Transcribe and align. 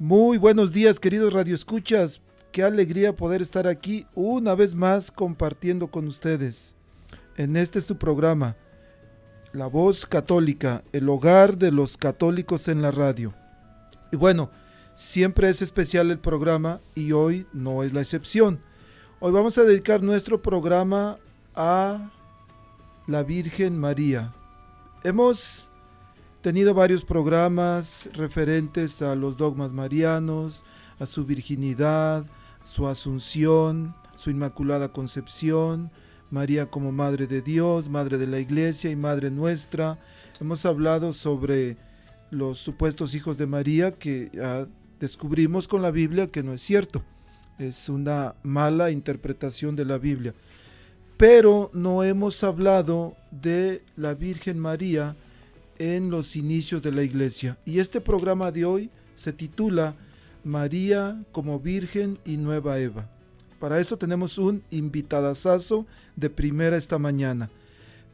Muy 0.00 0.38
buenos 0.38 0.72
días, 0.72 0.98
queridos 0.98 1.32
radioescuchas. 1.32 2.20
Qué 2.50 2.64
alegría 2.64 3.14
poder 3.14 3.40
estar 3.40 3.68
aquí 3.68 4.08
una 4.16 4.56
vez 4.56 4.74
más 4.74 5.12
compartiendo 5.12 5.86
con 5.86 6.08
ustedes 6.08 6.74
en 7.36 7.56
este 7.56 7.80
su 7.80 7.96
programa, 7.96 8.56
La 9.52 9.68
Voz 9.68 10.04
Católica, 10.04 10.82
el 10.92 11.08
hogar 11.08 11.58
de 11.58 11.70
los 11.70 11.96
católicos 11.96 12.66
en 12.66 12.82
la 12.82 12.90
radio. 12.90 13.34
Y 14.10 14.16
bueno, 14.16 14.50
siempre 14.96 15.48
es 15.48 15.62
especial 15.62 16.10
el 16.10 16.18
programa 16.18 16.80
y 16.96 17.12
hoy 17.12 17.46
no 17.52 17.84
es 17.84 17.92
la 17.92 18.00
excepción. 18.00 18.60
Hoy 19.20 19.30
vamos 19.30 19.58
a 19.58 19.62
dedicar 19.62 20.02
nuestro 20.02 20.42
programa 20.42 21.18
a 21.54 22.10
la 23.06 23.22
Virgen 23.22 23.78
María. 23.78 24.34
Hemos 25.04 25.70
tenido 26.44 26.74
varios 26.74 27.06
programas 27.06 28.06
referentes 28.12 29.00
a 29.00 29.14
los 29.14 29.38
dogmas 29.38 29.72
marianos, 29.72 30.62
a 30.98 31.06
su 31.06 31.24
virginidad, 31.24 32.26
su 32.64 32.86
asunción, 32.86 33.94
su 34.14 34.28
inmaculada 34.28 34.92
concepción, 34.92 35.90
María 36.30 36.66
como 36.66 36.92
Madre 36.92 37.26
de 37.26 37.40
Dios, 37.40 37.88
Madre 37.88 38.18
de 38.18 38.26
la 38.26 38.40
Iglesia 38.40 38.90
y 38.90 38.94
Madre 38.96 39.30
nuestra. 39.30 39.98
Hemos 40.38 40.66
hablado 40.66 41.14
sobre 41.14 41.78
los 42.30 42.58
supuestos 42.58 43.14
hijos 43.14 43.38
de 43.38 43.46
María 43.46 43.92
que 43.92 44.30
ya 44.34 44.68
descubrimos 45.00 45.66
con 45.66 45.80
la 45.80 45.92
Biblia 45.92 46.26
que 46.26 46.42
no 46.42 46.52
es 46.52 46.60
cierto. 46.60 47.02
Es 47.58 47.88
una 47.88 48.34
mala 48.42 48.90
interpretación 48.90 49.76
de 49.76 49.86
la 49.86 49.96
Biblia. 49.96 50.34
Pero 51.16 51.70
no 51.72 52.04
hemos 52.04 52.44
hablado 52.44 53.16
de 53.30 53.82
la 53.96 54.12
Virgen 54.12 54.58
María 54.58 55.16
en 55.78 56.10
los 56.10 56.36
inicios 56.36 56.82
de 56.82 56.92
la 56.92 57.02
iglesia. 57.02 57.58
Y 57.64 57.78
este 57.78 58.00
programa 58.00 58.50
de 58.50 58.64
hoy 58.64 58.90
se 59.14 59.32
titula 59.32 59.94
María 60.44 61.22
como 61.32 61.60
Virgen 61.60 62.18
y 62.24 62.36
Nueva 62.36 62.78
Eva. 62.78 63.08
Para 63.58 63.80
eso 63.80 63.96
tenemos 63.96 64.36
un 64.36 64.62
invitadazazo 64.70 65.86
de 66.16 66.30
primera 66.30 66.76
esta 66.76 66.98
mañana. 66.98 67.50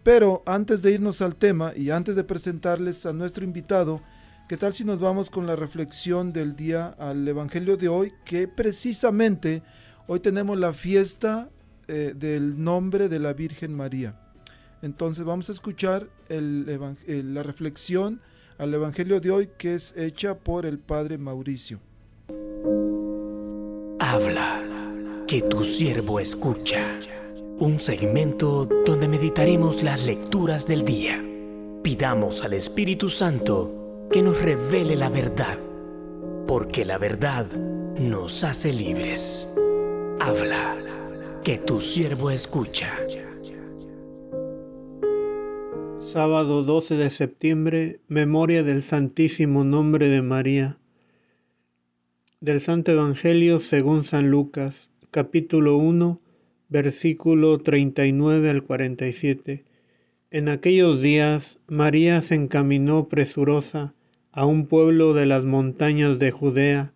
Pero 0.02 0.42
antes 0.46 0.80
de 0.82 0.92
irnos 0.92 1.20
al 1.20 1.36
tema 1.36 1.72
y 1.76 1.90
antes 1.90 2.16
de 2.16 2.24
presentarles 2.24 3.04
a 3.04 3.12
nuestro 3.12 3.44
invitado, 3.44 4.00
¿qué 4.48 4.56
tal 4.56 4.72
si 4.72 4.84
nos 4.84 5.00
vamos 5.00 5.28
con 5.28 5.46
la 5.46 5.56
reflexión 5.56 6.32
del 6.32 6.56
día 6.56 6.94
al 6.98 7.26
Evangelio 7.26 7.76
de 7.76 7.88
hoy? 7.88 8.12
Que 8.24 8.48
precisamente 8.48 9.62
hoy 10.06 10.20
tenemos 10.20 10.56
la 10.58 10.72
fiesta 10.72 11.50
eh, 11.88 12.14
del 12.16 12.62
nombre 12.62 13.08
de 13.08 13.18
la 13.18 13.32
Virgen 13.32 13.74
María. 13.74 14.14
Entonces 14.82 15.24
vamos 15.24 15.48
a 15.48 15.52
escuchar 15.52 16.08
el, 16.28 17.34
la 17.34 17.42
reflexión 17.42 18.20
al 18.58 18.72
Evangelio 18.74 19.20
de 19.20 19.30
hoy 19.30 19.50
que 19.58 19.74
es 19.74 19.94
hecha 19.96 20.38
por 20.38 20.66
el 20.66 20.78
Padre 20.78 21.18
Mauricio. 21.18 21.80
Habla, 23.98 24.62
que 25.26 25.42
tu 25.42 25.64
siervo 25.64 26.20
escucha. 26.20 26.94
Un 27.58 27.78
segmento 27.78 28.66
donde 28.86 29.06
meditaremos 29.06 29.82
las 29.82 30.04
lecturas 30.04 30.66
del 30.66 30.84
día. 30.84 31.22
Pidamos 31.82 32.42
al 32.42 32.54
Espíritu 32.54 33.10
Santo 33.10 34.08
que 34.10 34.22
nos 34.22 34.40
revele 34.42 34.96
la 34.96 35.08
verdad, 35.08 35.58
porque 36.46 36.84
la 36.84 36.98
verdad 36.98 37.46
nos 37.98 38.44
hace 38.44 38.72
libres. 38.72 39.48
Habla, 40.20 40.76
que 41.44 41.58
tu 41.58 41.80
siervo 41.80 42.30
escucha. 42.30 42.90
Sábado 46.10 46.64
12 46.64 46.96
de 46.96 47.08
septiembre, 47.08 48.00
memoria 48.08 48.64
del 48.64 48.82
Santísimo 48.82 49.62
Nombre 49.62 50.08
de 50.08 50.22
María. 50.22 50.76
Del 52.40 52.60
Santo 52.60 52.90
Evangelio 52.90 53.60
según 53.60 54.02
San 54.02 54.28
Lucas, 54.28 54.90
capítulo 55.12 55.76
1, 55.76 56.20
versículo 56.68 57.58
39 57.58 58.50
al 58.50 58.64
47. 58.64 59.62
En 60.32 60.48
aquellos 60.48 61.00
días 61.00 61.60
María 61.68 62.22
se 62.22 62.34
encaminó 62.34 63.06
presurosa 63.06 63.94
a 64.32 64.46
un 64.46 64.66
pueblo 64.66 65.14
de 65.14 65.26
las 65.26 65.44
montañas 65.44 66.18
de 66.18 66.32
Judea, 66.32 66.92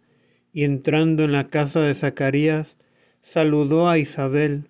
y 0.52 0.64
entrando 0.64 1.22
en 1.22 1.30
la 1.30 1.50
casa 1.50 1.82
de 1.82 1.94
Zacarías, 1.94 2.76
saludó 3.22 3.88
a 3.88 3.96
Isabel. 3.96 4.64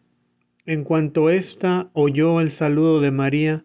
En 0.66 0.84
cuanto 0.84 1.30
ésta 1.30 1.88
oyó 1.94 2.42
el 2.42 2.50
saludo 2.50 3.00
de 3.00 3.10
María, 3.10 3.64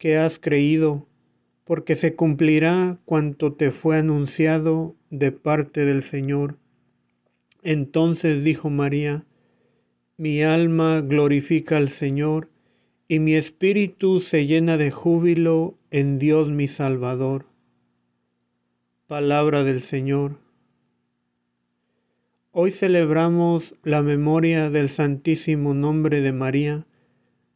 que 0.00 0.16
has 0.16 0.38
creído 0.38 1.06
porque 1.64 1.94
se 1.94 2.16
cumplirá 2.16 2.96
cuanto 3.04 3.52
te 3.52 3.70
fue 3.70 3.98
anunciado 3.98 4.96
de 5.10 5.30
parte 5.30 5.84
del 5.84 6.02
Señor. 6.02 6.56
Entonces 7.62 8.42
dijo 8.42 8.70
María, 8.70 9.24
Mi 10.16 10.42
alma 10.42 11.02
glorifica 11.02 11.76
al 11.76 11.90
Señor, 11.90 12.48
y 13.08 13.18
mi 13.18 13.34
espíritu 13.34 14.20
se 14.20 14.46
llena 14.46 14.78
de 14.78 14.90
júbilo 14.90 15.74
en 15.90 16.18
Dios 16.18 16.50
mi 16.50 16.66
Salvador. 16.66 17.44
Palabra 19.06 19.64
del 19.64 19.82
Señor. 19.82 20.38
Hoy 22.52 22.70
celebramos 22.70 23.74
la 23.84 24.02
memoria 24.02 24.70
del 24.70 24.88
Santísimo 24.88 25.74
Nombre 25.74 26.22
de 26.22 26.32
María. 26.32 26.86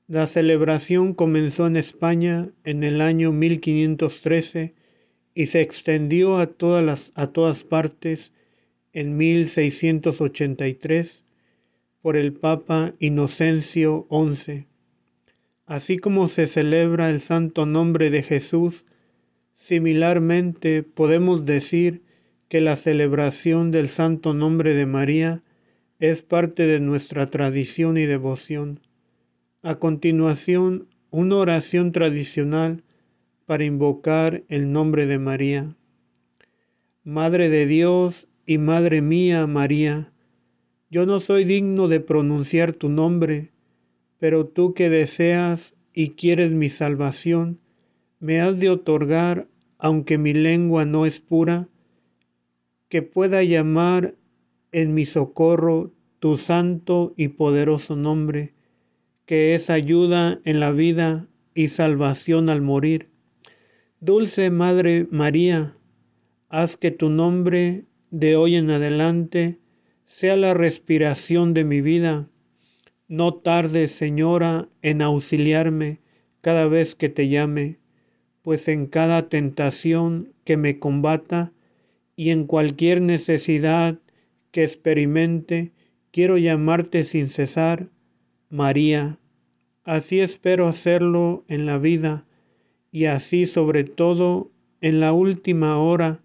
La 0.06 0.26
celebración 0.26 1.14
comenzó 1.14 1.66
en 1.66 1.76
España 1.76 2.50
en 2.64 2.84
el 2.84 3.00
año 3.00 3.32
1513 3.32 4.74
y 5.34 5.46
se 5.46 5.62
extendió 5.62 6.36
a 6.36 6.46
todas, 6.46 6.84
las, 6.84 7.10
a 7.14 7.28
todas 7.28 7.64
partes 7.64 8.34
en 8.92 9.16
1683 9.16 11.24
por 12.02 12.18
el 12.18 12.34
Papa 12.34 12.92
Inocencio 12.98 14.06
XI. 14.10 14.66
Así 15.64 15.96
como 15.96 16.28
se 16.28 16.48
celebra 16.48 17.08
el 17.08 17.22
santo 17.22 17.64
nombre 17.64 18.10
de 18.10 18.22
Jesús, 18.22 18.84
similarmente 19.54 20.82
podemos 20.82 21.46
decir 21.46 22.02
que 22.50 22.60
la 22.60 22.76
celebración 22.76 23.70
del 23.70 23.88
santo 23.88 24.34
nombre 24.34 24.74
de 24.74 24.84
María 24.84 25.42
es 25.98 26.20
parte 26.20 26.66
de 26.66 26.78
nuestra 26.78 27.26
tradición 27.26 27.96
y 27.96 28.04
devoción. 28.04 28.80
A 29.66 29.76
continuación, 29.76 30.88
una 31.10 31.36
oración 31.36 31.90
tradicional 31.90 32.82
para 33.46 33.64
invocar 33.64 34.42
el 34.48 34.72
nombre 34.72 35.06
de 35.06 35.18
María. 35.18 35.74
Madre 37.02 37.48
de 37.48 37.64
Dios 37.64 38.28
y 38.44 38.58
Madre 38.58 39.00
mía 39.00 39.46
María, 39.46 40.12
yo 40.90 41.06
no 41.06 41.18
soy 41.18 41.44
digno 41.44 41.88
de 41.88 42.00
pronunciar 42.00 42.74
tu 42.74 42.90
nombre, 42.90 43.52
pero 44.18 44.46
tú 44.46 44.74
que 44.74 44.90
deseas 44.90 45.74
y 45.94 46.10
quieres 46.10 46.52
mi 46.52 46.68
salvación, 46.68 47.58
me 48.20 48.42
has 48.42 48.60
de 48.60 48.68
otorgar, 48.68 49.48
aunque 49.78 50.18
mi 50.18 50.34
lengua 50.34 50.84
no 50.84 51.06
es 51.06 51.20
pura, 51.20 51.68
que 52.90 53.00
pueda 53.00 53.42
llamar 53.42 54.14
en 54.72 54.92
mi 54.92 55.06
socorro 55.06 55.90
tu 56.18 56.36
santo 56.36 57.14
y 57.16 57.28
poderoso 57.28 57.96
nombre, 57.96 58.53
que 59.26 59.54
es 59.54 59.70
ayuda 59.70 60.40
en 60.44 60.60
la 60.60 60.70
vida 60.70 61.28
y 61.54 61.68
salvación 61.68 62.50
al 62.50 62.60
morir. 62.60 63.08
Dulce 64.00 64.50
Madre 64.50 65.06
María, 65.10 65.76
haz 66.48 66.76
que 66.76 66.90
tu 66.90 67.08
nombre 67.08 67.84
de 68.10 68.36
hoy 68.36 68.56
en 68.56 68.70
adelante 68.70 69.58
sea 70.06 70.36
la 70.36 70.54
respiración 70.54 71.54
de 71.54 71.64
mi 71.64 71.80
vida. 71.80 72.28
No 73.08 73.34
tardes, 73.34 73.92
Señora, 73.92 74.68
en 74.82 75.02
auxiliarme 75.02 76.00
cada 76.40 76.66
vez 76.66 76.94
que 76.94 77.08
te 77.08 77.28
llame, 77.28 77.78
pues 78.42 78.68
en 78.68 78.86
cada 78.86 79.28
tentación 79.28 80.34
que 80.44 80.56
me 80.56 80.78
combata, 80.78 81.52
y 82.16 82.30
en 82.30 82.46
cualquier 82.46 83.00
necesidad 83.00 83.98
que 84.50 84.62
experimente, 84.62 85.72
quiero 86.12 86.38
llamarte 86.38 87.04
sin 87.04 87.28
cesar, 87.28 87.88
María. 88.54 89.18
Así 89.82 90.20
espero 90.20 90.68
hacerlo 90.68 91.44
en 91.48 91.66
la 91.66 91.78
vida 91.78 92.24
y 92.92 93.06
así 93.06 93.46
sobre 93.46 93.82
todo 93.82 94.52
en 94.80 95.00
la 95.00 95.12
última 95.12 95.78
hora, 95.78 96.20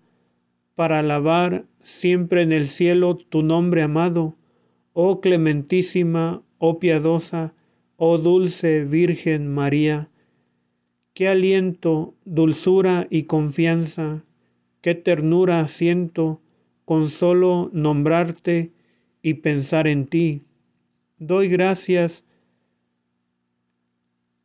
para 0.75 0.99
alabar 0.99 1.65
siempre 1.81 2.43
en 2.43 2.51
el 2.51 2.67
cielo 2.67 3.15
tu 3.15 3.41
nombre 3.41 3.81
amado, 3.81 4.35
oh 4.93 5.21
clementísima, 5.21 6.43
oh 6.59 6.77
piadosa, 6.77 7.55
oh 7.97 8.19
dulce 8.19 8.83
Virgen 8.85 9.51
María. 9.51 10.09
Qué 11.15 11.27
aliento, 11.27 12.13
dulzura 12.25 13.07
y 13.09 13.23
confianza 13.23 14.23
qué 14.81 14.93
ternura 14.93 15.67
siento 15.67 16.41
con 16.85 17.09
solo 17.09 17.69
nombrarte 17.73 18.71
y 19.21 19.35
pensar 19.35 19.87
en 19.87 20.07
ti. 20.07 20.43
Doy 21.21 21.49
gracias 21.49 22.23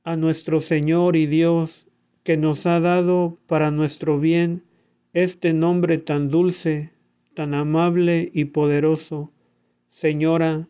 a 0.03 0.17
nuestro 0.17 0.61
Señor 0.61 1.15
y 1.15 1.27
Dios 1.27 1.87
que 2.25 2.37
nos 2.37 2.67
ha 2.67 2.81
dado 2.81 3.39
para 3.47 3.71
nuestro 3.71 4.19
bien 4.19 4.65
este 5.13 5.53
nombre 5.53 5.99
tan 5.99 6.31
dulce, 6.31 6.91
tan 7.35 7.55
amable 7.55 8.29
y 8.35 8.47
poderoso. 8.47 9.31
Señora, 9.89 10.67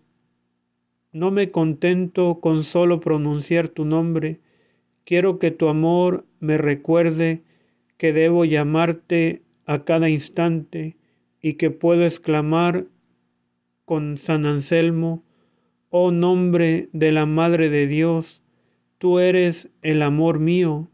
no 1.11 1.31
me 1.31 1.51
contento 1.51 2.39
con 2.39 2.65
solo 2.65 3.01
pronunciar 3.01 3.69
tu 3.69 3.87
nombre, 3.87 4.41
quiero 5.07 5.39
que 5.39 5.53
tu 5.53 5.69
amor 5.69 6.27
me 6.39 6.59
recuerde 6.59 7.45
que 7.97 8.13
debo 8.13 8.45
llamarte 8.45 9.41
a 9.65 9.85
cada 9.85 10.11
instante 10.11 10.99
y 11.41 11.55
que 11.55 11.71
puedo 11.71 12.05
exclamar 12.05 12.89
con 13.87 14.19
San 14.19 14.45
Anselmo, 14.45 15.24
oh 15.97 16.11
nombre 16.11 16.89
de 16.93 17.13
la 17.13 17.25
Madre 17.25 17.71
de 17.71 17.87
Dios, 17.87 18.43
tú 18.99 19.21
eres 19.21 19.71
el 19.81 20.03
amor 20.03 20.41
mío, 20.41 20.91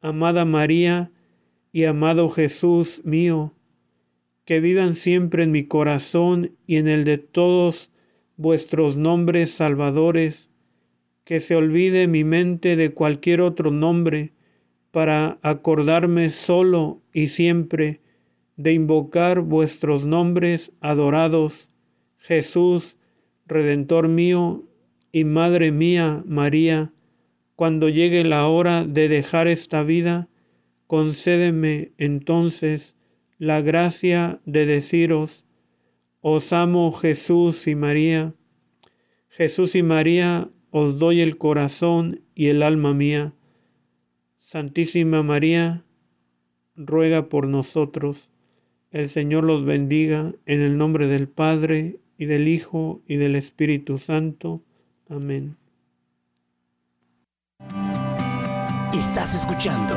amada 0.00 0.44
María 0.44 1.12
y 1.70 1.84
amado 1.84 2.28
Jesús 2.28 3.00
mío, 3.04 3.54
que 4.44 4.58
vivan 4.58 4.96
siempre 4.96 5.44
en 5.44 5.52
mi 5.52 5.68
corazón 5.68 6.50
y 6.66 6.78
en 6.78 6.88
el 6.88 7.04
de 7.04 7.18
todos 7.18 7.92
vuestros 8.36 8.96
nombres 8.96 9.52
salvadores, 9.52 10.50
que 11.22 11.38
se 11.38 11.54
olvide 11.54 12.08
mi 12.08 12.24
mente 12.24 12.74
de 12.74 12.90
cualquier 12.90 13.40
otro 13.40 13.70
nombre, 13.70 14.32
para 14.90 15.38
acordarme 15.42 16.30
solo 16.30 17.00
y 17.12 17.28
siempre 17.28 18.00
de 18.56 18.72
invocar 18.72 19.42
vuestros 19.42 20.06
nombres 20.06 20.72
adorados, 20.80 21.70
Jesús, 22.18 22.98
Redentor 23.48 24.08
mío 24.08 24.64
y 25.10 25.24
Madre 25.24 25.72
mía, 25.72 26.22
María, 26.26 26.92
cuando 27.56 27.88
llegue 27.88 28.22
la 28.22 28.46
hora 28.46 28.84
de 28.84 29.08
dejar 29.08 29.48
esta 29.48 29.82
vida, 29.82 30.28
concédeme 30.86 31.92
entonces 31.96 32.94
la 33.38 33.62
gracia 33.62 34.40
de 34.44 34.66
deciros, 34.66 35.44
os 36.20 36.52
amo 36.52 36.92
Jesús 36.92 37.66
y 37.66 37.74
María, 37.74 38.34
Jesús 39.28 39.74
y 39.74 39.82
María, 39.82 40.50
os 40.70 40.98
doy 40.98 41.22
el 41.22 41.38
corazón 41.38 42.20
y 42.34 42.48
el 42.48 42.62
alma 42.62 42.92
mía, 42.92 43.32
Santísima 44.36 45.22
María, 45.22 45.84
ruega 46.74 47.28
por 47.28 47.48
nosotros. 47.48 48.30
El 48.90 49.08
Señor 49.08 49.44
los 49.44 49.64
bendiga 49.64 50.34
en 50.46 50.60
el 50.60 50.76
nombre 50.76 51.06
del 51.06 51.28
Padre 51.28 52.00
y 52.18 52.26
del 52.26 52.48
Hijo 52.48 53.00
y 53.06 53.16
del 53.16 53.36
Espíritu 53.36 53.96
Santo. 53.96 54.62
Amén. 55.08 55.56
Estás 58.92 59.36
escuchando 59.36 59.94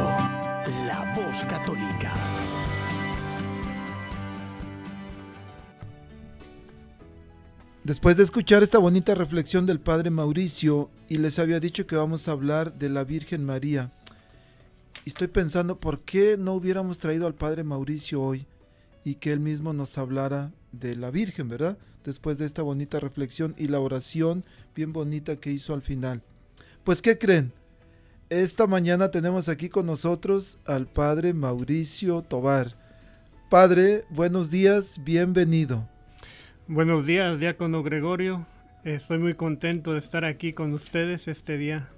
la 0.88 1.14
voz 1.16 1.44
católica. 1.46 2.14
Después 7.84 8.16
de 8.16 8.24
escuchar 8.24 8.62
esta 8.62 8.78
bonita 8.78 9.16
reflexión 9.16 9.66
del 9.66 9.80
Padre 9.80 10.12
Mauricio 10.12 10.92
y 11.10 11.18
les 11.18 11.40
había 11.40 11.60
dicho 11.60 11.88
que 11.88 11.96
vamos 11.96 12.28
a 12.28 12.32
hablar 12.32 12.78
de 12.78 12.90
la 12.90 13.04
Virgen 13.04 13.44
María, 13.44 13.92
y 15.04 15.10
estoy 15.10 15.28
pensando, 15.28 15.80
¿por 15.80 16.02
qué 16.02 16.38
no 16.38 16.54
hubiéramos 16.54 17.00
traído 17.00 17.26
al 17.26 17.34
Padre 17.34 17.64
Mauricio 17.64 18.22
hoy 18.22 18.46
y 19.04 19.16
que 19.16 19.32
él 19.32 19.40
mismo 19.40 19.74
nos 19.74 19.98
hablara 19.98 20.52
de 20.72 20.96
la 20.96 21.10
Virgen, 21.10 21.50
¿verdad? 21.50 21.80
Después 22.04 22.38
de 22.38 22.46
esta 22.46 22.62
bonita 22.62 23.00
reflexión 23.00 23.54
y 23.58 23.68
la 23.68 23.80
oración 23.80 24.44
bien 24.76 24.94
bonita 24.94 25.36
que 25.36 25.52
hizo 25.52 25.74
al 25.74 25.82
final. 25.82 26.22
Pues, 26.84 27.02
¿qué 27.02 27.18
creen? 27.18 27.54
Esta 28.30 28.66
mañana 28.66 29.12
tenemos 29.12 29.50
aquí 29.50 29.70
con 29.70 29.86
nosotros 29.86 30.58
al 30.66 30.88
Padre 30.88 31.34
Mauricio 31.34 32.22
Tobar. 32.22 32.76
Padre, 33.50 34.06
buenos 34.10 34.50
días, 34.50 35.00
bienvenido. 35.04 35.88
Buenos 36.68 37.06
días, 37.06 37.40
diácono 37.40 37.84
Gregorio. 37.84 38.48
Estoy 38.84 39.20
muy 39.20 39.34
contento 39.36 39.94
de 39.94 40.00
estar 40.00 40.24
aquí 40.26 40.54
con 40.54 40.74
ustedes 40.74 41.28
este 41.28 41.58
día. 41.58 41.90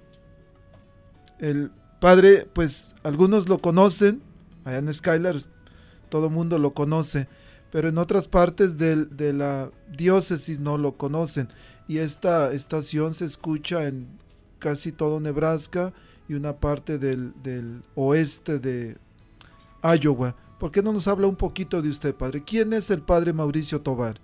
El 1.38 1.70
Padre, 2.00 2.46
pues 2.52 2.94
algunos 3.04 3.48
lo 3.48 3.58
conocen, 3.58 4.20
allá 4.64 4.78
en 4.78 4.92
Skylar 4.92 5.36
todo 6.08 6.26
el 6.26 6.32
mundo 6.32 6.58
lo 6.58 6.74
conoce, 6.74 7.28
pero 7.74 7.88
en 7.88 7.98
otras 7.98 8.28
partes 8.28 8.78
de 8.78 9.32
la 9.32 9.68
diócesis 9.90 10.60
no 10.60 10.78
lo 10.78 10.96
conocen. 10.96 11.48
Y 11.88 11.98
esta 11.98 12.52
estación 12.52 13.14
se 13.14 13.24
escucha 13.24 13.88
en 13.88 14.06
casi 14.60 14.92
todo 14.92 15.18
Nebraska 15.18 15.92
y 16.28 16.34
una 16.34 16.52
parte 16.52 16.98
del, 17.00 17.82
oeste 17.96 18.60
de 18.60 18.96
Iowa. 19.82 20.36
¿Por 20.60 20.70
qué 20.70 20.84
no 20.84 20.92
nos 20.92 21.08
habla 21.08 21.26
un 21.26 21.34
poquito 21.34 21.82
de 21.82 21.88
usted, 21.88 22.14
Padre? 22.14 22.44
¿Quién 22.44 22.72
es 22.74 22.90
el 22.90 23.02
Padre 23.02 23.32
Mauricio 23.32 23.80
Tobar? 23.80 24.20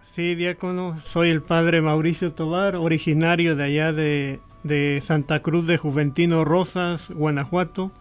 Sí, 0.00 0.34
diácono, 0.34 0.98
soy 1.00 1.28
el 1.28 1.42
padre 1.42 1.82
Mauricio 1.82 2.32
Tobar, 2.32 2.76
originario 2.76 3.56
de 3.56 3.64
allá 3.64 3.92
de 3.92 5.00
Santa 5.02 5.40
Cruz 5.40 5.66
de 5.66 5.76
Juventino 5.76 6.46
Rosas, 6.46 7.10
Guanajuato. 7.10 7.92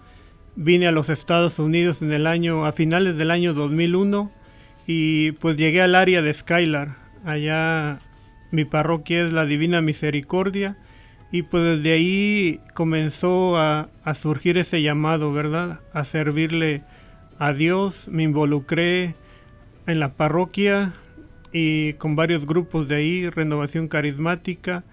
Vine 0.63 0.85
a 0.87 0.91
los 0.91 1.09
Estados 1.09 1.57
Unidos 1.57 2.03
en 2.03 2.11
el 2.11 2.27
año, 2.27 2.67
a 2.67 2.71
finales 2.71 3.17
del 3.17 3.31
año 3.31 3.55
2001 3.55 4.29
y 4.85 5.31
pues 5.31 5.57
llegué 5.57 5.81
al 5.81 5.95
área 5.95 6.21
de 6.21 6.31
Skylar. 6.31 6.97
Allá 7.25 7.97
mi 8.51 8.63
parroquia 8.63 9.25
es 9.25 9.33
la 9.33 9.47
Divina 9.47 9.81
Misericordia 9.81 10.77
y 11.31 11.41
pues 11.41 11.63
desde 11.63 11.93
ahí 11.93 12.59
comenzó 12.75 13.57
a, 13.57 13.89
a 14.03 14.13
surgir 14.13 14.59
ese 14.59 14.83
llamado, 14.83 15.33
¿verdad? 15.33 15.79
A 15.93 16.03
servirle 16.03 16.83
a 17.39 17.53
Dios. 17.53 18.07
Me 18.09 18.21
involucré 18.21 19.15
en 19.87 19.99
la 19.99 20.13
parroquia 20.13 20.93
y 21.51 21.93
con 21.93 22.15
varios 22.15 22.45
grupos 22.45 22.87
de 22.87 22.97
ahí, 22.97 23.29
renovación 23.31 23.87
carismática 23.87 24.83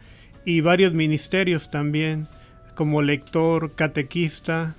y 0.47 0.63
varios 0.63 0.95
ministerios 0.95 1.71
también, 1.71 2.27
como 2.75 3.03
lector, 3.03 3.75
catequista 3.75 4.75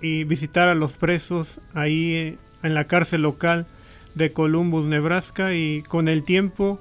y 0.00 0.24
visitar 0.24 0.68
a 0.68 0.74
los 0.74 0.96
presos 0.96 1.60
ahí 1.74 2.38
en 2.62 2.74
la 2.74 2.86
cárcel 2.86 3.22
local 3.22 3.66
de 4.14 4.32
Columbus, 4.32 4.86
Nebraska. 4.86 5.54
Y 5.54 5.82
con 5.82 6.08
el 6.08 6.24
tiempo 6.24 6.80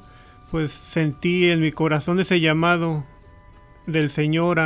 pues 0.52 0.72
sentí 0.72 1.50
en 1.50 1.60
mi 1.62 1.72
corazón 1.72 2.20
ese 2.20 2.40
llamado 2.40 3.06
del 3.86 4.10
Señor 4.10 4.60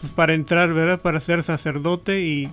pues, 0.00 0.12
para 0.12 0.34
entrar, 0.34 0.72
¿verdad? 0.72 1.00
Para 1.00 1.20
ser 1.20 1.42
sacerdote. 1.42 2.22
Y 2.22 2.50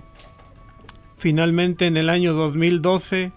finalmente 1.16 1.86
en 1.86 1.96
el 1.96 2.08
año 2.08 2.34
2012 2.34 3.32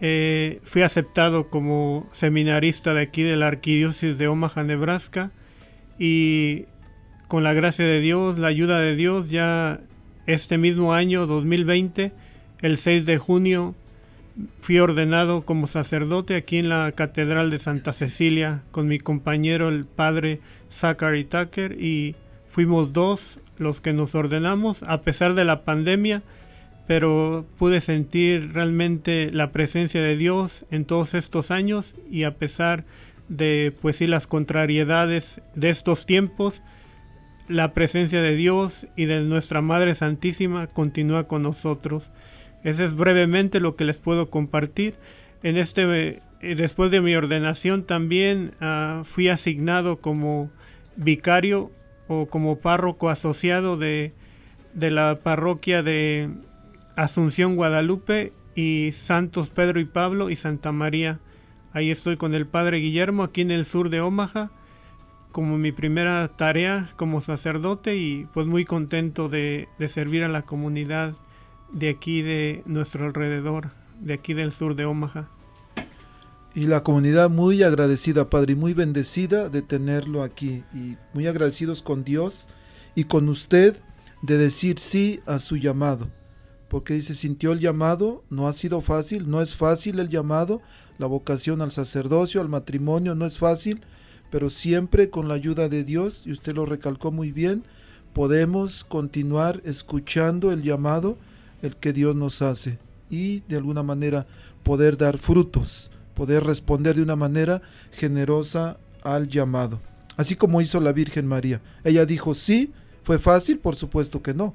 eh, 0.00 0.60
fui 0.62 0.82
aceptado 0.82 1.48
como 1.48 2.08
seminarista 2.12 2.94
de 2.94 3.02
aquí 3.02 3.22
de 3.22 3.36
la 3.36 3.48
Arquidiócesis 3.48 4.18
de 4.18 4.28
Omaha, 4.28 4.62
Nebraska. 4.62 5.30
Y 5.98 6.66
con 7.28 7.42
la 7.42 7.54
gracia 7.54 7.84
de 7.84 8.00
Dios, 8.00 8.38
la 8.38 8.48
ayuda 8.48 8.78
de 8.78 8.94
Dios, 8.94 9.30
ya 9.30 9.80
este 10.26 10.58
mismo 10.58 10.94
año 10.94 11.26
2020, 11.26 12.12
el 12.62 12.76
6 12.76 13.06
de 13.06 13.18
junio, 13.18 13.74
fui 14.60 14.78
ordenado 14.78 15.42
como 15.42 15.66
sacerdote 15.66 16.36
aquí 16.36 16.58
en 16.58 16.68
la 16.68 16.92
Catedral 16.92 17.50
de 17.50 17.58
Santa 17.58 17.92
Cecilia 17.92 18.62
con 18.70 18.86
mi 18.86 18.98
compañero 18.98 19.68
el 19.68 19.86
padre 19.86 20.40
Zachary 20.70 21.24
Tucker 21.24 21.80
y 21.80 22.16
fuimos 22.48 22.92
dos 22.92 23.40
los 23.58 23.80
que 23.80 23.92
nos 23.92 24.14
ordenamos 24.14 24.82
a 24.82 25.00
pesar 25.00 25.34
de 25.34 25.44
la 25.44 25.64
pandemia, 25.64 26.22
pero 26.86 27.46
pude 27.58 27.80
sentir 27.80 28.52
realmente 28.52 29.30
la 29.32 29.52
presencia 29.52 30.02
de 30.02 30.16
Dios 30.16 30.66
en 30.70 30.84
todos 30.84 31.14
estos 31.14 31.50
años 31.50 31.94
y 32.10 32.24
a 32.24 32.34
pesar 32.34 32.84
de 33.28 33.74
pues 33.80 33.96
sí 33.96 34.06
las 34.06 34.26
contrariedades 34.26 35.40
de 35.54 35.70
estos 35.70 36.06
tiempos, 36.06 36.62
la 37.48 37.72
presencia 37.72 38.22
de 38.22 38.34
Dios 38.34 38.86
y 38.96 39.04
de 39.04 39.20
nuestra 39.20 39.60
Madre 39.60 39.94
Santísima 39.94 40.66
continúa 40.66 41.24
con 41.24 41.42
nosotros. 41.42 42.10
Ese 42.64 42.84
es 42.84 42.94
brevemente 42.94 43.60
lo 43.60 43.76
que 43.76 43.84
les 43.84 43.98
puedo 43.98 44.30
compartir. 44.30 44.94
En 45.42 45.56
este, 45.56 46.22
eh, 46.40 46.54
después 46.56 46.90
de 46.90 47.00
mi 47.00 47.14
ordenación 47.14 47.84
también 47.84 48.54
uh, 48.60 49.04
fui 49.04 49.28
asignado 49.28 50.00
como 50.00 50.50
vicario 50.96 51.70
o 52.08 52.26
como 52.26 52.58
párroco 52.58 53.10
asociado 53.10 53.76
de, 53.76 54.12
de 54.74 54.90
la 54.90 55.20
parroquia 55.22 55.82
de 55.82 56.30
Asunción 56.96 57.56
Guadalupe 57.56 58.32
y 58.54 58.90
Santos 58.92 59.50
Pedro 59.50 59.78
y 59.78 59.84
Pablo 59.84 60.30
y 60.30 60.36
Santa 60.36 60.72
María. 60.72 61.20
Ahí 61.72 61.90
estoy 61.90 62.16
con 62.16 62.34
el 62.34 62.46
padre 62.46 62.78
Guillermo 62.78 63.22
aquí 63.22 63.42
en 63.42 63.50
el 63.50 63.66
sur 63.66 63.90
de 63.90 64.00
Omaha 64.00 64.50
como 65.36 65.58
mi 65.58 65.70
primera 65.70 66.34
tarea 66.34 66.88
como 66.96 67.20
sacerdote 67.20 67.94
y 67.94 68.26
pues 68.32 68.46
muy 68.46 68.64
contento 68.64 69.28
de, 69.28 69.68
servir 69.86 70.24
a 70.24 70.28
la 70.28 70.46
comunidad 70.46 71.14
de 71.70 71.90
aquí 71.90 72.22
de 72.22 72.62
nuestro 72.64 73.04
alrededor, 73.04 73.72
de 74.00 74.14
aquí 74.14 74.32
del 74.32 74.50
sur 74.50 74.76
de 74.76 74.86
Omaha. 74.86 75.28
Y 76.54 76.62
la 76.62 76.82
comunidad 76.82 77.28
muy 77.28 77.62
agradecida, 77.62 78.30
Padre, 78.30 78.54
muy 78.54 78.72
bendecida 78.72 79.50
de 79.50 79.60
tenerlo 79.60 80.22
aquí. 80.22 80.64
Y 80.72 80.96
muy 81.12 81.26
agradecidos 81.26 81.82
con 81.82 82.02
Dios 82.02 82.48
y 82.94 83.04
con 83.04 83.28
usted 83.28 83.76
de 84.22 84.38
decir 84.38 84.78
sí 84.78 85.20
a 85.26 85.38
su 85.38 85.58
llamado. 85.58 86.08
Porque 86.70 86.94
dice, 86.94 87.12
sintió 87.12 87.52
el 87.52 87.60
llamado, 87.60 88.24
no 88.30 88.48
ha 88.48 88.54
sido 88.54 88.80
fácil, 88.80 89.28
no 89.28 89.42
es 89.42 89.54
fácil 89.54 89.98
el 89.98 90.08
llamado, 90.08 90.62
la 90.96 91.06
vocación 91.06 91.60
al 91.60 91.72
sacerdocio, 91.72 92.40
al 92.40 92.48
matrimonio, 92.48 93.14
no 93.14 93.26
es 93.26 93.36
fácil, 93.36 93.82
pero 94.30 94.50
siempre 94.50 95.10
con 95.10 95.28
la 95.28 95.34
ayuda 95.34 95.68
de 95.68 95.84
Dios, 95.84 96.26
y 96.26 96.32
usted 96.32 96.54
lo 96.54 96.66
recalcó 96.66 97.12
muy 97.12 97.32
bien, 97.32 97.64
podemos 98.12 98.84
continuar 98.84 99.60
escuchando 99.64 100.52
el 100.52 100.62
llamado 100.62 101.18
el 101.62 101.76
que 101.76 101.92
Dios 101.92 102.16
nos 102.16 102.42
hace 102.42 102.78
y 103.10 103.40
de 103.40 103.56
alguna 103.56 103.82
manera 103.82 104.26
poder 104.62 104.96
dar 104.96 105.18
frutos, 105.18 105.90
poder 106.14 106.44
responder 106.44 106.96
de 106.96 107.02
una 107.02 107.16
manera 107.16 107.62
generosa 107.92 108.78
al 109.02 109.28
llamado. 109.28 109.80
Así 110.16 110.34
como 110.34 110.60
hizo 110.60 110.80
la 110.80 110.92
Virgen 110.92 111.26
María. 111.26 111.60
Ella 111.84 112.06
dijo 112.06 112.34
sí, 112.34 112.72
fue 113.04 113.18
fácil, 113.18 113.58
por 113.58 113.76
supuesto 113.76 114.22
que 114.22 114.34
no, 114.34 114.54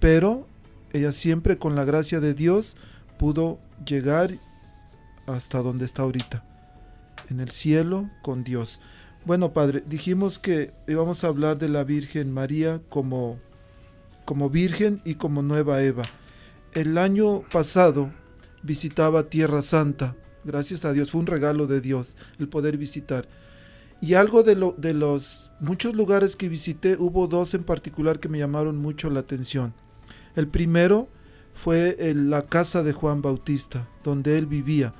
pero 0.00 0.46
ella 0.92 1.12
siempre 1.12 1.56
con 1.56 1.74
la 1.76 1.84
gracia 1.84 2.20
de 2.20 2.34
Dios 2.34 2.76
pudo 3.18 3.58
llegar 3.86 4.38
hasta 5.26 5.62
donde 5.62 5.86
está 5.86 6.02
ahorita, 6.02 6.44
en 7.32 7.40
el 7.40 7.50
cielo 7.50 8.08
con 8.22 8.44
Dios. 8.44 8.80
Bueno, 9.24 9.52
Padre, 9.52 9.82
dijimos 9.86 10.38
que 10.38 10.72
íbamos 10.86 11.24
a 11.24 11.28
hablar 11.28 11.58
de 11.58 11.68
la 11.68 11.82
Virgen 11.82 12.32
María 12.32 12.80
como 12.88 13.40
como 14.24 14.50
virgen 14.50 15.00
y 15.04 15.16
como 15.16 15.42
nueva 15.42 15.82
Eva. 15.82 16.04
El 16.72 16.96
año 16.96 17.42
pasado 17.52 18.10
visitaba 18.62 19.28
Tierra 19.28 19.62
Santa. 19.62 20.16
Gracias 20.44 20.84
a 20.84 20.92
Dios, 20.92 21.10
fue 21.10 21.20
un 21.20 21.26
regalo 21.26 21.66
de 21.66 21.80
Dios 21.80 22.16
el 22.38 22.48
poder 22.48 22.76
visitar. 22.76 23.28
Y 24.00 24.14
algo 24.14 24.42
de, 24.42 24.56
lo, 24.56 24.74
de 24.78 24.94
los 24.94 25.50
muchos 25.60 25.94
lugares 25.94 26.36
que 26.36 26.48
visité, 26.48 26.96
hubo 26.98 27.26
dos 27.28 27.54
en 27.54 27.64
particular 27.64 28.20
que 28.20 28.28
me 28.28 28.38
llamaron 28.38 28.76
mucho 28.76 29.10
la 29.10 29.20
atención. 29.20 29.74
El 30.34 30.48
primero 30.48 31.08
fue 31.54 31.96
la 32.14 32.46
casa 32.46 32.82
de 32.82 32.92
Juan 32.92 33.22
Bautista, 33.22 33.88
donde 34.02 34.38
él 34.38 34.46
vivía, 34.46 34.94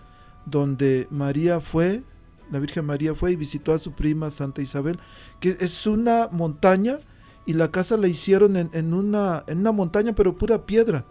donde 0.46 1.08
María 1.10 1.60
fue, 1.60 2.02
la 2.52 2.58
Virgen 2.58 2.84
María 2.84 3.14
fue 3.14 3.32
y 3.32 3.36
visitó 3.36 3.72
a 3.72 3.78
su 3.78 3.92
prima 3.92 4.30
Santa 4.30 4.60
Isabel, 4.60 5.00
que 5.40 5.56
es 5.58 5.86
una 5.86 6.28
montaña 6.30 6.98
y 7.46 7.54
la 7.54 7.70
casa 7.70 7.96
la 7.96 8.08
hicieron 8.08 8.56
en, 8.56 8.94
una, 8.94 9.42
en 9.48 9.60
una 9.60 9.72
montaña, 9.72 10.14
pero 10.14 10.36
pura 10.36 10.66
piedra. 10.66 11.06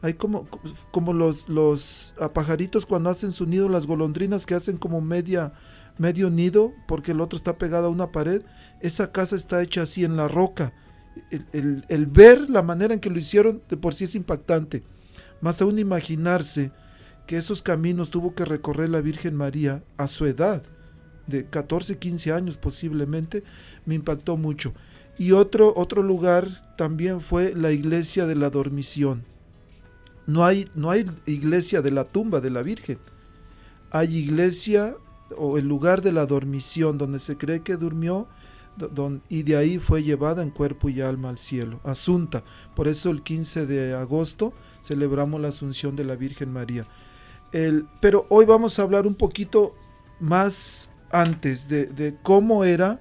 Hay 0.00 0.14
como, 0.14 0.48
como 0.90 1.12
los, 1.12 1.50
los 1.50 2.14
pajaritos 2.32 2.86
cuando 2.86 3.10
hacen 3.10 3.30
su 3.30 3.44
nido, 3.44 3.68
las 3.68 3.86
golondrinas 3.86 4.46
que 4.46 4.54
hacen 4.54 4.78
como 4.78 5.02
media, 5.02 5.52
medio 5.98 6.30
nido, 6.30 6.72
porque 6.88 7.12
el 7.12 7.20
otro 7.20 7.36
está 7.36 7.58
pegado 7.58 7.88
a 7.88 7.90
una 7.90 8.10
pared. 8.10 8.42
Esa 8.80 9.12
casa 9.12 9.36
está 9.36 9.62
hecha 9.62 9.82
así 9.82 10.02
en 10.02 10.16
la 10.16 10.28
roca. 10.28 10.72
El, 11.52 11.84
el, 11.88 12.06
ver 12.06 12.48
la 12.48 12.62
manera 12.62 12.94
en 12.94 13.00
que 13.00 13.10
lo 13.10 13.18
hicieron 13.18 13.62
de 13.68 13.76
por 13.76 13.94
sí 13.94 14.04
es 14.04 14.14
impactante. 14.14 14.82
Más 15.42 15.60
aún 15.60 15.78
imaginarse 15.78 16.72
que 17.30 17.36
esos 17.36 17.62
caminos 17.62 18.10
tuvo 18.10 18.34
que 18.34 18.44
recorrer 18.44 18.88
la 18.88 19.00
Virgen 19.00 19.36
María 19.36 19.84
a 19.98 20.08
su 20.08 20.26
edad, 20.26 20.64
de 21.28 21.46
14, 21.48 21.96
15 21.96 22.32
años 22.32 22.56
posiblemente, 22.56 23.44
me 23.86 23.94
impactó 23.94 24.36
mucho. 24.36 24.74
Y 25.16 25.30
otro, 25.30 25.72
otro 25.76 26.02
lugar 26.02 26.48
también 26.76 27.20
fue 27.20 27.54
la 27.54 27.70
iglesia 27.70 28.26
de 28.26 28.34
la 28.34 28.50
dormición. 28.50 29.22
No 30.26 30.44
hay, 30.44 30.68
no 30.74 30.90
hay 30.90 31.08
iglesia 31.24 31.82
de 31.82 31.92
la 31.92 32.02
tumba 32.02 32.40
de 32.40 32.50
la 32.50 32.62
Virgen. 32.62 32.98
Hay 33.92 34.16
iglesia 34.16 34.96
o 35.38 35.56
el 35.56 35.68
lugar 35.68 36.02
de 36.02 36.10
la 36.10 36.26
dormición 36.26 36.98
donde 36.98 37.20
se 37.20 37.36
cree 37.36 37.60
que 37.60 37.76
durmió 37.76 38.26
y 39.28 39.44
de 39.44 39.56
ahí 39.56 39.78
fue 39.78 40.02
llevada 40.02 40.42
en 40.42 40.50
cuerpo 40.50 40.88
y 40.88 41.00
alma 41.00 41.28
al 41.28 41.38
cielo. 41.38 41.78
Asunta. 41.84 42.42
Por 42.74 42.88
eso 42.88 43.08
el 43.08 43.22
15 43.22 43.66
de 43.66 43.94
agosto 43.94 44.52
celebramos 44.82 45.40
la 45.40 45.46
Asunción 45.46 45.94
de 45.94 46.02
la 46.02 46.16
Virgen 46.16 46.52
María. 46.52 46.88
El, 47.52 47.86
pero 48.00 48.26
hoy 48.30 48.44
vamos 48.44 48.78
a 48.78 48.82
hablar 48.82 49.06
un 49.06 49.14
poquito 49.14 49.74
más 50.20 50.88
antes 51.10 51.68
de, 51.68 51.86
de 51.86 52.16
cómo 52.22 52.64
era 52.64 53.00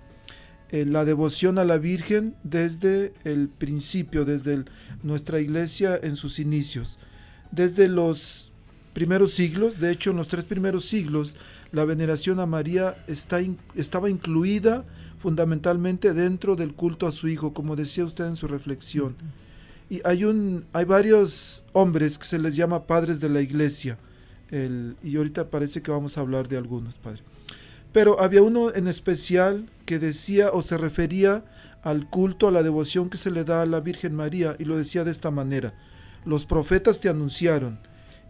eh, 0.71 0.85
la 0.85 1.03
devoción 1.03 1.57
a 1.57 1.65
la 1.65 1.77
Virgen 1.77 2.35
desde 2.43 3.13
el 3.23 3.49
principio, 3.49 4.23
desde 4.23 4.65
nuestra 5.01 5.39
iglesia 5.39 5.99
en 6.01 6.15
sus 6.15 6.37
inicios. 6.37 6.99
Desde 7.51 7.87
los 7.87 8.51
primeros 8.93 9.33
siglos, 9.33 9.79
de 9.79 9.91
hecho 9.91 10.11
en 10.11 10.17
los 10.17 10.27
tres 10.27 10.45
primeros 10.45 10.85
siglos, 10.85 11.37
la 11.71 11.85
veneración 11.85 12.39
a 12.39 12.45
María 12.45 13.03
está 13.07 13.39
estaba 13.73 14.09
incluida 14.11 14.85
fundamentalmente 15.17 16.13
dentro 16.13 16.55
del 16.55 16.73
culto 16.73 17.07
a 17.07 17.11
su 17.11 17.27
hijo, 17.27 17.53
como 17.53 17.75
decía 17.75 18.05
usted 18.05 18.25
en 18.25 18.35
su 18.35 18.47
reflexión. 18.47 19.15
Y 19.89 20.01
hay, 20.05 20.23
un, 20.23 20.65
hay 20.71 20.85
varios 20.85 21.63
hombres 21.73 22.19
que 22.19 22.25
se 22.25 22.37
les 22.37 22.55
llama 22.55 22.85
padres 22.85 23.19
de 23.19 23.29
la 23.29 23.41
iglesia, 23.41 23.97
y 24.51 25.17
ahorita 25.17 25.49
parece 25.49 25.81
que 25.81 25.91
vamos 25.91 26.17
a 26.17 26.21
hablar 26.21 26.47
de 26.47 26.57
algunos, 26.57 26.97
padre. 26.97 27.21
Pero 27.91 28.21
había 28.21 28.41
uno 28.41 28.73
en 28.73 28.87
especial 28.87 29.69
que 29.85 29.99
decía 29.99 30.51
o 30.51 30.61
se 30.61 30.77
refería 30.77 31.43
al 31.81 32.09
culto, 32.09 32.47
a 32.47 32.51
la 32.51 32.63
devoción 32.63 33.09
que 33.09 33.17
se 33.17 33.31
le 33.31 33.43
da 33.43 33.61
a 33.61 33.65
la 33.65 33.79
Virgen 33.79 34.15
María, 34.15 34.55
y 34.59 34.65
lo 34.65 34.77
decía 34.77 35.03
de 35.03 35.11
esta 35.11 35.31
manera. 35.31 35.73
Los 36.25 36.45
profetas 36.45 36.99
te 36.99 37.09
anunciaron 37.09 37.79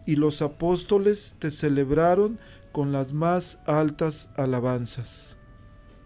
y 0.06 0.16
los 0.16 0.40
apóstoles 0.40 1.36
te 1.38 1.50
celebraron 1.50 2.38
con 2.72 2.92
las 2.92 3.12
más 3.12 3.58
altas 3.66 4.30
alabanzas. 4.36 5.36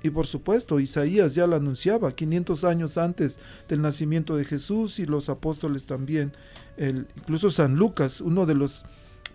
Y 0.03 0.11
por 0.11 0.27
supuesto, 0.27 0.81
Isaías 0.81 1.35
ya 1.35 1.47
lo 1.47 1.57
anunciaba 1.57 2.15
500 2.15 2.65
años 2.65 2.99
antes 2.99 3.41
del 3.69 3.81
nacimiento 3.81 4.37
de 4.37 4.45
Jesús 4.45 4.99
y 4.99 5.07
los 5.07 5.31
apóstoles 5.31 5.87
también. 5.87 6.33
El, 6.77 7.07
incluso 7.17 7.51
San 7.51 7.77
Lucas, 7.77 8.21
uno 8.21 8.45
de 8.45 8.55
los 8.55 8.85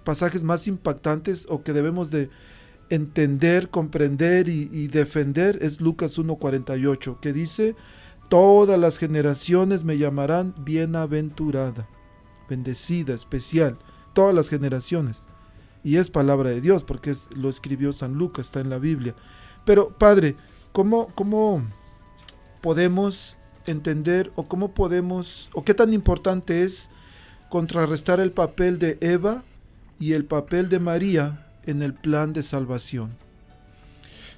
pasajes 0.10 0.44
más 0.44 0.68
impactantes 0.68 1.46
o 1.52 1.62
que 1.62 1.72
debemos 1.72 2.10
de 2.10 2.32
entender, 2.90 3.70
comprender 3.70 4.50
y, 4.50 4.88
defender 4.88 5.60
es 5.62 5.82
Lucas 5.82 6.18
1.48, 6.18 7.20
que 7.20 7.32
dice, 7.32 7.76
todas 8.28 8.80
las 8.80 8.98
generaciones 8.98 9.84
me 9.84 10.00
llamarán 10.00 10.56
bienaventurada, 10.58 11.88
bendecida, 12.50 13.14
especial, 13.14 13.78
todas 14.14 14.34
las 14.34 14.50
generaciones. 14.50 15.28
Y 15.84 15.98
es 15.98 16.10
palabra 16.10 16.50
de 16.50 16.60
Dios, 16.60 16.84
porque 16.84 17.16
lo 17.36 17.48
escribió 17.48 17.94
San 17.94 18.16
Lucas, 18.16 18.48
está 18.48 18.62
en 18.62 18.72
la 18.72 18.80
Biblia. 18.80 19.14
Pero, 19.64 19.96
Padre, 19.96 20.38
¿cómo, 20.72 21.10
¿cómo 21.14 21.62
podemos 22.62 23.38
entender 23.68 24.32
o 24.34 24.48
cómo 24.48 24.74
podemos, 24.74 25.52
o 25.54 25.64
qué 25.64 25.76
tan 25.76 25.94
importante 25.94 26.64
es 26.64 26.90
contrarrestar 27.52 28.20
el 28.20 28.32
papel 28.32 28.80
de 28.80 28.98
Eva 29.02 29.44
y 30.00 30.14
el 30.14 30.26
papel 30.26 30.70
de 30.70 30.80
María 30.80 31.46
en 31.66 31.82
el 31.82 31.94
plan 31.94 32.34
de 32.34 32.44
salvación? 32.44 33.12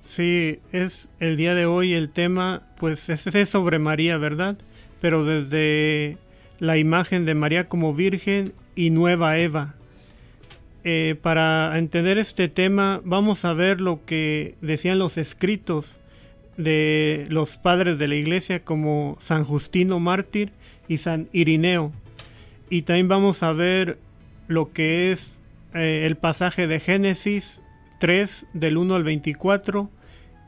Sí, 0.01 0.59
es 0.71 1.09
el 1.19 1.37
día 1.37 1.55
de 1.55 1.65
hoy 1.65 1.93
el 1.93 2.09
tema, 2.09 2.63
pues 2.77 3.09
es, 3.09 3.27
es 3.27 3.49
sobre 3.49 3.79
María, 3.79 4.17
¿verdad? 4.17 4.57
Pero 4.99 5.23
desde 5.23 6.17
la 6.59 6.77
imagen 6.77 7.25
de 7.25 7.35
María 7.35 7.67
como 7.67 7.93
Virgen 7.93 8.53
y 8.75 8.89
nueva 8.89 9.37
Eva. 9.37 9.75
Eh, 10.83 11.15
para 11.21 11.77
entender 11.77 12.17
este 12.17 12.47
tema 12.47 13.01
vamos 13.03 13.45
a 13.45 13.53
ver 13.53 13.81
lo 13.81 14.03
que 14.03 14.55
decían 14.61 14.97
los 14.97 15.17
escritos 15.17 15.99
de 16.57 17.27
los 17.29 17.57
padres 17.57 17.99
de 17.99 18.07
la 18.07 18.15
iglesia 18.15 18.63
como 18.63 19.15
San 19.19 19.43
Justino 19.43 19.99
Mártir 19.99 20.51
y 20.87 20.97
San 20.97 21.29
Irineo. 21.33 21.91
Y 22.69 22.83
también 22.83 23.07
vamos 23.07 23.43
a 23.43 23.53
ver 23.53 23.97
lo 24.47 24.71
que 24.71 25.11
es 25.11 25.40
eh, 25.73 26.05
el 26.05 26.17
pasaje 26.17 26.67
de 26.67 26.79
Génesis 26.79 27.61
3 27.99 28.47
del 28.53 28.77
1 28.77 28.95
al 28.95 29.03
24 29.03 29.89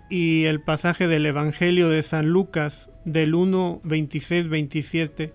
y 0.09 0.45
el 0.45 0.61
pasaje 0.61 1.07
del 1.07 1.25
Evangelio 1.25 1.89
de 1.89 2.03
San 2.03 2.29
Lucas 2.29 2.89
del 3.05 3.35
1, 3.35 3.81
26, 3.83 4.49
27. 4.49 5.33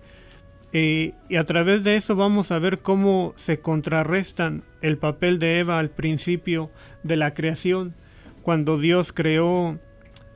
y 0.71 1.35
a 1.35 1.43
través 1.45 1.83
de 1.83 1.95
eso 1.95 2.15
vamos 2.15 2.51
a 2.51 2.59
ver 2.59 2.79
cómo 2.79 3.33
se 3.35 3.59
contrarrestan 3.59 4.63
el 4.81 4.97
papel 4.97 5.39
de 5.39 5.59
Eva 5.59 5.79
al 5.79 5.89
principio 5.89 6.71
de 7.03 7.15
la 7.15 7.33
creación, 7.33 7.95
cuando 8.43 8.77
Dios 8.77 9.11
creó 9.11 9.79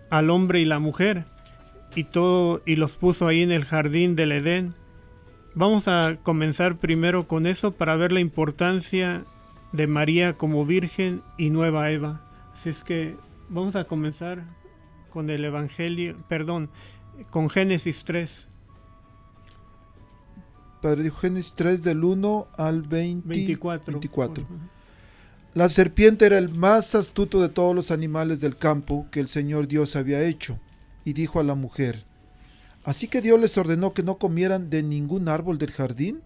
al 0.10 0.30
hombre 0.30 0.60
y 0.60 0.66
la 0.66 0.80
mujer 0.80 1.26
y 1.96 2.04
todo 2.06 2.62
y 2.66 2.76
los 2.76 2.96
puso 2.96 3.28
ahí 3.28 3.42
en 3.42 3.52
el 3.52 3.66
jardín 3.66 4.16
del 4.16 4.32
Edén. 4.32 4.74
Vamos 5.56 5.88
a 5.88 6.18
comenzar 6.24 6.78
primero 6.78 7.28
con 7.28 7.46
eso 7.46 7.72
para 7.74 7.96
ver 7.96 8.12
la 8.12 8.20
importancia 8.20 9.26
de 9.74 9.88
María 9.88 10.38
como 10.38 10.66
virgen 10.66 11.22
y 11.38 11.50
nueva 11.50 11.92
Eva. 11.92 12.22
Así 12.54 12.70
es 12.70 12.84
que 12.84 13.18
vamos 13.50 13.76
a 13.76 13.84
comenzar 13.84 14.46
con 15.10 15.30
el 15.30 15.44
Evangelio, 15.44 16.16
perdón, 16.30 16.70
con 17.30 17.50
Génesis 17.50 18.06
3. 18.06 18.48
Padre, 20.82 21.12
Génesis 21.12 21.54
3 21.56 21.82
del 21.82 22.04
1 22.04 22.48
al 22.58 22.84
20, 22.84 23.28
24. 23.28 23.94
24. 23.94 24.46
La 25.54 25.70
serpiente 25.70 26.26
era 26.26 26.38
el 26.38 26.50
más 26.50 26.96
astuto 26.96 27.42
de 27.42 27.50
todos 27.50 27.76
los 27.76 27.92
animales 27.92 28.40
del 28.40 28.56
campo 28.56 29.08
que 29.12 29.20
el 29.20 29.28
Señor 29.28 29.68
Dios 29.68 29.96
había 29.96 30.24
hecho, 30.24 30.60
y 31.06 31.14
dijo 31.14 31.40
a 31.40 31.44
la 31.44 31.56
mujer, 31.56 32.06
¿Así 32.84 33.08
que 33.08 33.22
Dios 33.22 33.40
les 33.40 33.58
ordenó 33.58 33.94
que 33.94 34.04
no 34.04 34.18
comieran 34.18 34.70
de 34.70 34.84
ningún 34.84 35.30
árbol 35.30 35.58
del 35.58 35.72
jardín? 35.72 36.22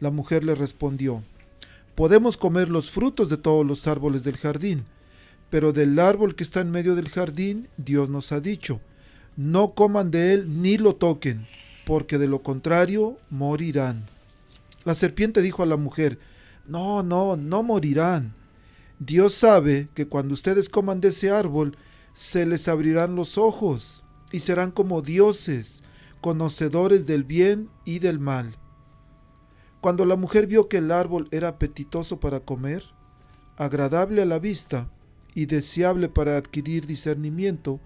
La 0.00 0.10
mujer 0.10 0.42
le 0.42 0.54
respondió, 0.54 1.22
Podemos 1.94 2.36
comer 2.36 2.68
los 2.68 2.90
frutos 2.90 3.28
de 3.28 3.36
todos 3.36 3.64
los 3.64 3.86
árboles 3.86 4.24
del 4.24 4.36
jardín, 4.36 4.84
pero 5.48 5.72
del 5.72 5.98
árbol 6.00 6.34
que 6.34 6.42
está 6.42 6.60
en 6.60 6.72
medio 6.72 6.96
del 6.96 7.08
jardín, 7.08 7.68
Dios 7.76 8.08
nos 8.08 8.32
ha 8.32 8.40
dicho, 8.40 8.80
no 9.36 9.74
coman 9.74 10.10
de 10.10 10.32
él 10.32 10.60
ni 10.60 10.76
lo 10.76 10.96
toquen, 10.96 11.46
porque 11.86 12.18
de 12.18 12.26
lo 12.26 12.42
contrario 12.42 13.16
morirán. 13.30 14.06
La 14.84 14.94
serpiente 14.94 15.40
dijo 15.40 15.62
a 15.62 15.66
la 15.66 15.76
mujer, 15.76 16.18
No, 16.66 17.04
no, 17.04 17.36
no 17.36 17.62
morirán. 17.62 18.34
Dios 18.98 19.34
sabe 19.34 19.88
que 19.94 20.06
cuando 20.08 20.34
ustedes 20.34 20.68
coman 20.68 21.00
de 21.00 21.08
ese 21.08 21.30
árbol, 21.30 21.76
se 22.12 22.44
les 22.44 22.66
abrirán 22.66 23.14
los 23.14 23.38
ojos 23.38 24.02
y 24.32 24.40
serán 24.40 24.72
como 24.72 25.00
dioses, 25.00 25.84
conocedores 26.20 27.06
del 27.06 27.22
bien 27.22 27.68
y 27.84 28.00
del 28.00 28.18
mal. 28.18 28.56
Cuando 29.84 30.06
la 30.06 30.16
mujer 30.16 30.46
vio 30.46 30.66
que 30.66 30.78
el 30.78 30.90
árbol 30.90 31.28
era 31.30 31.48
apetitoso 31.48 32.18
para 32.18 32.40
comer, 32.40 32.82
agradable 33.58 34.22
a 34.22 34.24
la 34.24 34.38
vista 34.38 34.90
y 35.34 35.44
deseable 35.44 36.08
para 36.08 36.38
adquirir 36.38 36.86
discernimiento, 36.86 37.80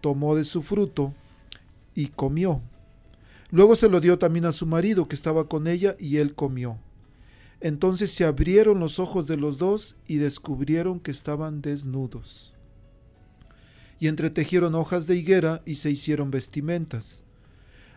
tomó 0.00 0.36
de 0.36 0.44
su 0.44 0.62
fruto 0.62 1.12
y 1.94 2.06
comió. 2.06 2.62
Luego 3.50 3.76
se 3.76 3.90
lo 3.90 4.00
dio 4.00 4.18
también 4.18 4.46
a 4.46 4.52
su 4.52 4.64
marido 4.64 5.06
que 5.06 5.14
estaba 5.14 5.46
con 5.46 5.66
ella 5.66 5.96
y 5.98 6.16
él 6.16 6.34
comió. 6.34 6.78
Entonces 7.60 8.10
se 8.10 8.24
abrieron 8.24 8.80
los 8.80 8.98
ojos 8.98 9.26
de 9.26 9.36
los 9.36 9.58
dos 9.58 9.96
y 10.06 10.16
descubrieron 10.16 10.98
que 10.98 11.10
estaban 11.10 11.60
desnudos. 11.60 12.54
Y 14.00 14.08
entretejieron 14.08 14.74
hojas 14.74 15.06
de 15.06 15.16
higuera 15.16 15.60
y 15.66 15.74
se 15.74 15.90
hicieron 15.90 16.30
vestimentas. 16.30 17.22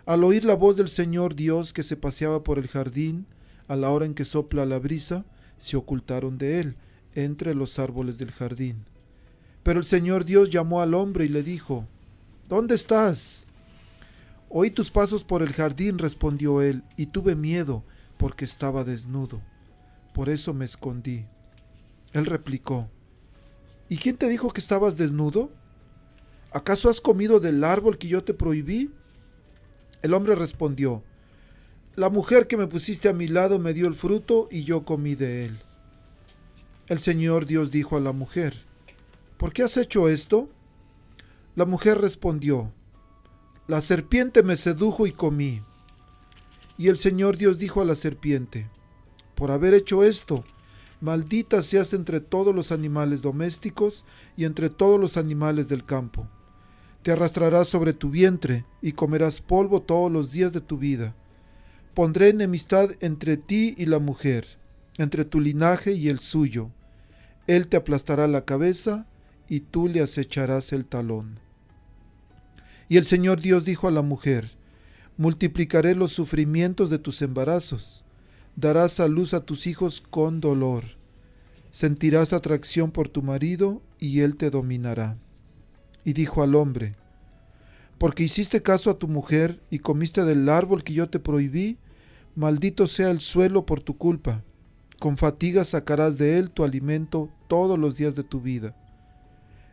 Al 0.05 0.25
oír 0.25 0.43
la 0.43 0.55
voz 0.55 0.75
del 0.75 0.89
Señor 0.89 1.33
Dios 1.33 1.71
que 1.71 1.83
se 1.83 1.95
paseaba 1.95 2.43
por 2.43 2.59
el 2.59 2.67
jardín, 2.67 3.25
a 3.67 3.75
la 3.75 3.89
hora 3.89 4.05
en 4.05 4.13
que 4.13 4.25
sopla 4.25 4.65
la 4.65 4.79
brisa, 4.79 5.25
se 5.57 5.77
ocultaron 5.77 6.37
de 6.37 6.59
él 6.59 6.75
entre 7.15 7.55
los 7.55 7.79
árboles 7.79 8.17
del 8.17 8.31
jardín. 8.31 8.85
Pero 9.63 9.79
el 9.79 9.85
Señor 9.85 10.23
Dios 10.23 10.49
llamó 10.49 10.81
al 10.81 10.93
hombre 10.93 11.25
y 11.25 11.29
le 11.29 11.43
dijo, 11.43 11.85
¿Dónde 12.47 12.75
estás? 12.75 13.45
Oí 14.49 14.71
tus 14.71 14.91
pasos 14.91 15.23
por 15.23 15.41
el 15.41 15.51
jardín, 15.51 15.97
respondió 15.97 16.61
él, 16.61 16.83
y 16.95 17.07
tuve 17.07 17.35
miedo 17.35 17.83
porque 18.17 18.45
estaba 18.45 18.83
desnudo. 18.83 19.41
Por 20.13 20.29
eso 20.29 20.53
me 20.53 20.65
escondí. 20.65 21.25
Él 22.13 22.25
replicó, 22.25 22.89
¿Y 23.89 23.97
quién 23.97 24.17
te 24.17 24.29
dijo 24.29 24.51
que 24.51 24.61
estabas 24.61 24.97
desnudo? 24.97 25.51
¿Acaso 26.51 26.89
has 26.89 27.01
comido 27.01 27.39
del 27.39 27.63
árbol 27.63 27.97
que 27.97 28.07
yo 28.07 28.23
te 28.23 28.33
prohibí? 28.33 28.91
El 30.01 30.13
hombre 30.13 30.35
respondió, 30.35 31.03
La 31.97 32.09
mujer 32.09 32.45
que 32.45 32.57
me 32.57 32.67
pusiste 32.67 33.09
a 33.09 33.13
mi 33.13 33.27
lado 33.27 33.57
me 33.57 33.73
dio 33.73 33.87
el 33.87 33.95
fruto 33.95 34.47
y 34.51 34.65
yo 34.65 34.85
comí 34.85 35.15
de 35.15 35.45
él. 35.45 35.59
El 36.85 36.99
Señor 36.99 37.47
Dios 37.47 37.71
dijo 37.71 37.97
a 37.97 37.99
la 37.99 38.11
mujer, 38.11 38.53
¿Por 39.37 39.51
qué 39.51 39.63
has 39.63 39.77
hecho 39.77 40.07
esto? 40.07 40.47
La 41.55 41.65
mujer 41.65 41.99
respondió, 41.99 42.71
La 43.67 43.81
serpiente 43.81 44.43
me 44.43 44.57
sedujo 44.57 45.07
y 45.07 45.11
comí. 45.11 45.63
Y 46.77 46.89
el 46.89 46.97
Señor 46.97 47.35
Dios 47.35 47.57
dijo 47.57 47.81
a 47.81 47.85
la 47.85 47.95
serpiente, 47.95 48.69
Por 49.33 49.49
haber 49.49 49.73
hecho 49.73 50.03
esto, 50.03 50.43
maldita 51.01 51.63
seas 51.63 51.93
entre 51.93 52.19
todos 52.19 52.53
los 52.53 52.71
animales 52.71 53.23
domésticos 53.23 54.05
y 54.35 54.45
entre 54.45 54.69
todos 54.69 54.99
los 54.99 55.17
animales 55.17 55.67
del 55.67 55.83
campo. 55.83 56.27
Te 57.01 57.11
arrastrarás 57.11 57.67
sobre 57.67 57.93
tu 57.93 58.11
vientre 58.11 58.65
y 58.83 58.91
comerás 58.91 59.41
polvo 59.41 59.81
todos 59.81 60.11
los 60.11 60.31
días 60.31 60.53
de 60.53 60.61
tu 60.61 60.77
vida. 60.77 61.15
Pondré 61.97 62.29
enemistad 62.29 62.91
entre 62.99 63.37
ti 63.37 63.73
y 63.75 63.87
la 63.87 63.97
mujer, 63.97 64.59
entre 64.99 65.25
tu 65.25 65.41
linaje 65.41 65.93
y 65.93 66.09
el 66.09 66.19
suyo. 66.19 66.69
Él 67.47 67.67
te 67.67 67.75
aplastará 67.75 68.27
la 68.27 68.45
cabeza 68.45 69.07
y 69.49 69.61
tú 69.61 69.87
le 69.87 70.01
acecharás 70.01 70.73
el 70.73 70.85
talón. 70.85 71.39
Y 72.87 72.97
el 72.97 73.05
Señor 73.05 73.41
Dios 73.41 73.65
dijo 73.65 73.87
a 73.87 73.91
la 73.91 74.03
mujer, 74.03 74.51
multiplicaré 75.17 75.95
los 75.95 76.11
sufrimientos 76.11 76.91
de 76.91 76.99
tus 76.99 77.23
embarazos, 77.23 78.03
darás 78.55 78.99
a 78.99 79.07
luz 79.07 79.33
a 79.33 79.43
tus 79.43 79.65
hijos 79.65 79.99
con 79.99 80.39
dolor, 80.39 80.83
sentirás 81.71 82.31
atracción 82.31 82.91
por 82.91 83.09
tu 83.09 83.23
marido 83.23 83.81
y 83.97 84.19
él 84.19 84.35
te 84.35 84.51
dominará. 84.51 85.17
Y 86.05 86.13
dijo 86.13 86.43
al 86.43 86.53
hombre, 86.53 86.95
porque 87.97 88.21
hiciste 88.21 88.61
caso 88.61 88.91
a 88.91 88.99
tu 88.99 89.07
mujer 89.07 89.59
y 89.71 89.79
comiste 89.79 90.25
del 90.25 90.47
árbol 90.47 90.83
que 90.83 90.93
yo 90.93 91.09
te 91.09 91.17
prohibí, 91.17 91.79
maldito 92.37 92.85
sea 92.85 93.09
el 93.09 93.19
suelo 93.19 93.65
por 93.65 93.81
tu 93.81 93.97
culpa, 93.97 94.43
con 94.99 95.17
fatiga 95.17 95.63
sacarás 95.63 96.19
de 96.19 96.37
él 96.37 96.51
tu 96.51 96.63
alimento 96.63 97.29
todos 97.47 97.79
los 97.79 97.97
días 97.97 98.15
de 98.15 98.23
tu 98.23 98.41
vida 98.41 98.75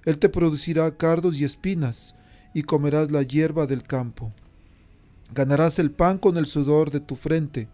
Él 0.06 0.18
te 0.18 0.30
producirá 0.30 0.96
cardos 0.96 1.38
y 1.38 1.44
espinas, 1.44 2.14
y 2.54 2.62
comerás 2.62 3.10
la 3.10 3.22
hierba 3.22 3.66
del 3.66 3.82
campo. 3.82 4.32
Ganarás 5.34 5.78
el 5.78 5.90
pan 5.90 6.16
con 6.16 6.38
el 6.38 6.46
sudor 6.46 6.90
de 6.90 7.00
tu 7.00 7.16
frente, 7.16 7.68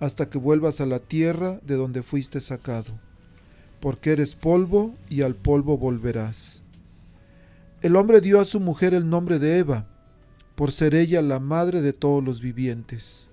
hasta 0.00 0.28
que 0.28 0.36
vuelvas 0.36 0.82
a 0.82 0.86
la 0.86 0.98
tierra 0.98 1.58
de 1.64 1.76
donde 1.76 2.02
fuiste 2.02 2.42
sacado, 2.42 2.92
porque 3.80 4.12
eres 4.12 4.34
polvo 4.34 4.94
y 5.08 5.22
al 5.22 5.34
polvo 5.34 5.78
volverás. 5.78 6.62
El 7.80 7.96
hombre 7.96 8.20
dio 8.20 8.38
a 8.38 8.44
su 8.44 8.60
mujer 8.60 8.92
el 8.92 9.08
nombre 9.08 9.38
de 9.38 9.58
Eva, 9.58 9.86
por 10.56 10.72
ser 10.72 10.94
ella 10.94 11.22
la 11.22 11.40
madre 11.40 11.80
de 11.80 11.94
todos 11.94 12.22
los 12.22 12.42
vivientes. 12.42 13.30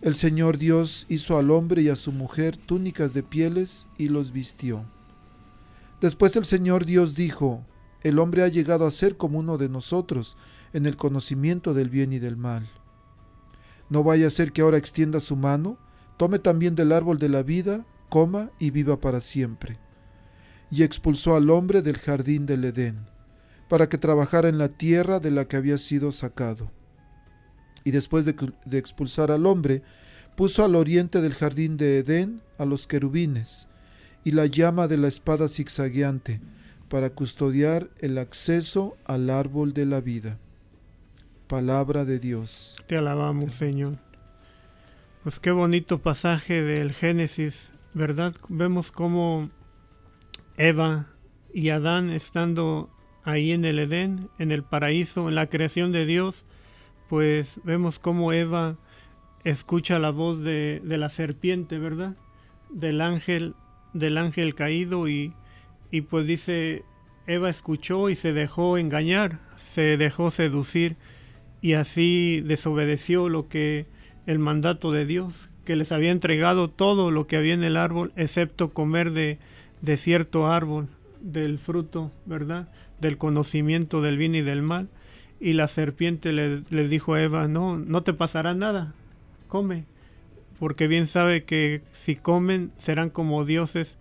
El 0.00 0.14
Señor 0.14 0.58
Dios 0.58 1.06
hizo 1.08 1.38
al 1.38 1.50
hombre 1.50 1.82
y 1.82 1.88
a 1.88 1.96
su 1.96 2.12
mujer 2.12 2.56
túnicas 2.56 3.14
de 3.14 3.24
pieles 3.24 3.88
y 3.98 4.08
los 4.08 4.30
vistió. 4.30 4.84
Después 6.00 6.36
el 6.36 6.44
Señor 6.44 6.84
Dios 6.84 7.16
dijo, 7.16 7.64
el 8.02 8.20
hombre 8.20 8.44
ha 8.44 8.48
llegado 8.48 8.86
a 8.86 8.92
ser 8.92 9.16
como 9.16 9.40
uno 9.40 9.58
de 9.58 9.68
nosotros 9.68 10.36
en 10.72 10.86
el 10.86 10.96
conocimiento 10.96 11.74
del 11.74 11.90
bien 11.90 12.12
y 12.12 12.20
del 12.20 12.36
mal. 12.36 12.70
No 13.90 14.04
vaya 14.04 14.28
a 14.28 14.30
ser 14.30 14.52
que 14.52 14.60
ahora 14.62 14.78
extienda 14.78 15.18
su 15.18 15.34
mano, 15.34 15.78
tome 16.16 16.38
también 16.38 16.76
del 16.76 16.92
árbol 16.92 17.18
de 17.18 17.28
la 17.28 17.42
vida, 17.42 17.84
coma 18.08 18.52
y 18.60 18.70
viva 18.70 19.00
para 19.00 19.20
siempre. 19.20 19.80
Y 20.70 20.84
expulsó 20.84 21.34
al 21.34 21.50
hombre 21.50 21.82
del 21.82 21.98
jardín 21.98 22.46
del 22.46 22.64
Edén, 22.64 23.08
para 23.68 23.88
que 23.88 23.98
trabajara 23.98 24.48
en 24.48 24.58
la 24.58 24.68
tierra 24.68 25.18
de 25.18 25.32
la 25.32 25.46
que 25.46 25.56
había 25.56 25.76
sido 25.76 26.12
sacado. 26.12 26.70
Y 27.88 27.90
después 27.90 28.26
de, 28.26 28.34
expulsar 28.76 29.30
al 29.30 29.46
hombre, 29.46 29.80
puso 30.36 30.62
al 30.62 30.76
oriente 30.76 31.22
del 31.22 31.32
jardín 31.32 31.78
de 31.78 32.00
Edén 32.00 32.42
a 32.58 32.66
los 32.66 32.86
querubines, 32.86 33.66
y 34.24 34.32
la 34.32 34.44
llama 34.44 34.88
de 34.88 34.98
la 34.98 35.08
espada 35.08 35.48
zigzagueante, 35.48 36.42
para 36.90 37.08
custodiar 37.08 37.88
el 38.00 38.18
acceso 38.18 38.98
al 39.06 39.30
árbol 39.30 39.72
de 39.72 39.86
la 39.86 40.02
vida. 40.02 40.36
Palabra 41.46 42.04
de 42.04 42.18
Dios. 42.18 42.76
Te 42.88 42.98
alabamos, 42.98 43.54
Señor. 43.54 43.96
Pues 45.22 45.40
qué 45.40 45.50
bonito 45.50 45.98
pasaje 45.98 46.62
del 46.62 46.92
Génesis, 46.92 47.72
¿verdad? 47.94 48.34
Vemos 48.50 48.92
cómo 48.92 49.48
Eva 50.58 51.06
y 51.54 51.70
Adán 51.70 52.10
estando 52.10 52.90
ahí 53.24 53.50
en 53.52 53.64
el 53.64 53.78
Edén, 53.78 54.28
en 54.38 54.52
el 54.52 54.62
paraíso, 54.62 55.30
en 55.30 55.36
la 55.36 55.46
creación 55.46 55.90
de 55.90 56.04
Dios, 56.04 56.44
pues 57.08 57.60
vemos 57.64 57.98
cómo 57.98 58.32
Eva 58.32 58.76
escucha 59.44 59.98
la 59.98 60.10
voz 60.10 60.42
de, 60.42 60.80
la 60.84 61.08
serpiente, 61.08 61.78
¿verdad? 61.78 62.16
Del 62.70 63.00
ángel, 63.00 63.54
del 63.94 64.18
ángel 64.18 64.54
caído 64.54 65.08
y, 65.08 65.32
pues 66.10 66.26
dice, 66.26 66.84
Eva 67.26 67.50
escuchó 67.50 68.10
y 68.10 68.14
se 68.14 68.32
dejó 68.32 68.78
engañar, 68.78 69.40
se 69.56 69.96
dejó 69.96 70.30
seducir 70.30 70.96
y 71.60 71.72
así 71.72 72.42
desobedeció 72.44 73.28
lo 73.28 73.48
que 73.48 73.86
el 74.26 74.38
mandato 74.38 74.92
de 74.92 75.06
Dios, 75.06 75.48
que 75.64 75.76
les 75.76 75.92
había 75.92 76.12
entregado 76.12 76.68
todo 76.68 77.10
lo 77.10 77.26
que 77.26 77.36
había 77.36 77.54
en 77.54 77.64
el 77.64 77.76
árbol, 77.76 78.12
excepto 78.16 78.72
comer 78.72 79.12
de 79.12 79.96
cierto 79.96 80.46
árbol, 80.46 80.88
del 81.20 81.58
fruto, 81.58 82.12
¿verdad? 82.26 82.68
Del 83.00 83.18
conocimiento 83.18 84.00
del 84.02 84.18
bien 84.18 84.34
y 84.34 84.40
del 84.40 84.62
mal. 84.62 84.88
Y 85.40 85.52
la 85.52 85.68
serpiente 85.68 86.32
le, 86.32 86.88
dijo 86.88 87.14
a 87.14 87.22
Eva, 87.22 87.48
no, 87.48 87.76
no 87.78 88.02
te 88.02 88.12
pasará 88.12 88.54
nada, 88.54 88.94
come, 89.46 89.84
porque 90.58 90.88
bien 90.88 91.06
sabe 91.06 91.44
que 91.44 91.82
si 91.92 92.16
comen 92.16 92.72
serán 92.76 93.10
como 93.10 93.44
dioses 93.44 93.98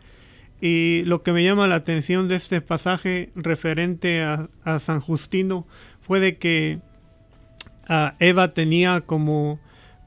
y 0.60 1.04
lo 1.06 1.22
que 1.22 1.34
me 1.34 1.44
llama 1.44 1.68
la 1.68 1.76
atención 1.76 2.28
de 2.28 2.36
este 2.36 2.62
pasaje 2.62 3.30
referente 3.36 4.24
a, 4.24 4.50
San 4.80 5.00
Justino 5.00 5.68
fue 6.02 6.20
de 6.20 6.38
que 6.38 6.80
Eva 8.20 8.54
tenía 8.54 9.02
como, 9.02 9.60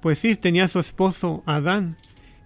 pues 0.03 0.19
sí, 0.19 0.35
tenía 0.35 0.65
a 0.65 0.69
su 0.69 0.81
esposo 0.81 1.43
Adán 1.47 1.97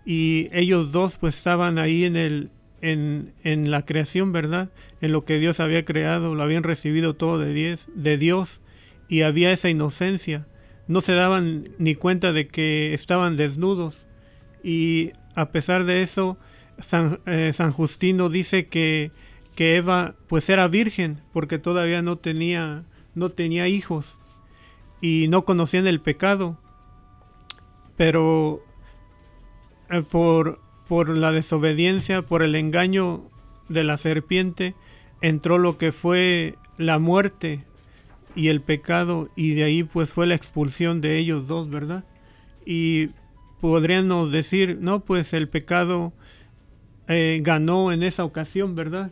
y 0.05 0.49
ellos 0.53 0.93
dos 0.93 1.17
pues 1.17 1.37
estaban 1.37 1.79
ahí 1.79 2.05
en 2.05 2.17
el 2.17 2.51
en, 2.83 3.33
en, 3.45 3.71
la 3.71 3.87
creación, 3.87 4.33
¿verdad? 4.33 4.69
En 5.01 5.11
lo 5.11 5.25
que 5.25 5.39
Dios 5.39 5.59
había 5.59 5.87
creado, 5.87 6.35
lo 6.35 6.43
habían 6.43 6.65
recibido 6.65 7.15
todo 7.15 7.39
de, 7.39 7.55
diez, 7.55 7.89
de 7.95 8.19
Dios 8.19 8.61
y 9.09 9.23
había 9.23 9.53
esa 9.53 9.69
inocencia. 9.69 10.47
No 10.87 11.01
se 11.01 11.13
daban 11.13 11.71
ni 11.79 11.95
cuenta 11.95 12.33
de 12.33 12.49
que 12.49 12.93
estaban 12.95 13.37
desnudos 13.37 14.07
y 14.63 15.13
a 15.35 15.51
pesar 15.51 15.85
de 15.85 16.03
eso, 16.03 16.39
San, 16.79 17.21
eh, 17.27 17.53
San 17.53 17.73
Justino 17.73 18.29
dice 18.29 18.67
que, 18.67 19.11
que, 19.55 19.77
Eva 19.77 20.15
pues 20.27 20.49
era 20.49 20.69
virgen 20.69 21.21
porque 21.33 21.59
todavía 21.59 22.03
no 22.03 22.17
tenía, 22.17 22.85
no 23.15 23.31
tenía 23.31 23.69
hijos 23.69 24.19
y 25.01 25.27
no 25.29 25.45
conocían 25.45 25.87
el 25.87 26.01
pecado. 26.01 26.59
Pero 27.97 28.63
eh, 29.91 30.03
por, 30.03 30.61
por 30.89 31.17
la 31.17 31.33
desobediencia, 31.33 32.23
por 32.23 32.43
el 32.43 32.55
engaño 32.55 33.23
de 33.69 33.85
la 33.85 33.97
serpiente, 33.97 34.75
entró 35.21 35.59
lo 35.59 35.79
que 35.79 35.93
fue 35.93 36.57
la 36.77 36.99
muerte 36.99 37.65
y 38.35 38.49
el 38.49 38.61
pecado 38.61 39.29
y 39.37 39.55
de 39.55 39.65
ahí 39.65 39.85
pues 39.85 40.13
fue 40.13 40.27
la 40.27 40.35
expulsión 40.35 41.01
de 41.01 41.19
ellos 41.19 41.47
dos, 41.47 41.71
¿verdad? 41.71 42.05
Y 42.67 43.11
podríamos 43.61 44.33
decir, 44.33 44.79
no, 44.81 45.01
pues 45.01 45.33
el 45.33 45.49
pecado 45.49 46.13
eh, 47.09 47.41
ganó 47.43 47.93
en 47.93 48.03
esa 48.03 48.25
ocasión, 48.25 48.75
¿verdad? 48.75 49.11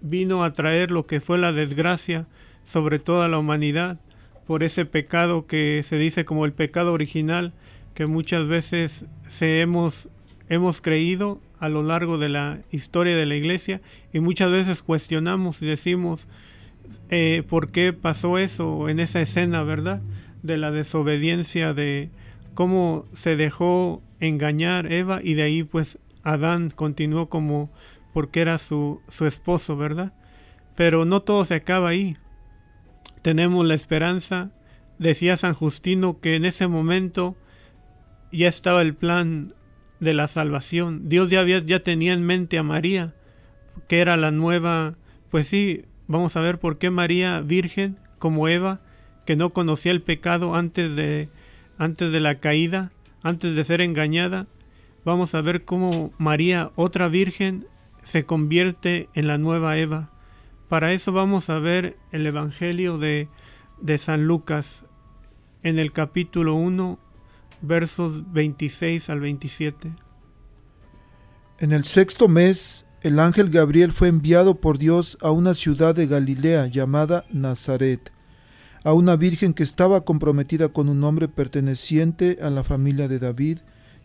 Vino 0.00 0.44
a 0.44 0.52
traer 0.52 0.90
lo 0.90 1.06
que 1.06 1.20
fue 1.20 1.38
la 1.38 1.52
desgracia 1.52 2.26
sobre 2.64 2.98
toda 2.98 3.28
la 3.28 3.38
humanidad 3.38 3.98
por 4.46 4.62
ese 4.62 4.84
pecado 4.84 5.46
que 5.46 5.82
se 5.82 5.98
dice 5.98 6.24
como 6.24 6.44
el 6.44 6.52
pecado 6.52 6.92
original 6.92 7.52
que 7.94 8.06
muchas 8.06 8.46
veces 8.46 9.06
se 9.26 9.60
hemos, 9.60 10.08
hemos 10.48 10.80
creído 10.80 11.40
a 11.58 11.68
lo 11.68 11.82
largo 11.82 12.18
de 12.18 12.28
la 12.28 12.60
historia 12.70 13.16
de 13.16 13.26
la 13.26 13.34
iglesia 13.34 13.80
y 14.12 14.20
muchas 14.20 14.50
veces 14.50 14.82
cuestionamos 14.82 15.60
y 15.62 15.66
decimos 15.66 16.28
eh, 17.10 17.42
por 17.48 17.70
qué 17.70 17.92
pasó 17.92 18.38
eso 18.38 18.88
en 18.88 19.00
esa 19.00 19.20
escena, 19.20 19.62
¿verdad? 19.62 20.02
De 20.42 20.56
la 20.56 20.70
desobediencia, 20.70 21.74
de 21.74 22.10
cómo 22.54 23.06
se 23.12 23.36
dejó 23.36 24.02
engañar 24.20 24.92
Eva 24.92 25.20
y 25.22 25.34
de 25.34 25.42
ahí 25.42 25.62
pues 25.62 25.98
Adán 26.22 26.70
continuó 26.70 27.28
como 27.28 27.70
porque 28.12 28.40
era 28.40 28.58
su, 28.58 29.00
su 29.08 29.26
esposo, 29.26 29.76
¿verdad? 29.76 30.12
Pero 30.74 31.04
no 31.04 31.22
todo 31.22 31.44
se 31.44 31.54
acaba 31.54 31.90
ahí. 31.90 32.16
Tenemos 33.22 33.66
la 33.66 33.74
esperanza, 33.74 34.50
decía 34.98 35.36
San 35.36 35.54
Justino, 35.54 36.20
que 36.20 36.36
en 36.36 36.44
ese 36.44 36.66
momento 36.66 37.36
ya 38.32 38.48
estaba 38.48 38.82
el 38.82 38.94
plan 38.94 39.54
de 40.00 40.14
la 40.14 40.28
salvación. 40.28 41.08
Dios 41.08 41.30
ya, 41.30 41.40
había, 41.40 41.60
ya 41.60 41.80
tenía 41.80 42.12
en 42.12 42.24
mente 42.24 42.58
a 42.58 42.62
María, 42.62 43.14
que 43.88 44.00
era 44.00 44.16
la 44.16 44.30
nueva, 44.30 44.96
pues 45.30 45.48
sí, 45.48 45.84
vamos 46.08 46.36
a 46.36 46.40
ver 46.40 46.58
por 46.58 46.78
qué 46.78 46.90
María, 46.90 47.40
virgen, 47.40 47.98
como 48.18 48.48
Eva, 48.48 48.80
que 49.24 49.36
no 49.36 49.50
conocía 49.50 49.92
el 49.92 50.02
pecado 50.02 50.54
antes 50.54 50.96
de, 50.96 51.28
antes 51.76 52.10
de 52.10 52.20
la 52.20 52.40
caída, 52.40 52.90
antes 53.22 53.54
de 53.54 53.64
ser 53.64 53.80
engañada, 53.80 54.46
vamos 55.04 55.34
a 55.34 55.40
ver 55.40 55.64
cómo 55.64 56.12
María, 56.18 56.72
otra 56.74 57.08
virgen, 57.08 57.66
se 58.02 58.24
convierte 58.24 59.08
en 59.14 59.26
la 59.26 59.38
nueva 59.38 59.76
Eva. 59.76 60.10
Para 60.68 60.92
eso 60.92 61.12
vamos 61.12 61.50
a 61.50 61.58
ver 61.58 61.96
el 62.10 62.26
Evangelio 62.26 62.98
de, 62.98 63.28
de 63.80 63.98
San 63.98 64.26
Lucas 64.26 64.84
en 65.62 65.78
el 65.78 65.92
capítulo 65.92 66.54
1, 66.54 66.98
versos 67.60 68.32
26 68.32 69.10
al 69.10 69.20
27. 69.20 69.92
En 71.58 71.72
el 71.72 71.84
sexto 71.84 72.28
mes, 72.28 72.86
el 73.02 73.20
ángel 73.20 73.50
Gabriel 73.50 73.92
fue 73.92 74.08
enviado 74.08 74.60
por 74.60 74.78
Dios 74.78 75.18
a 75.20 75.30
una 75.30 75.54
ciudad 75.54 75.94
de 75.94 76.06
Galilea 76.06 76.66
llamada 76.66 77.24
Nazaret, 77.30 78.12
a 78.82 78.92
una 78.92 79.16
virgen 79.16 79.54
que 79.54 79.62
estaba 79.62 80.04
comprometida 80.04 80.68
con 80.70 80.88
un 80.88 81.04
hombre 81.04 81.28
perteneciente 81.28 82.38
a 82.42 82.50
la 82.50 82.64
familia 82.64 83.06
de 83.06 83.18
David, 83.20 83.58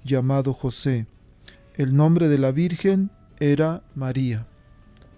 llamado 0.03 0.53
José. 0.53 1.07
El 1.75 1.95
nombre 1.95 2.27
de 2.27 2.37
la 2.37 2.51
Virgen 2.51 3.09
era 3.39 3.81
María. 3.95 4.45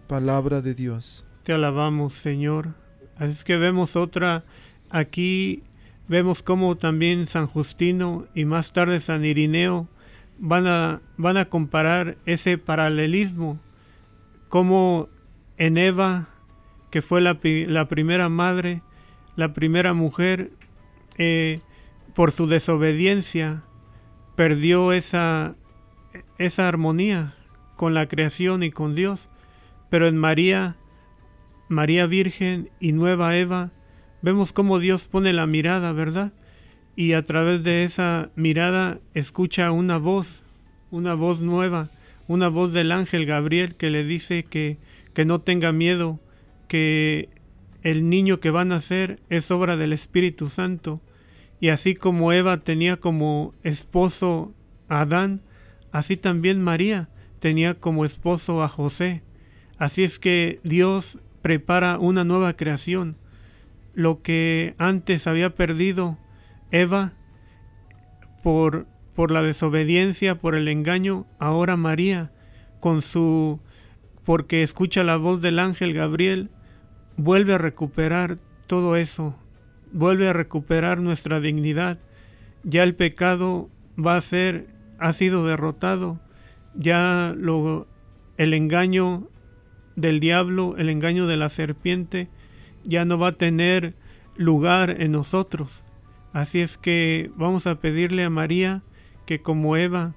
Palabra 0.07 0.61
de 0.61 0.73
Dios. 0.73 1.25
Te 1.43 1.51
alabamos, 1.51 2.13
Señor. 2.13 2.75
Así 3.17 3.31
es 3.31 3.43
que 3.43 3.57
vemos 3.57 3.95
otra, 3.95 4.45
aquí 4.89 5.63
vemos 6.07 6.43
cómo 6.43 6.77
también 6.77 7.27
San 7.27 7.47
Justino 7.47 8.27
y 8.33 8.45
más 8.45 8.71
tarde 8.71 8.99
San 8.99 9.25
Irineo 9.25 9.89
van 10.37 10.67
a, 10.67 11.01
van 11.17 11.37
a 11.37 11.45
comparar 11.45 12.17
ese 12.25 12.57
paralelismo, 12.57 13.59
como 14.49 15.09
en 15.57 15.77
Eva, 15.77 16.27
que 16.89 17.01
fue 17.01 17.21
la, 17.21 17.39
la 17.43 17.87
primera 17.87 18.29
madre, 18.29 18.81
la 19.35 19.53
primera 19.53 19.93
mujer, 19.93 20.51
eh, 21.17 21.59
por 22.13 22.31
su 22.31 22.47
desobediencia, 22.47 23.63
perdió 24.35 24.93
esa, 24.93 25.55
esa 26.37 26.67
armonía 26.67 27.33
con 27.75 27.93
la 27.93 28.07
creación 28.07 28.63
y 28.63 28.71
con 28.71 28.95
Dios. 28.95 29.29
Pero 29.89 30.07
en 30.07 30.17
María 30.17 30.77
María 31.67 32.05
Virgen 32.05 32.69
y 32.79 32.91
Nueva 32.91 33.37
Eva, 33.37 33.71
vemos 34.21 34.53
cómo 34.53 34.79
Dios 34.79 35.05
pone 35.05 35.33
la 35.33 35.47
mirada, 35.47 35.91
¿verdad? 35.93 36.31
Y 36.95 37.13
a 37.13 37.23
través 37.23 37.63
de 37.63 37.83
esa 37.83 38.29
mirada 38.35 38.99
escucha 39.13 39.71
una 39.71 39.97
voz, 39.97 40.43
una 40.91 41.13
voz 41.13 41.41
nueva, 41.41 41.89
una 42.27 42.47
voz 42.47 42.71
del 42.73 42.91
ángel 42.91 43.25
Gabriel 43.25 43.75
que 43.75 43.89
le 43.89 44.03
dice 44.03 44.43
que, 44.43 44.77
que 45.13 45.25
no 45.25 45.41
tenga 45.41 45.71
miedo, 45.71 46.19
que 46.67 47.29
el 47.83 48.09
niño 48.09 48.39
que 48.39 48.49
va 48.49 48.61
a 48.61 48.65
nacer 48.65 49.19
es 49.29 49.51
obra 49.51 49.77
del 49.77 49.93
Espíritu 49.93 50.47
Santo. 50.47 51.01
Y 51.59 51.69
así 51.69 51.95
como 51.95 52.31
Eva 52.33 52.57
tenía 52.57 52.97
como 52.97 53.53
esposo 53.63 54.53
a 54.87 55.01
Adán, 55.01 55.41
así 55.91 56.17
también 56.17 56.61
María 56.61 57.09
tenía 57.39 57.75
como 57.75 58.05
esposo 58.05 58.63
a 58.63 58.69
José. 58.69 59.21
Así 59.77 60.03
es 60.03 60.17
que 60.17 60.59
Dios 60.63 61.19
prepara 61.41 61.99
una 61.99 62.23
nueva 62.23 62.53
creación. 62.53 63.17
Lo 63.93 64.21
que 64.21 64.73
antes 64.77 65.27
había 65.27 65.55
perdido 65.55 66.17
Eva 66.81 67.13
por, 68.43 68.85
por 69.15 69.31
la 69.31 69.41
desobediencia, 69.41 70.35
por 70.35 70.55
el 70.55 70.67
engaño, 70.67 71.25
ahora 71.39 71.77
María, 71.77 72.31
con 72.79 73.01
su 73.01 73.59
porque 74.25 74.63
escucha 74.63 75.03
la 75.03 75.17
voz 75.17 75.41
del 75.41 75.59
ángel 75.59 75.93
Gabriel, 75.93 76.49
vuelve 77.15 77.53
a 77.53 77.57
recuperar 77.59 78.39
todo 78.67 78.95
eso, 78.95 79.35
vuelve 79.93 80.27
a 80.27 80.33
recuperar 80.33 80.99
nuestra 80.99 81.39
dignidad. 81.39 81.99
Ya 82.63 82.83
el 82.83 82.95
pecado 82.95 83.69
va 83.97 84.17
a 84.17 84.21
ser, 84.21 84.67
ha 84.97 85.13
sido 85.13 85.45
derrotado, 85.45 86.19
ya 86.73 87.33
lo, 87.37 87.87
el 88.37 88.53
engaño 88.53 89.29
del 89.95 90.19
diablo, 90.19 90.75
el 90.77 90.89
engaño 90.89 91.27
de 91.27 91.37
la 91.37 91.49
serpiente, 91.49 92.27
ya 92.83 93.05
no 93.05 93.17
va 93.19 93.29
a 93.29 93.37
tener 93.37 93.93
lugar 94.35 95.01
en 95.01 95.11
nosotros. 95.11 95.84
Así 96.35 96.59
es 96.59 96.77
que 96.77 97.31
vamos 97.37 97.65
a 97.65 97.79
pedirle 97.79 98.25
a 98.25 98.29
María 98.29 98.83
que 99.25 99.41
como 99.41 99.77
Eva, 99.77 100.15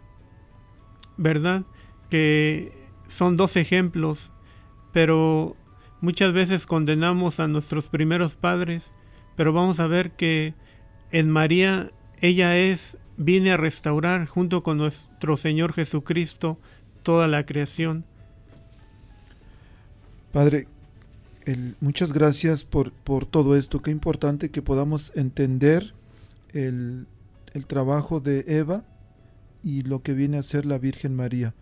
¿verdad? 1.16 1.62
Que 2.10 2.72
son 3.06 3.36
dos 3.36 3.56
ejemplos, 3.56 4.32
pero 4.92 5.54
muchas 6.00 6.32
veces 6.32 6.66
condenamos 6.66 7.38
a 7.38 7.46
nuestros 7.46 7.86
primeros 7.86 8.34
padres, 8.34 8.90
pero 9.36 9.52
vamos 9.52 9.78
a 9.78 9.86
ver 9.86 10.10
que 10.10 10.54
en 11.12 11.30
María 11.30 11.92
ella 12.20 12.58
es, 12.58 12.98
viene 13.16 13.52
a 13.52 13.56
restaurar 13.56 14.26
junto 14.26 14.64
con 14.64 14.76
nuestro 14.76 15.36
Señor 15.36 15.72
Jesucristo 15.72 16.58
toda 17.04 17.28
la 17.28 17.46
creación. 17.46 18.04
Padre, 20.32 20.66
muchas 21.78 22.12
gracias 22.12 22.64
por, 22.64 22.90
por, 22.90 23.24
todo 23.24 23.54
esto. 23.54 23.82
Qué 23.82 23.92
importante 23.92 24.50
que 24.50 24.62
podamos 24.62 25.12
entender 25.14 25.94
el, 26.52 27.06
el 27.52 27.66
trabajo 27.66 28.20
de 28.20 28.44
Eva 28.46 28.84
y 29.62 29.82
lo 29.82 30.02
que 30.02 30.14
viene 30.14 30.38
a 30.38 30.42
ser 30.42 30.66
la 30.66 30.78
Virgen 30.78 31.14
María. 31.14 31.54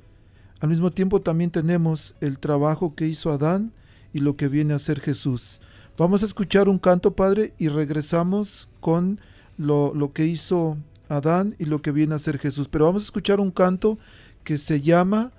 Al 0.61 0.68
mismo 0.68 0.90
tiempo 0.90 1.20
también 1.20 1.51
tenemos 1.51 2.14
el 2.20 2.38
trabajo 2.38 2.94
que 2.94 3.07
hizo 3.07 3.31
Adán 3.31 3.72
y 4.12 4.20
lo 4.20 4.37
que 4.37 4.49
viene 4.49 4.75
a 4.75 4.79
ser 4.79 5.01
Jesús. 5.01 5.61
Vamos 5.99 6.22
a 6.22 6.27
escuchar 6.27 6.68
un 6.68 6.79
canto, 6.79 7.14
Padre, 7.14 7.55
y 7.59 7.68
regresamos 7.68 8.68
con 8.81 9.20
lo, 9.57 9.94
lo, 9.94 10.12
que 10.12 10.27
hizo 10.27 10.77
Adán 11.09 11.55
y 11.59 11.66
lo 11.66 11.83
que 11.83 11.92
viene 11.92 12.14
a 12.14 12.18
ser 12.18 12.38
Jesús. 12.38 12.68
Pero 12.68 12.87
vamos 12.87 13.03
a 13.03 13.07
escuchar 13.07 13.40
un 13.40 13.51
canto 13.51 13.99
que 14.44 14.59
se 14.59 14.81
llama 14.81 15.33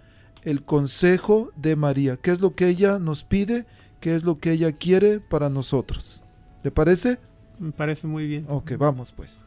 El 0.43 0.63
Consejo 0.63 1.51
de 1.55 1.75
María. 1.75 2.17
¿Qué 2.17 2.31
es 2.31 2.39
lo 2.39 2.55
que 2.55 2.67
ella 2.67 2.99
nos 2.99 3.23
pide? 3.23 3.65
¿Qué 3.99 4.15
es 4.15 4.23
lo 4.23 4.39
que 4.39 4.51
ella 4.51 4.71
quiere 4.71 5.19
para 5.19 5.49
nosotros? 5.49 6.23
¿Le 6.63 6.71
parece? 6.71 7.19
Me 7.59 7.71
parece 7.71 8.07
muy 8.07 8.27
bien. 8.27 8.45
Ok, 8.49 8.73
vamos 8.77 9.11
pues. 9.11 9.45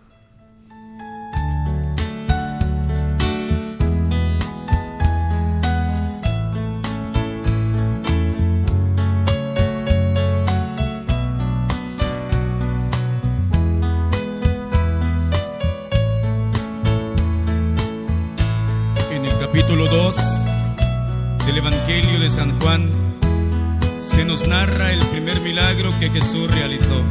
capítulo 19.53 19.87
2 19.87 20.16
del 21.44 21.59
Evangelio 21.59 22.20
de 22.20 22.31
San 22.31 22.59
Juan 22.61 22.88
se 24.01 24.25
nos 24.25 24.46
narra 24.46 24.92
el 24.92 25.01
primer 25.07 25.40
milagro 25.40 25.92
que 25.99 26.09
Jesús 26.09 26.49
realizó. 26.51 27.03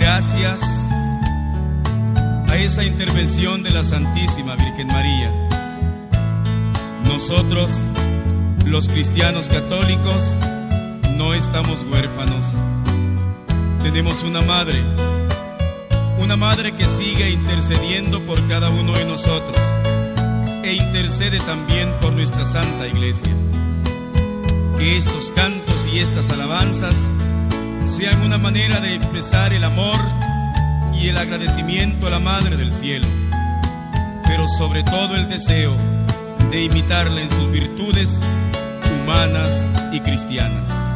Gracias 0.00 0.62
a 2.48 2.54
esa 2.54 2.84
intervención 2.84 3.64
de 3.64 3.72
la 3.72 3.82
Santísima 3.82 4.54
Virgen 4.54 4.86
María, 4.86 5.32
nosotros, 7.02 7.88
los 8.64 8.88
cristianos 8.88 9.48
católicos, 9.48 10.38
no 11.16 11.34
estamos 11.34 11.82
huérfanos. 11.82 12.56
Tenemos 13.82 14.22
una 14.22 14.40
madre, 14.40 14.80
una 16.20 16.36
madre 16.36 16.76
que 16.76 16.88
sigue 16.88 17.30
intercediendo 17.30 18.20
por 18.22 18.46
cada 18.46 18.70
uno 18.70 18.92
de 18.92 19.04
nosotros 19.04 19.58
e 20.62 20.74
intercede 20.74 21.40
también 21.40 21.92
por 22.00 22.12
nuestra 22.12 22.46
Santa 22.46 22.86
Iglesia. 22.86 23.32
Que 24.78 24.96
estos 24.96 25.32
cantos 25.32 25.88
y 25.92 25.98
estas 25.98 26.30
alabanzas 26.30 27.10
sean 27.88 28.20
una 28.22 28.36
manera 28.36 28.80
de 28.80 28.94
expresar 28.94 29.52
el 29.52 29.64
amor 29.64 29.98
y 30.92 31.08
el 31.08 31.16
agradecimiento 31.16 32.06
a 32.06 32.10
la 32.10 32.18
Madre 32.18 32.56
del 32.56 32.70
Cielo, 32.70 33.08
pero 34.24 34.46
sobre 34.46 34.82
todo 34.82 35.16
el 35.16 35.28
deseo 35.28 35.74
de 36.50 36.64
imitarla 36.64 37.22
en 37.22 37.30
sus 37.30 37.50
virtudes 37.50 38.20
humanas 39.02 39.70
y 39.92 40.00
cristianas. 40.00 40.87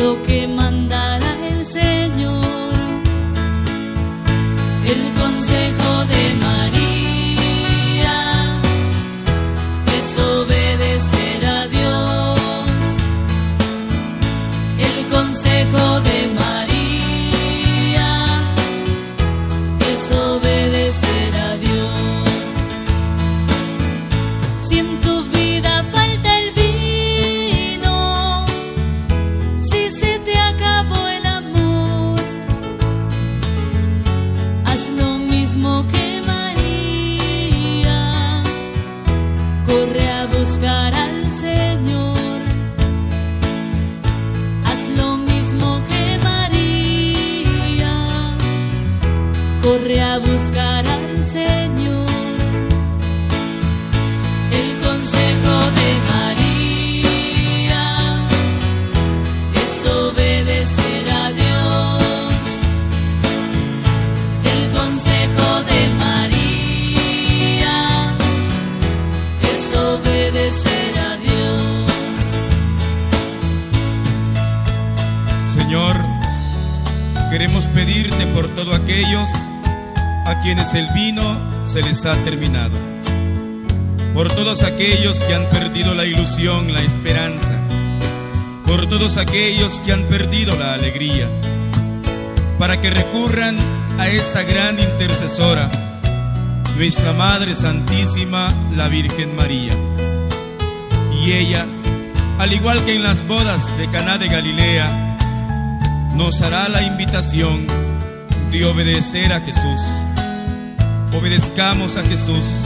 lo 0.00 0.22
que 0.22 0.47
quienes 80.48 80.72
el 80.72 80.88
vino 80.94 81.22
se 81.66 81.82
les 81.82 82.06
ha 82.06 82.16
terminado, 82.24 82.72
por 84.14 84.32
todos 84.32 84.62
aquellos 84.62 85.22
que 85.22 85.34
han 85.34 85.44
perdido 85.50 85.94
la 85.94 86.06
ilusión, 86.06 86.72
la 86.72 86.80
esperanza, 86.80 87.54
por 88.64 88.86
todos 88.86 89.18
aquellos 89.18 89.78
que 89.80 89.92
han 89.92 90.04
perdido 90.04 90.56
la 90.56 90.72
alegría, 90.72 91.28
para 92.58 92.80
que 92.80 92.88
recurran 92.88 93.58
a 93.98 94.08
esa 94.08 94.42
gran 94.42 94.80
intercesora, 94.80 95.68
nuestra 96.78 97.12
Madre 97.12 97.54
Santísima, 97.54 98.50
la 98.74 98.88
Virgen 98.88 99.36
María. 99.36 99.74
Y 101.12 101.32
ella, 101.32 101.66
al 102.38 102.54
igual 102.54 102.82
que 102.86 102.94
en 102.94 103.02
las 103.02 103.22
bodas 103.26 103.76
de 103.76 103.86
Caná 103.90 104.16
de 104.16 104.28
Galilea, 104.28 105.18
nos 106.14 106.40
hará 106.40 106.70
la 106.70 106.80
invitación 106.80 107.66
de 108.50 108.64
obedecer 108.64 109.30
a 109.34 109.40
Jesús. 109.42 110.07
Obedezcamos 111.18 111.96
a 111.96 112.04
Jesús, 112.04 112.62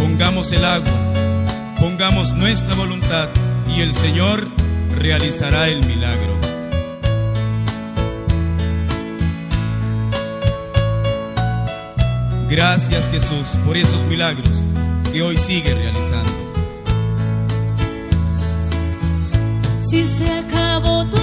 pongamos 0.00 0.50
el 0.50 0.64
agua, 0.64 0.90
pongamos 1.78 2.34
nuestra 2.34 2.74
voluntad 2.74 3.28
y 3.68 3.80
el 3.80 3.94
Señor 3.94 4.44
realizará 4.90 5.68
el 5.68 5.86
milagro. 5.86 6.34
Gracias 12.50 13.08
Jesús 13.08 13.56
por 13.64 13.76
esos 13.76 14.04
milagros 14.06 14.64
que 15.12 15.22
hoy 15.22 15.36
sigue 15.36 15.74
realizando. 15.74 16.32
Si 19.80 20.08
se 20.08 20.28
acabó 20.28 21.04
tu 21.06 21.22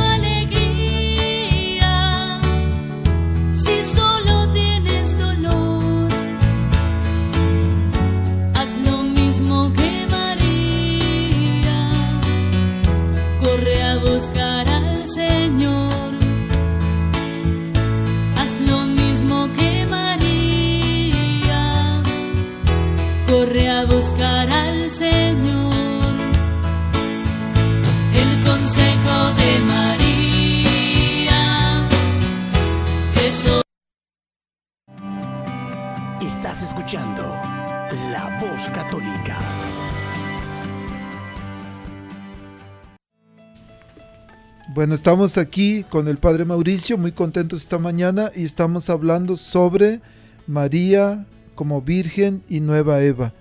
Señor. 15.14 16.14
Haz 18.38 18.58
lo 18.62 18.86
mismo 18.86 19.50
que 19.58 19.86
María, 19.90 21.64
corre 23.28 23.70
a 23.70 23.84
buscar 23.84 24.50
al 24.50 24.90
Señor. 24.90 25.74
El 28.22 28.32
consejo 28.46 29.16
de 29.40 29.60
María. 29.68 29.81
Bueno, 44.82 44.96
estamos 44.96 45.38
aquí 45.38 45.84
con 45.88 46.08
el 46.08 46.18
Padre 46.18 46.44
Mauricio, 46.44 46.98
muy 46.98 47.12
contentos 47.12 47.62
esta 47.62 47.78
mañana 47.78 48.32
y 48.36 48.46
estamos 48.46 48.90
hablando 48.90 49.38
sobre 49.38 50.02
María 50.48 51.28
como 51.54 51.84
Virgen 51.84 52.42
y 52.50 52.62
Nueva 52.62 53.04
Eva. 53.04 53.32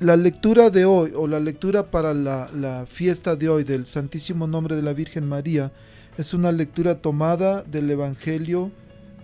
La 0.00 0.18
lectura 0.18 0.68
de 0.68 0.84
hoy, 0.84 1.12
o 1.16 1.28
la 1.28 1.40
lectura 1.40 1.90
para 1.90 2.12
la, 2.12 2.84
fiesta 2.86 3.36
de 3.36 3.48
hoy 3.48 3.64
del 3.64 3.86
Santísimo 3.86 4.46
Nombre 4.46 4.76
de 4.76 4.82
la 4.82 4.92
Virgen 4.92 5.26
María, 5.26 5.72
es 6.18 6.34
una 6.34 6.52
lectura 6.52 7.00
tomada 7.00 7.62
del 7.62 7.90
Evangelio, 7.90 8.70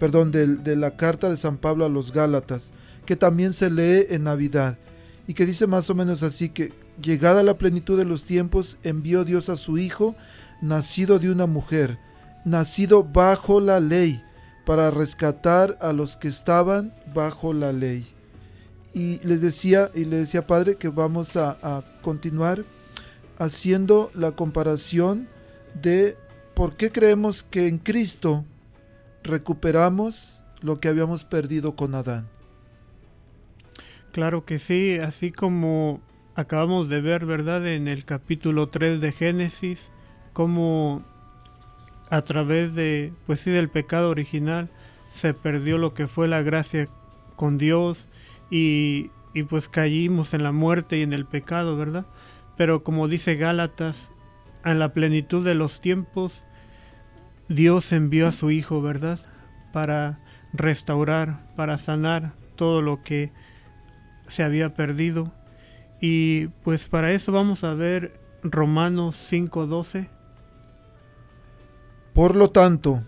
perdón, 0.01 0.33
del- 0.33 0.65
de 0.65 0.75
la 0.75 0.97
carta 0.97 1.29
de 1.29 1.37
San 1.37 1.59
Pablo 1.59 1.85
a 1.85 1.91
los 1.91 2.15
Gálatas, 2.15 2.73
que 3.05 3.15
también 3.15 3.53
se 3.53 3.71
lee 3.71 4.07
en 4.09 4.25
Navidad, 4.25 4.79
y 5.29 5.35
que 5.35 5.45
dice 5.45 5.67
más 5.67 5.91
o 5.91 5.95
menos 5.95 6.23
así 6.23 6.49
que, 6.49 6.73
llegada 7.03 7.43
la 7.43 7.59
plenitud 7.59 7.99
de 7.99 8.07
los 8.07 8.25
tiempos, 8.25 8.79
envió 8.83 9.25
Dios 9.27 9.51
a 9.51 9.59
su 9.59 9.77
Hijo, 9.77 10.17
nacido 10.63 11.19
de 11.19 11.31
una 11.31 11.47
mujer, 11.47 11.99
nacido 12.47 13.05
bajo 13.05 13.61
la 13.61 13.81
ley, 13.81 14.23
para 14.65 14.91
rescatar 14.91 15.77
a 15.81 15.93
los 15.93 16.17
que 16.17 16.29
estaban 16.29 16.95
bajo 17.13 17.53
la 17.53 17.73
ley. 17.73 18.07
Y 18.95 19.19
les 19.27 19.41
decía, 19.41 19.91
y 19.95 20.05
le 20.05 20.19
decía 20.19 20.47
padre, 20.47 20.77
que 20.77 20.89
vamos 20.89 21.37
a, 21.37 21.59
a 21.63 21.83
continuar 22.01 22.65
haciendo 23.39 24.11
la 24.15 24.33
comparación 24.33 25.29
de 25.81 26.17
por 26.55 26.77
qué 26.77 26.93
creemos 26.93 27.43
que 27.43 27.67
en 27.67 27.79
Cristo 27.79 28.45
recuperamos 29.25 30.43
lo 30.61 30.79
que 30.79 30.89
habíamos 30.89 31.25
perdido 31.25 31.75
con 31.75 31.95
Adán. 31.95 32.29
Claro 34.13 34.45
que 34.45 34.59
sí, 34.59 34.99
así 34.99 35.33
como 35.33 36.01
acabamos 36.35 36.89
de 36.89 37.01
ver, 37.01 37.25
¿verdad? 37.25 37.67
En 37.67 37.89
el 37.89 38.05
capítulo 38.05 38.69
3 38.69 39.01
de 39.01 39.13
Génesis, 39.13 39.91
cómo 40.33 41.03
a 42.11 42.23
través 42.23 42.75
de, 42.75 43.13
pues 43.27 43.41
sí, 43.41 43.51
del 43.51 43.69
pecado 43.69 44.11
original 44.11 44.69
se 45.11 45.35
perdió 45.35 45.79
lo 45.79 45.95
que 45.95 46.09
fue 46.09 46.29
la 46.29 46.43
gracia 46.43 46.89
con 47.37 47.59
Dios 47.59 48.09
y, 48.51 49.11
y 49.35 49.45
pues 49.45 49.69
caímos 49.69 50.35
en 50.35 50.43
la 50.43 50.53
muerte 50.53 50.99
y 50.99 51.03
en 51.03 51.13
el 51.13 51.27
pecado, 51.27 51.77
¿verdad? 51.77 52.07
Pero 52.57 52.83
como 52.83 53.09
dice 53.09 53.37
Gálatas, 53.37 54.13
en 54.65 54.79
la 54.79 54.93
plenitud 54.93 55.45
de 55.45 55.55
los 55.55 55.81
tiempos, 55.81 56.45
Dios 57.49 57.93
envió 57.93 58.29
a 58.29 58.33
su 58.33 58.51
Hijo, 58.51 58.81
¿verdad? 58.81 59.19
Para 59.73 60.21
restaurar, 60.53 61.55
para 61.57 61.79
sanar 61.79 62.35
todo 62.57 62.83
lo 62.83 63.03
que 63.03 63.33
se 64.27 64.43
había 64.43 64.75
perdido. 64.75 65.33
Y 66.01 66.49
pues 66.63 66.89
para 66.89 67.13
eso 67.13 67.33
vamos 67.33 67.65
a 67.65 67.75
ver 67.75 68.21
Romanos 68.43 69.17
5:12. 69.17 70.09
Por 72.15 72.37
lo 72.37 72.51
tanto, 72.51 73.03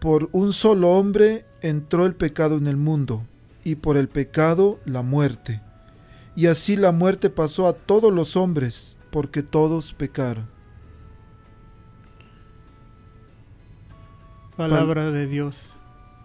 por 0.00 0.28
un 0.32 0.52
solo 0.52 0.90
hombre 0.90 1.44
entró 1.62 2.06
el 2.06 2.14
pecado 2.14 2.56
en 2.56 2.66
el 2.66 2.76
mundo, 2.76 3.22
y 3.64 3.76
por 3.76 3.96
el 3.96 4.08
pecado 4.08 4.80
la 4.84 5.02
muerte. 5.02 5.60
Y 6.34 6.46
así 6.46 6.76
la 6.76 6.92
muerte 6.92 7.28
pasó 7.30 7.68
a 7.68 7.74
todos 7.74 8.12
los 8.12 8.36
hombres, 8.36 8.96
porque 9.10 9.42
todos 9.42 9.92
pecaron. 9.92 10.46
Palabra 14.56 15.10
de 15.10 15.26
Dios. 15.26 15.70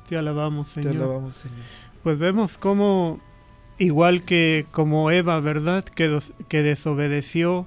Te 0.08 0.18
alabamos, 0.18 0.74
Te 0.74 0.84
Señor. 0.84 0.96
alabamos, 1.04 1.34
Señor. 1.36 1.58
Pues 2.04 2.18
vemos 2.20 2.58
cómo, 2.58 3.20
igual 3.78 4.24
que 4.24 4.68
como 4.72 5.10
Eva, 5.12 5.40
¿verdad? 5.40 5.84
Que, 5.84 6.08
dos- 6.08 6.34
que 6.48 6.62
desobedeció 6.62 7.66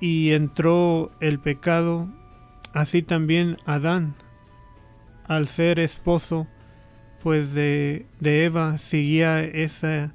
y 0.00 0.32
entró 0.32 1.10
el 1.20 1.38
pecado, 1.38 2.08
así 2.74 3.00
también 3.00 3.56
Adán, 3.64 4.14
al 5.26 5.48
ser 5.48 5.78
esposo, 5.78 6.46
pues 7.22 7.54
de, 7.54 8.04
de 8.20 8.44
Eva, 8.44 8.76
seguía 8.76 9.42
esa, 9.42 10.12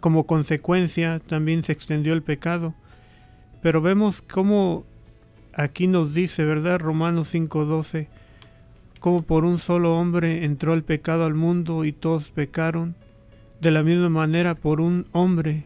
como 0.00 0.24
consecuencia 0.26 1.20
también 1.20 1.62
se 1.62 1.72
extendió 1.72 2.14
el 2.14 2.22
pecado. 2.22 2.74
Pero 3.60 3.82
vemos 3.82 4.22
cómo 4.22 4.86
aquí 5.52 5.86
nos 5.86 6.14
dice, 6.14 6.46
¿verdad? 6.46 6.78
Romanos 6.78 7.34
5:12 7.34 8.08
como 9.00 9.22
por 9.22 9.44
un 9.44 9.58
solo 9.58 9.96
hombre 9.96 10.44
entró 10.44 10.74
el 10.74 10.84
pecado 10.84 11.24
al 11.24 11.34
mundo 11.34 11.84
y 11.84 11.92
todos 11.92 12.30
pecaron, 12.30 12.94
de 13.60 13.70
la 13.70 13.82
misma 13.82 14.10
manera 14.10 14.54
por 14.54 14.80
un 14.80 15.06
hombre 15.12 15.64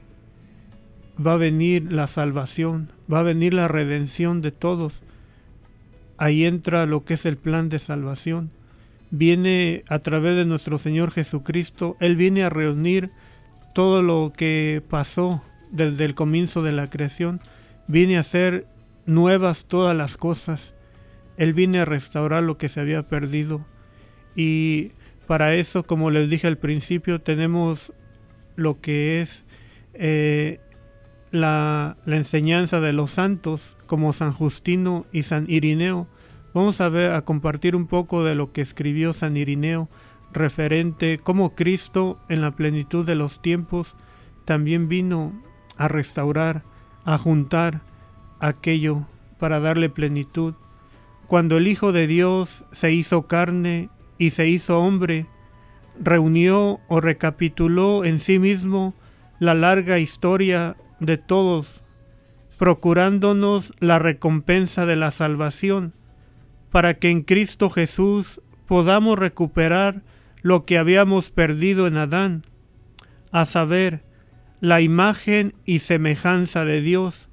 va 1.25 1.35
a 1.35 1.37
venir 1.37 1.93
la 1.93 2.07
salvación, 2.07 2.93
va 3.13 3.21
a 3.21 3.25
venir 3.25 3.53
la 3.53 3.69
redención 3.69 4.41
de 4.41 4.53
todos. 4.53 5.03
Ahí 6.17 6.45
entra 6.45 6.87
lo 6.87 7.05
que 7.05 7.15
es 7.15 7.27
el 7.27 7.37
plan 7.37 7.69
de 7.69 7.79
salvación. 7.79 8.51
Viene 9.11 9.85
a 9.89 9.99
través 10.01 10.37
de 10.37 10.45
nuestro 10.45 10.79
Señor 10.79 11.11
Jesucristo, 11.11 11.97
Él 12.01 12.17
viene 12.17 12.45
a 12.45 12.51
reunir 12.51 13.11
todo 13.75 14.03
lo 14.03 14.33
que 14.37 14.83
pasó 14.89 15.43
desde 15.71 16.05
el 16.05 16.15
comienzo 16.15 16.63
de 16.63 16.73
la 16.73 16.89
creación, 16.89 17.41
viene 17.89 18.17
a 18.17 18.21
hacer 18.21 18.67
nuevas 19.07 19.67
todas 19.67 19.97
las 19.97 20.17
cosas. 20.17 20.75
Él 21.37 21.53
viene 21.53 21.81
a 21.81 21.85
restaurar 21.85 22.45
lo 22.45 22.59
que 22.59 22.69
se 22.69 22.81
había 22.81 23.09
perdido. 23.09 23.67
Y 24.37 24.93
para 25.27 25.55
eso, 25.55 25.83
como 25.85 26.11
les 26.11 26.31
dije 26.31 26.47
al 26.47 26.59
principio, 26.59 27.21
tenemos 27.21 27.93
lo 28.57 28.81
que 28.81 29.21
es 29.21 29.45
eh, 29.95 30.61
la, 31.35 31.97
enseñanza 32.07 32.81
de 32.81 32.93
los 32.93 33.11
santos, 33.11 33.77
como 33.87 34.13
San 34.13 34.33
Justino 34.33 35.05
y 35.13 35.25
San 35.25 35.47
Irineo. 35.49 36.07
Vamos 36.55 36.81
a 36.81 36.89
ver, 36.89 37.13
a 37.13 37.23
compartir 37.23 37.75
un 37.75 37.89
poco 37.89 38.23
de 38.23 38.37
lo 38.37 38.53
que 38.53 38.61
escribió 38.61 39.13
San 39.13 39.37
Irineo 39.37 39.89
referente 40.33 41.19
cómo 41.23 41.55
Cristo 41.55 42.19
en 42.29 42.41
la 42.41 42.53
plenitud 42.53 43.05
de 43.05 43.17
los 43.17 43.41
tiempos 43.43 43.97
también 44.45 44.89
vino 44.89 45.33
a 45.77 45.89
restaurar, 45.89 46.63
a 47.05 47.19
juntar 47.19 47.83
aquello 48.41 49.07
para 49.39 49.59
darle 49.59 49.91
plenitud 49.91 50.55
cuando 51.27 51.57
el 51.57 51.67
Hijo 51.67 51.91
de 51.93 52.07
Dios 52.07 52.65
se 52.71 52.93
hizo 52.93 53.27
carne 53.27 53.89
y 54.19 54.31
se 54.31 54.47
hizo 54.49 54.79
hombre, 54.79 55.27
reunió 56.01 56.81
o 56.89 57.01
recapituló 57.01 58.05
en 58.05 58.21
sí 58.21 58.39
mismo 58.39 58.95
la 59.41 59.55
larga 59.55 59.99
historia 59.99 60.77
de 61.07 61.19
todos, 61.19 61.83
procurándonos 62.59 63.73
la 63.81 63.99
recompensa 63.99 64.87
de 64.87 64.97
la 64.97 65.11
salvación, 65.11 65.93
para 66.71 66.95
que 66.95 67.11
en 67.11 67.23
Cristo 67.23 67.71
Jesús 67.71 68.41
podamos 68.67 69.19
recuperar 69.19 70.03
lo 70.43 70.65
que 70.65 70.79
habíamos 70.79 71.31
perdido 71.31 71.87
en 71.87 71.97
Adán, 71.97 72.45
a 73.33 73.45
saber, 73.47 74.03
la 74.61 74.81
imagen 74.81 75.55
y 75.65 75.81
semejanza 75.81 76.65
de 76.65 76.81
Dios, 76.81 77.29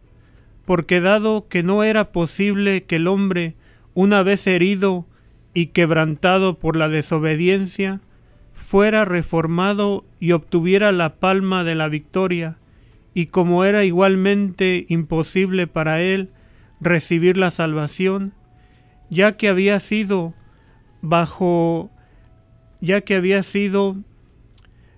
porque 0.66 1.00
dado 1.00 1.48
que 1.48 1.64
no 1.64 1.84
era 1.84 2.12
posible 2.12 2.84
que 2.84 2.98
el 2.98 3.08
hombre, 3.08 3.56
una 3.94 4.24
vez 4.24 4.48
herido 4.48 5.06
y 5.54 5.68
quebrantado 5.68 6.60
por 6.60 6.76
la 6.76 6.90
desobediencia, 6.90 8.02
fuera 8.54 9.06
reformado 9.06 10.06
y 10.20 10.32
obtuviera 10.32 10.92
la 10.92 11.16
palma 11.16 11.64
de 11.64 11.76
la 11.76 11.88
victoria, 11.88 12.58
y 13.14 13.28
como 13.28 13.66
era 13.66 13.84
igualmente 13.84 14.86
imposible 14.90 15.68
para 15.68 16.02
él 16.02 16.30
recibir 16.80 17.38
la 17.38 17.52
salvación, 17.52 18.34
ya 19.10 19.38
que 19.38 19.50
había 19.50 19.80
sido 19.80 20.34
bajo 21.02 21.92
ya 22.82 23.02
que 23.02 23.16
había 23.16 23.44
sido 23.44 23.96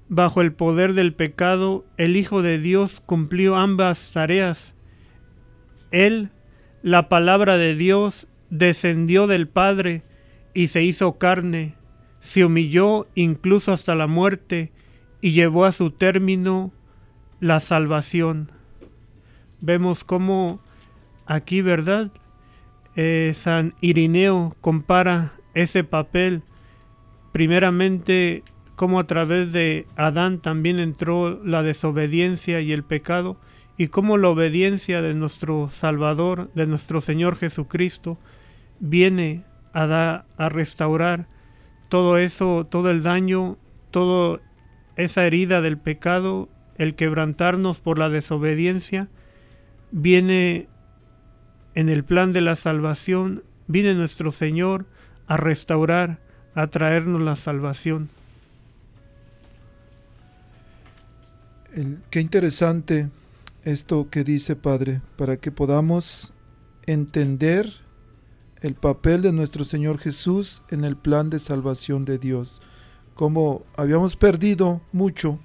bajo 0.08 0.42
el 0.42 0.54
poder 0.54 0.94
del 0.94 1.14
pecado, 1.14 1.86
el 1.98 2.16
Hijo 2.16 2.42
de 2.42 2.58
Dios 2.58 3.02
cumplió 3.06 3.58
ambas 3.58 4.12
tareas. 4.12 4.74
Él, 5.92 6.30
la 6.82 7.10
palabra 7.10 7.58
de 7.58 7.76
Dios, 7.76 8.28
descendió 8.50 9.28
del 9.28 9.48
Padre 9.48 10.04
y 10.54 10.68
se 10.68 10.84
hizo 10.84 11.18
carne, 11.18 11.76
se 12.20 12.46
humilló 12.46 13.08
incluso 13.16 13.74
hasta 13.74 13.96
la 13.96 14.08
muerte 14.08 14.72
y 15.20 15.32
llevó 15.32 15.66
a 15.66 15.72
su 15.72 15.92
término 15.92 16.72
la 17.44 17.60
salvación. 17.60 18.50
Vemos 19.60 20.06
cómo 20.06 20.62
aquí, 21.26 21.62
¿verdad? 21.62 22.10
Eh, 22.96 23.34
San 23.36 23.74
Irineo 23.82 24.56
compara 24.62 25.34
ese 25.54 25.84
papel, 25.84 26.42
primeramente 27.34 28.44
cómo 28.78 28.98
a 28.98 29.08
través 29.08 29.52
de 29.52 29.88
Adán 29.98 30.40
también 30.40 30.80
entró 30.80 31.44
la 31.44 31.64
desobediencia 31.64 32.62
y 32.62 32.72
el 32.72 32.84
pecado, 32.84 33.36
y 33.78 33.90
cómo 33.90 34.18
la 34.18 34.30
obediencia 34.30 35.02
de 35.02 35.14
nuestro 35.14 35.68
Salvador, 35.68 36.50
de 36.56 36.66
nuestro 36.66 37.02
Señor 37.02 37.36
Jesucristo, 37.36 38.18
viene 38.80 39.44
a, 39.74 40.24
a 40.38 40.50
restaurar 40.50 41.28
todo 41.90 42.18
eso, 42.18 42.66
todo 42.70 42.90
el 42.90 43.04
daño, 43.04 43.58
toda 43.92 44.40
esa 44.96 45.26
herida 45.26 45.60
del 45.60 45.78
pecado, 45.78 46.48
el 46.78 46.96
quebrantarnos 46.96 47.80
por 47.80 48.00
la 48.00 48.10
desobediencia, 48.10 49.08
viene 49.92 50.68
en 51.76 51.90
el 51.90 52.04
plan 52.04 52.32
de 52.32 52.42
la 52.42 52.56
salvación, 52.56 53.44
viene 53.68 53.94
nuestro 53.94 54.32
Señor 54.32 54.86
a 55.28 55.38
restaurar, 55.38 56.20
a 56.56 56.68
traernos 56.68 57.22
la 57.22 57.36
salvación. 57.36 58.10
qué 62.12 62.22
interesante 62.22 63.10
esto 63.64 64.10
que 64.12 64.24
dice 64.24 64.56
Padre, 64.56 65.02
para 65.16 65.38
que 65.38 65.52
podamos 65.52 66.34
entender 66.86 67.74
el 68.62 68.76
papel 68.76 69.22
de 69.22 69.32
nuestro 69.32 69.66
Señor 69.66 69.98
Jesús 69.98 70.62
en 70.70 70.84
el 70.84 70.96
plan 70.96 71.30
de 71.30 71.40
salvación 71.40 72.06
de 72.06 72.20
Dios. 72.20 72.62
Como 73.16 73.66
habíamos 73.76 74.16
perdido 74.16 74.82
mucho 74.92 75.40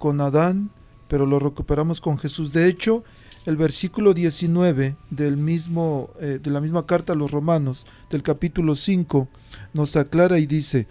con 0.00 0.20
Adán, 0.20 0.70
pero 1.06 1.26
lo 1.26 1.38
recuperamos 1.38 2.00
con 2.00 2.18
Jesús. 2.18 2.52
De 2.52 2.66
hecho, 2.66 3.04
el 3.46 3.56
versículo 3.56 4.14
19 4.14 4.96
del 5.10 5.36
mismo, 5.36 6.10
eh, 6.20 6.40
de 6.42 6.50
la 6.50 6.60
misma 6.60 6.86
carta 6.86 7.12
a 7.12 7.16
los 7.16 7.30
romanos, 7.30 7.86
del 8.10 8.22
capítulo 8.22 8.74
5, 8.74 9.28
nos 9.72 9.94
aclara 9.94 10.38
y 10.38 10.46
dice, 10.46 10.88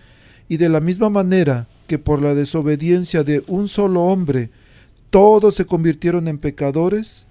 y 0.48 0.58
de 0.58 0.70
la 0.70 0.80
misma 0.80 1.10
manera 1.10 1.68
que 1.88 2.00
por 2.00 2.22
la 2.22 2.36
desobediencia 2.36 3.24
de 3.24 3.44
un 3.48 3.68
solo 3.68 4.04
hombre 4.04 4.52
todos 5.10 5.56
se 5.56 5.66
convirtieron 5.66 6.28
en 6.28 6.38
pecadores, 6.38 7.26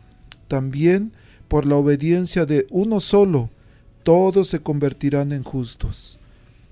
también 0.49 1.13
por 1.47 1.65
la 1.65 1.77
obediencia 1.77 2.45
de 2.45 2.67
uno 2.71 3.01
solo 3.01 3.51
todos 4.03 4.49
se 4.49 4.61
convertirán 4.61 5.33
en 5.33 5.45
justos. 5.45 6.19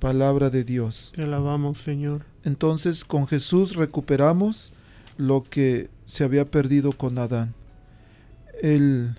Palabra 0.00 0.50
de 0.50 0.64
Dios. 0.64 1.12
Te 1.14 1.22
alabamos, 1.22 1.78
Señor. 1.78 2.22
Entonces 2.44 3.04
con 3.04 3.26
Jesús 3.26 3.76
recuperamos 3.76 4.72
lo 5.16 5.42
que 5.42 5.88
se 6.04 6.24
había 6.24 6.50
perdido 6.50 6.92
con 6.92 7.18
Adán. 7.18 7.54
El 8.62 9.16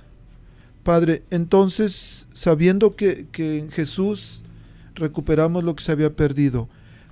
Padre, 0.84 1.24
entonces, 1.32 2.28
sabiendo 2.34 2.96
que, 2.96 3.28
que 3.32 3.60
en 3.60 3.72
Jesús 3.72 4.44
recuperamos 4.96 5.64
lo 5.64 5.76
que 5.76 5.84
se 5.84 5.92
había 5.92 6.16
perdido, 6.16 6.70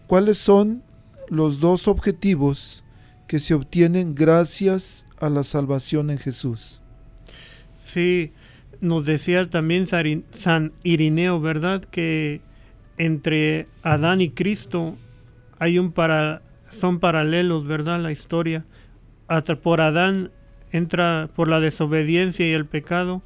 ¿cuáles 0.08 0.38
son 0.38 0.82
los 1.30 1.60
dos 1.60 1.88
objetivos 1.88 2.84
que 3.28 3.40
se 3.40 3.54
obtienen 3.54 4.16
gracias 4.16 5.06
a 5.20 5.30
la 5.30 5.44
salvación 5.44 6.10
en 6.10 6.18
Jesús. 6.18 6.82
Sí, 7.76 8.32
nos 8.82 9.06
decía 9.06 9.50
también 9.50 9.88
San 9.88 10.74
Irineo, 10.84 11.40
¿verdad? 11.40 11.84
Que 11.84 12.42
entre 12.98 13.68
Adán 13.84 14.22
y 14.22 14.30
Cristo 14.30 14.96
hay 15.60 15.80
un 15.80 15.92
para, 15.92 16.42
son 16.70 17.00
paralelos, 17.00 17.66
¿verdad? 17.66 18.00
La 18.02 18.12
historia. 18.12 18.66
Por 19.62 19.82
Adán 19.82 20.32
entra 20.72 21.30
por 21.36 21.48
la 21.48 21.60
desobediencia 21.60 22.48
y 22.48 22.54
el 22.54 22.66
pecado, 22.66 23.22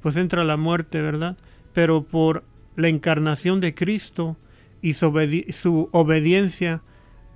pues 0.00 0.16
entra 0.16 0.44
la 0.44 0.56
muerte, 0.56 1.00
¿verdad? 1.00 1.36
Pero 1.72 2.02
por 2.02 2.44
la 2.76 2.88
encarnación 2.88 3.60
de 3.60 3.74
Cristo 3.74 4.36
y 4.82 4.94
su 4.94 5.88
obediencia, 5.92 6.82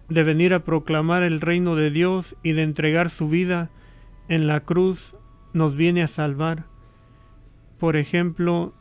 de 0.09 0.23
venir 0.23 0.55
a 0.55 0.65
proclamar 0.65 1.23
el 1.23 1.41
reino 1.41 1.77
de 1.77 1.91
Dios 1.91 2.37
y 2.43 2.53
de 2.53 2.63
entregar 2.63 3.11
su 3.11 3.29
vida 3.29 3.71
en 4.29 4.47
la 4.47 4.61
cruz, 4.61 5.15
nos 5.53 5.77
viene 5.77 6.03
a 6.03 6.09
salvar. 6.09 6.65
Por 7.79 7.97
ejemplo, 7.97 8.75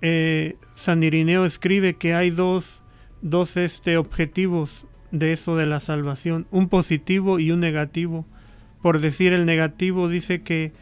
eh, 0.00 0.56
San 0.74 1.02
Irineo 1.02 1.44
escribe 1.44 1.94
que 1.94 2.14
hay 2.14 2.30
dos, 2.30 2.82
dos 3.22 3.56
este, 3.56 3.96
objetivos 3.96 4.86
de 5.10 5.32
eso 5.32 5.56
de 5.56 5.66
la 5.66 5.80
salvación, 5.80 6.46
un 6.50 6.68
positivo 6.68 7.38
y 7.38 7.52
un 7.52 7.60
negativo. 7.60 8.26
Por 8.82 9.00
decir 9.00 9.32
el 9.32 9.46
negativo, 9.46 10.08
dice 10.08 10.42
que 10.42 10.72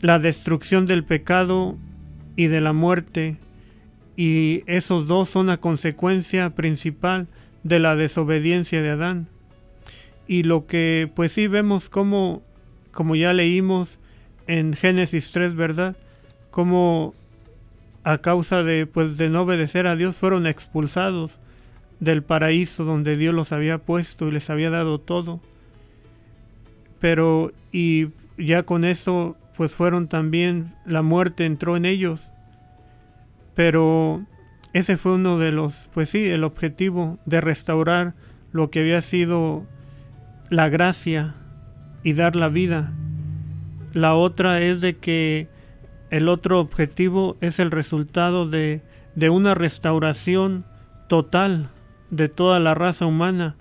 la 0.00 0.18
destrucción 0.18 0.86
del 0.86 1.04
pecado 1.04 1.76
y 2.36 2.46
de 2.46 2.60
la 2.60 2.72
muerte, 2.72 3.36
y 4.16 4.62
esos 4.66 5.06
dos 5.06 5.28
son 5.30 5.46
la 5.46 5.58
consecuencia 5.58 6.50
principal 6.50 7.28
de 7.62 7.78
la 7.78 7.96
desobediencia 7.96 8.82
de 8.82 8.90
Adán. 8.90 9.28
Y 10.26 10.42
lo 10.42 10.66
que 10.66 11.10
pues 11.14 11.32
sí 11.32 11.46
vemos 11.46 11.88
como, 11.88 12.42
como 12.92 13.16
ya 13.16 13.32
leímos 13.32 13.98
en 14.46 14.74
Génesis 14.74 15.30
3, 15.32 15.54
¿verdad? 15.54 15.96
Como 16.50 17.14
a 18.04 18.18
causa 18.18 18.62
de 18.62 18.86
pues 18.86 19.16
de 19.18 19.28
no 19.28 19.42
obedecer 19.42 19.86
a 19.86 19.96
Dios 19.96 20.16
fueron 20.16 20.46
expulsados 20.46 21.38
del 22.00 22.22
paraíso 22.22 22.84
donde 22.84 23.16
Dios 23.16 23.34
los 23.34 23.52
había 23.52 23.78
puesto 23.78 24.28
y 24.28 24.32
les 24.32 24.50
había 24.50 24.70
dado 24.70 24.98
todo. 24.98 25.40
Pero 27.00 27.52
y 27.72 28.08
ya 28.38 28.62
con 28.62 28.84
eso 28.84 29.36
pues 29.56 29.74
fueron 29.74 30.08
también 30.08 30.74
la 30.86 31.02
muerte 31.02 31.44
entró 31.44 31.76
en 31.76 31.84
ellos. 31.84 32.30
Pero 33.54 34.24
ese 34.72 34.96
fue 34.96 35.12
uno 35.12 35.38
de 35.38 35.52
los, 35.52 35.88
pues 35.92 36.10
sí, 36.10 36.26
el 36.28 36.44
objetivo 36.44 37.18
de 37.26 37.40
restaurar 37.40 38.14
lo 38.52 38.70
que 38.70 38.80
había 38.80 39.00
sido 39.00 39.66
la 40.48 40.68
gracia 40.68 41.34
y 42.02 42.12
dar 42.14 42.36
la 42.36 42.48
vida. 42.48 42.92
La 43.92 44.14
otra 44.14 44.60
es 44.60 44.80
de 44.80 44.96
que 44.96 45.48
el 46.10 46.28
otro 46.28 46.60
objetivo 46.60 47.36
es 47.40 47.58
el 47.58 47.70
resultado 47.70 48.48
de, 48.48 48.82
de 49.14 49.30
una 49.30 49.54
restauración 49.54 50.64
total 51.08 51.68
de 52.10 52.28
toda 52.28 52.60
la 52.60 52.74
raza 52.74 53.06
humana, 53.06 53.56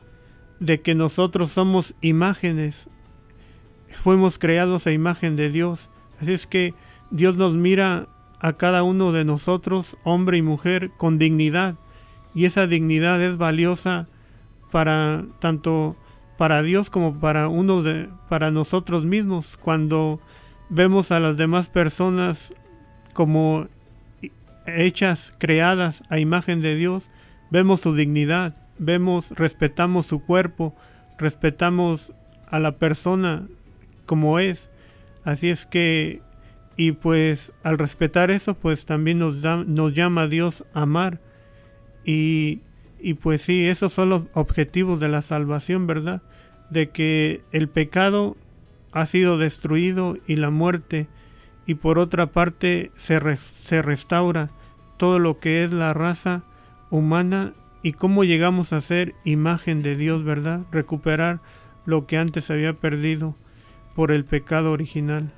de 0.60 0.82
que 0.82 0.96
nosotros 0.96 1.52
somos 1.52 1.96
imágenes, 2.02 2.90
fuimos 3.92 4.38
creados 4.40 4.88
a 4.88 4.92
imagen 4.92 5.36
de 5.36 5.50
Dios. 5.50 5.90
Así 6.22 6.34
es 6.34 6.48
que 6.48 6.74
Dios 7.12 7.38
nos 7.38 7.54
mira 7.54 8.08
a 8.40 8.54
cada 8.54 8.84
uno 8.84 9.12
de 9.12 9.26
nosotros, 9.26 9.98
hombre 10.04 10.38
y 10.38 10.42
mujer, 10.42 10.92
con 10.98 11.18
dignidad. 11.18 11.76
Y 12.34 12.46
esa 12.46 12.68
dignidad 12.68 13.22
es 13.22 13.38
valiosa 13.38 14.08
para 14.72 15.26
tanto 15.40 15.96
para 16.38 16.62
Dios 16.62 16.90
como 16.90 17.20
para 17.20 17.50
uno 17.50 17.84
de 17.84 18.08
para 18.30 18.50
nosotros 18.50 19.04
mismos 19.04 19.58
cuando 19.58 20.22
vemos 20.70 21.12
a 21.12 21.20
las 21.20 21.36
demás 21.36 21.68
personas 21.68 22.54
como 23.14 23.68
hechas, 24.66 25.34
creadas 25.38 26.04
a 26.10 26.20
imagen 26.20 26.62
de 26.62 26.76
Dios, 26.76 27.10
vemos 27.50 27.82
su 27.82 27.94
dignidad, 27.96 28.56
vemos, 28.78 29.32
respetamos 29.32 30.06
su 30.06 30.24
cuerpo, 30.24 30.76
respetamos 31.18 32.14
a 32.50 32.60
la 32.60 32.74
persona 32.74 33.48
como 34.10 34.40
es. 34.40 34.72
Así 35.24 35.52
es 35.52 35.68
que, 35.68 36.24
y 36.76 36.94
pues 36.94 37.54
al 37.62 37.78
respetar 37.78 38.32
eso, 38.32 38.56
pues 38.56 38.86
también 38.86 39.20
nos, 39.20 39.44
da, 39.44 39.64
nos 39.64 39.94
llama 39.94 40.24
a 40.24 40.28
Dios 40.28 40.66
a 40.74 40.82
amar. 40.82 41.22
Y, 42.04 42.62
y 43.00 43.14
pues 43.14 43.44
sí, 43.44 43.68
esos 43.68 43.94
son 43.94 44.10
los 44.10 44.24
objetivos 44.34 45.00
de 45.00 45.10
la 45.10 45.22
salvación, 45.22 45.86
¿verdad? 45.86 46.24
De 46.72 46.90
que 46.90 47.44
el 47.52 47.70
pecado 47.70 48.36
ha 48.92 49.06
sido 49.06 49.38
destruido 49.38 50.18
y 50.26 50.38
la 50.38 50.50
muerte, 50.50 51.08
y 51.68 51.76
por 51.76 52.00
otra 52.00 52.32
parte 52.32 52.92
se, 52.96 53.20
se 53.38 53.84
restaura 53.84 54.50
todo 54.98 55.20
lo 55.20 55.40
que 55.40 55.64
es 55.64 55.72
la 55.72 55.94
raza 55.94 56.42
humana 56.90 57.54
y 57.84 57.94
cómo 57.94 58.24
llegamos 58.24 58.74
a 58.74 58.82
ser 58.82 59.14
imagen 59.24 59.84
de 59.84 59.96
Dios, 59.96 60.24
¿verdad? 60.24 60.62
Recuperar 60.72 61.42
lo 61.86 62.08
que 62.08 62.18
antes 62.18 62.50
había 62.50 62.74
perdido 62.74 63.36
por 64.00 64.14
el 64.14 64.24
pecado 64.24 64.72
original. 64.72 65.30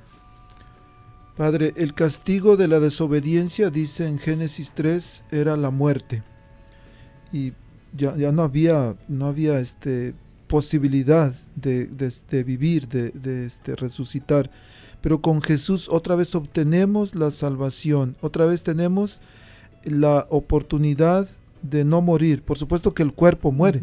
Padre, 1.36 1.74
el 1.74 1.94
castigo 1.94 2.56
de 2.56 2.68
la 2.68 2.78
desobediencia, 2.78 3.70
dice 3.70 4.06
en 4.06 4.20
Génesis 4.20 4.72
3, 4.72 5.24
era 5.32 5.56
la 5.56 5.70
muerte. 5.70 6.22
Y 7.32 7.54
ya, 7.92 8.16
ya 8.16 8.30
no 8.30 8.42
había, 8.42 8.94
no 9.08 9.26
había 9.26 9.58
este, 9.58 10.14
posibilidad 10.46 11.34
de, 11.56 11.86
de, 11.86 12.44
vivir, 12.44 12.86
de, 12.86 13.10
de 13.10 13.46
este, 13.46 13.74
resucitar. 13.74 14.48
Pero 15.00 15.20
con 15.20 15.42
Jesús 15.42 15.88
otra 15.90 16.14
vez 16.14 16.32
obtenemos 16.36 17.16
la 17.16 17.32
salvación, 17.32 18.16
otra 18.20 18.46
vez 18.46 18.62
tenemos 18.62 19.22
la 19.82 20.28
oportunidad 20.30 21.28
de 21.62 21.84
no 21.84 22.00
morir. 22.00 22.44
Por 22.44 22.56
supuesto 22.56 22.94
que 22.94 23.02
el 23.02 23.12
cuerpo 23.12 23.50
muere, 23.50 23.82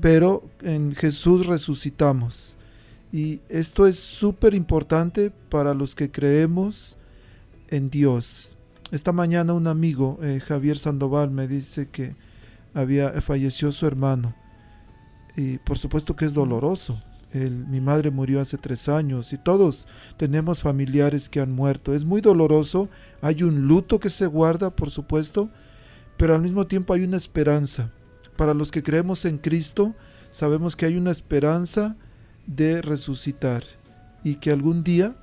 pero 0.00 0.42
en 0.60 0.92
Jesús 0.96 1.46
resucitamos. 1.46 2.57
Y 3.12 3.40
esto 3.48 3.86
es 3.86 3.98
súper 3.98 4.54
importante 4.54 5.30
para 5.30 5.72
los 5.74 5.94
que 5.94 6.10
creemos 6.10 6.98
en 7.68 7.90
Dios. 7.90 8.56
Esta 8.90 9.12
mañana 9.12 9.52
un 9.52 9.66
amigo, 9.66 10.18
eh, 10.22 10.40
Javier 10.40 10.78
Sandoval, 10.78 11.30
me 11.30 11.48
dice 11.48 11.88
que 11.88 12.16
había 12.74 13.20
falleció 13.20 13.72
su 13.72 13.86
hermano. 13.86 14.34
Y 15.36 15.58
por 15.58 15.78
supuesto 15.78 16.16
que 16.16 16.24
es 16.24 16.34
doloroso. 16.34 17.02
mi 17.32 17.80
madre 17.80 18.10
murió 18.10 18.40
hace 18.40 18.56
tres 18.56 18.88
años 18.88 19.34
y 19.34 19.38
todos 19.38 19.86
tenemos 20.16 20.60
familiares 20.62 21.28
que 21.28 21.40
han 21.40 21.52
muerto. 21.52 21.94
Es 21.94 22.04
muy 22.04 22.20
doloroso. 22.20 22.88
Hay 23.20 23.42
un 23.42 23.68
luto 23.68 24.00
que 24.00 24.10
se 24.10 24.26
guarda, 24.26 24.74
por 24.74 24.90
supuesto, 24.90 25.50
pero 26.16 26.34
al 26.34 26.42
mismo 26.42 26.66
tiempo 26.66 26.94
hay 26.94 27.04
una 27.04 27.18
esperanza. 27.18 27.90
Para 28.36 28.54
los 28.54 28.70
que 28.70 28.82
creemos 28.82 29.24
en 29.24 29.38
Cristo, 29.38 29.94
sabemos 30.30 30.74
que 30.74 30.86
hay 30.86 30.96
una 30.96 31.10
esperanza 31.10 31.96
de 32.48 32.82
resucitar 32.82 33.62
y 34.24 34.36
que 34.36 34.50
algún 34.50 34.82
día, 34.82 35.14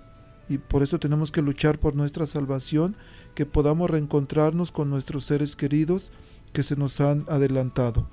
y 0.47 0.59
por 0.59 0.84
eso 0.84 0.99
tenemos 0.99 1.32
que 1.32 1.41
luchar 1.41 1.80
por 1.80 1.95
nuestra 1.95 2.26
salvación, 2.26 2.95
que 3.34 3.45
podamos 3.45 3.89
reencontrarnos 3.89 4.71
con 4.71 4.89
nuestros 4.89 5.26
seres 5.26 5.57
queridos 5.57 6.13
que 6.53 6.63
se 6.63 6.78
nos 6.78 7.01
han 7.01 7.26
adelantado. 7.28 8.07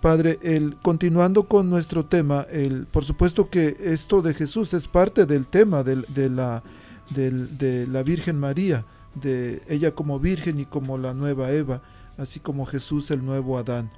Padre, 0.00 0.38
el, 0.42 0.76
continuando 0.76 1.46
con 1.46 1.70
nuestro 1.70 2.04
tema, 2.06 2.46
el, 2.50 2.86
por 2.86 3.04
supuesto 3.04 3.48
que 3.50 3.76
esto 3.80 4.22
de 4.22 4.34
Jesús 4.34 4.74
es 4.74 4.88
parte 4.88 5.26
del 5.26 5.46
tema 5.46 5.84
de, 5.84 5.96
la, 6.30 6.62
de 7.10 7.86
la 7.86 8.02
Virgen 8.02 8.38
María, 8.38 8.84
de 9.14 9.62
ella 9.68 9.92
como 9.92 10.18
virgen 10.18 10.60
y 10.60 10.66
como 10.66 10.98
la 10.98 11.14
nueva 11.14 11.50
Eva, 11.52 11.82
así 12.18 12.40
como 12.40 12.66
Jesús 12.66 13.10
el 13.10 13.24
nuevo 13.24 13.58
Adán. 13.58 13.90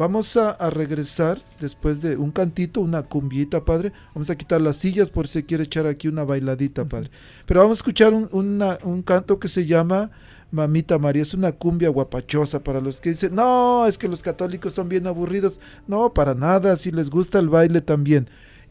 Vamos 0.00 0.34
a, 0.38 0.54
regresar 0.70 1.42
después 1.60 2.00
de 2.00 2.16
un 2.16 2.30
cantito, 2.30 2.80
una 2.80 3.02
cumbiita, 3.02 3.66
Padre. 3.66 3.92
Vamos 4.14 4.30
a 4.30 4.34
quitar 4.34 4.58
las 4.58 4.76
sillas 4.76 5.10
por 5.10 5.28
si 5.28 5.42
quiere 5.42 5.64
echar 5.64 5.86
aquí 5.86 6.08
una 6.08 6.24
bailadita, 6.24 6.88
Padre. 6.88 7.10
Pero 7.44 7.60
vamos 7.60 7.76
a 7.76 7.80
escuchar 7.80 8.14
un, 8.14 8.64
un 8.82 9.02
canto 9.02 9.38
que 9.38 9.48
se 9.48 9.66
llama 9.66 10.10
Mamita 10.52 10.98
María. 10.98 11.20
Es 11.20 11.34
una 11.34 11.52
cumbia 11.52 11.90
guapachosa 11.90 12.64
para 12.64 12.80
los 12.80 12.98
que 12.98 13.10
dicen, 13.10 13.34
no, 13.34 13.84
es 13.86 13.98
que 13.98 14.08
los 14.08 14.22
católicos 14.22 14.72
son 14.72 14.88
bien 14.88 15.06
aburridos. 15.06 15.60
No, 15.86 16.14
para 16.14 16.34
nada, 16.34 16.76
si 16.76 16.90
les 16.90 17.10
gusta 17.10 17.38
el 17.38 17.50
baile 17.50 17.82
también. 17.82 18.26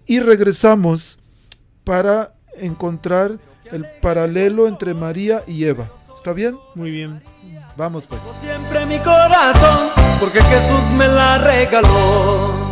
Y 0.08 0.22
regresamos 0.22 1.20
para 1.84 2.34
encontrar 2.58 3.38
el 3.72 3.86
paralelo 4.02 4.68
entre 4.68 4.96
María 4.96 5.44
y 5.46 5.66
Eva. 5.66 5.92
¿Está 6.20 6.34
bien? 6.34 6.60
Muy 6.76 6.92
bien. 6.92 7.24
Vamos 7.78 8.06
pues. 8.06 8.22
Siempre 8.42 8.86
mi 8.86 8.98
corazón, 9.00 9.88
porque 10.20 10.42
Jesús 10.42 10.84
me 10.98 11.08
la 11.08 11.38
regaló. 11.38 12.69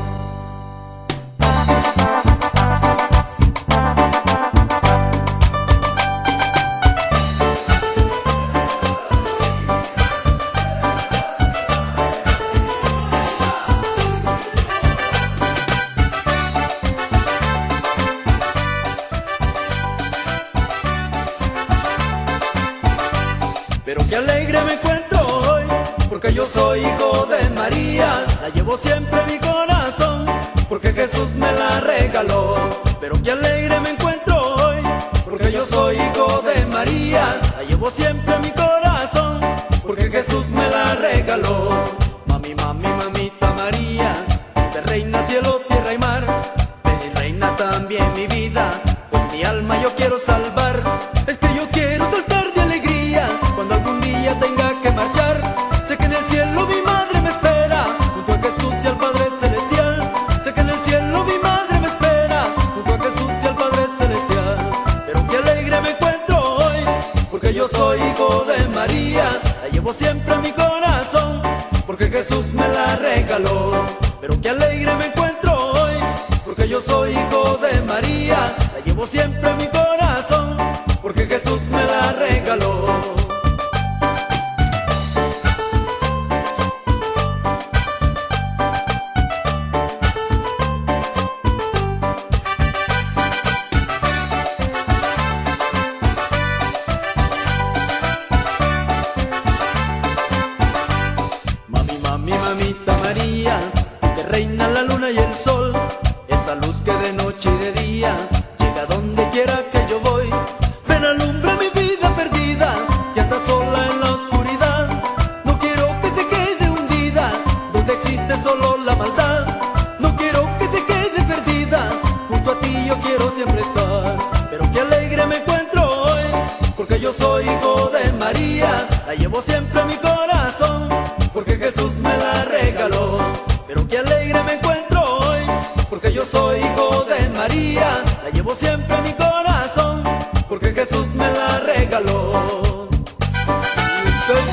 Siempre 28.77 29.19
mi 29.25 29.39
corazón, 29.39 30.25
porque 30.69 30.93
Jesús 30.93 31.31
me 31.35 31.51
la 31.51 31.79
regaló. 31.81 32.55
Pero 32.99 33.15
qué 33.23 33.31
alegre 33.31 33.79
me 33.79 33.91
encuentro 33.91 34.55
hoy, 34.55 34.77
porque 35.25 35.51
yo 35.51 35.65
soy 35.65 35.97
hijo 35.97 36.41
de 36.41 36.65
María, 36.65 37.39
la 37.55 37.63
llevo 37.63 37.91
siempre 37.91 38.37
mi 38.39 38.51
corazón, 38.51 39.41
porque 39.85 40.09
Jesús 40.09 40.47
me 40.49 40.67
la 40.69 40.95
regaló. 40.95 42.06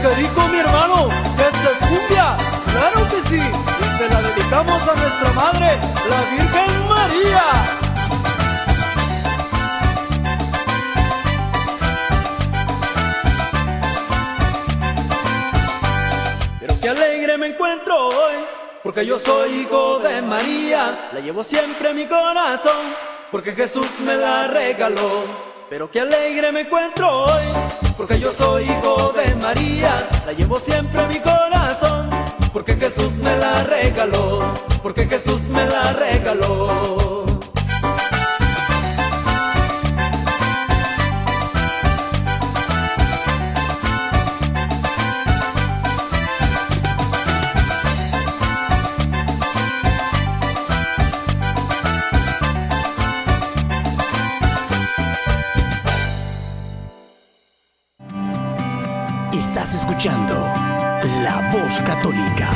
qué 0.05 0.15
dijo 0.17 0.49
mi 0.49 0.59
hermano, 0.59 1.09
esta 1.33 1.71
es 1.71 1.79
cumbia, 1.89 2.37
claro 2.73 3.09
que 3.09 3.29
sí, 3.29 3.37
y 3.37 3.99
se 3.99 4.09
la 4.09 4.21
dedicamos 4.21 4.83
a 4.83 4.95
nuestra 4.97 5.33
madre, 5.33 5.81
la 6.11 6.21
Virgen 6.31 6.89
María. 6.89 7.43
Pero 16.61 16.75
Qué 16.83 16.89
alegre 16.91 17.39
me 17.39 17.47
encuentro 17.47 18.09
hoy, 18.09 18.35
porque 18.83 19.07
yo 19.07 19.19
soy 19.19 19.61
hijo 19.61 20.01
de 20.01 20.21
María, 20.21 21.09
la 21.15 21.21
llevo 21.21 21.43
siempre 21.43 21.91
en 21.91 21.97
mi 21.97 22.05
corazón, 22.05 22.93
porque 23.31 23.53
Jesús 23.53 23.87
me 24.05 24.17
la 24.17 24.49
regaló. 24.49 25.54
Pero 25.75 25.91
qué 25.91 25.99
alegre 26.03 26.53
me 26.53 26.61
encuentro 26.61 27.25
hoy, 27.25 27.43
porque 27.97 28.21
yo 28.21 28.31
soy 28.31 28.63
hijo 28.63 29.13
de 29.13 29.35
María, 29.35 30.09
la 30.25 30.33
llevo 30.33 30.61
siempre 30.61 31.03
en 31.03 31.09
mi 31.09 31.19
corazón, 31.19 32.11
porque 32.53 32.77
Jesús 32.77 33.15
me 33.15 33.37
la 33.37 33.65
regaló, 33.65 34.55
porque 34.85 35.05
Jesús 35.07 35.41
me 35.49 35.67
la 35.67 35.93
regaló. 35.95 37.34
Estás 59.55 59.77
escuchando 59.77 60.35
La 61.23 61.49
Voz 61.53 61.81
Católica. 61.83 62.51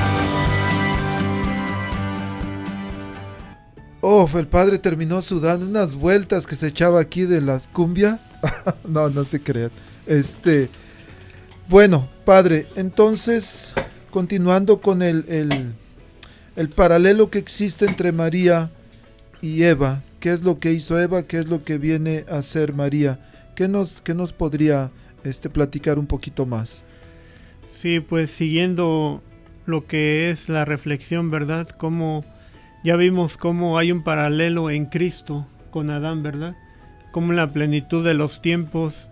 Oh, 4.01 4.29
el 4.35 4.49
padre 4.49 4.81
terminó 4.81 5.23
sudando 5.23 5.65
unas 5.65 5.95
vueltas 5.95 6.45
que 6.45 6.57
se 6.57 6.67
echaba 6.67 7.01
aquí 7.01 7.23
de 7.23 7.41
las 7.41 7.69
cumbia. 7.69 8.19
no, 8.89 9.11
no 9.11 9.23
se 9.23 9.41
crean. 9.41 9.71
Este, 10.09 10.71
bueno, 11.69 12.09
padre, 12.25 12.67
entonces, 12.75 13.75
continuando 14.11 14.81
con 14.81 15.01
el, 15.01 15.25
el, 15.29 15.73
el 16.57 16.69
paralelo 16.69 17.31
que 17.31 17.39
existe 17.39 17.85
entre 17.85 18.11
María 18.11 18.73
y 19.41 19.63
Eva, 19.63 20.03
¿qué 20.19 20.33
es 20.33 20.43
lo 20.43 20.59
que 20.59 20.73
hizo 20.73 20.99
Eva? 20.99 21.23
¿Qué 21.23 21.39
es 21.39 21.47
lo 21.47 21.63
que 21.63 21.79
viene 21.79 22.25
a 22.29 22.39
hacer 22.39 22.73
María? 22.73 23.21
¿Qué 23.55 23.69
nos, 23.69 24.01
qué 24.01 24.15
nos 24.15 24.33
podría 24.33 24.91
este, 25.23 25.49
platicar 25.49 26.01
un 26.01 26.09
poquito 26.09 26.45
más? 26.45 26.83
Sí, 27.81 28.01
pues 28.01 28.31
siguiendo 28.31 29.23
lo 29.65 29.87
que 29.87 30.31
es 30.31 30.49
la 30.49 30.65
reflexión, 30.65 31.31
¿verdad? 31.31 31.69
Como 31.69 32.25
ya 32.83 32.97
vimos 32.97 33.37
cómo 33.37 33.79
hay 33.79 33.93
un 33.93 34.03
paralelo 34.03 34.69
en 34.69 34.87
Cristo 34.87 35.47
con 35.71 35.89
Adán, 35.91 36.25
¿verdad? 36.25 36.57
Como 37.13 37.31
en 37.31 37.37
la 37.37 37.53
plenitud 37.53 38.05
de 38.05 38.15
los 38.15 38.43
tiempos 38.43 39.11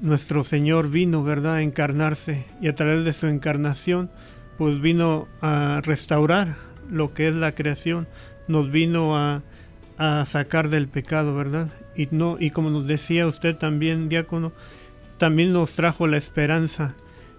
nuestro 0.00 0.42
Señor 0.42 0.90
vino, 0.90 1.22
¿verdad?, 1.22 1.54
a 1.54 1.62
encarnarse 1.62 2.46
y 2.60 2.66
a 2.66 2.74
través 2.74 3.04
de 3.04 3.12
su 3.12 3.28
encarnación, 3.28 4.10
pues 4.58 4.80
vino 4.80 5.28
a 5.40 5.80
restaurar 5.84 6.56
lo 6.90 7.14
que 7.14 7.28
es 7.28 7.34
la 7.36 7.52
creación, 7.52 8.08
nos 8.48 8.72
vino 8.72 9.16
a, 9.16 9.42
a 9.98 10.26
sacar 10.26 10.68
del 10.68 10.88
pecado, 10.88 11.36
¿verdad? 11.36 11.68
Y 11.94 12.08
no 12.10 12.38
y 12.40 12.50
como 12.50 12.70
nos 12.70 12.88
decía 12.88 13.28
usted 13.28 13.54
también, 13.54 14.08
diácono, 14.08 14.50
también 15.16 15.52
nos 15.52 15.76
trajo 15.76 16.08
la 16.08 16.16
esperanza 16.16 16.96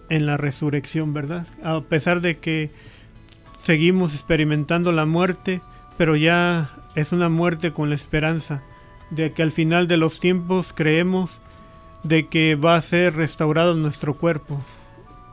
en 0.10 0.26
la 0.26 0.38
resurrección, 0.38 1.14
¿verdad? 1.14 1.48
A 1.64 1.82
pesar 1.82 2.22
de 2.22 2.38
que 2.38 2.72
seguimos 3.64 4.14
experimentando 4.14 4.92
la 4.92 5.06
muerte, 5.06 5.62
pero 5.98 6.16
ya 6.16 6.70
es 6.96 7.12
una 7.12 7.30
muerte 7.30 7.72
con 7.72 7.90
la 7.90 7.96
esperanza 7.96 8.62
de 9.10 9.34
que 9.34 9.44
al 9.44 9.52
final 9.52 9.88
de 9.88 9.98
los 9.98 10.20
tiempos 10.20 10.74
creemos 10.74 11.42
de 12.04 12.28
que 12.28 12.56
va 12.56 12.76
a 12.76 12.82
ser 12.82 13.16
restaurado 13.16 13.74
nuestro 13.76 14.16
cuerpo 14.18 14.62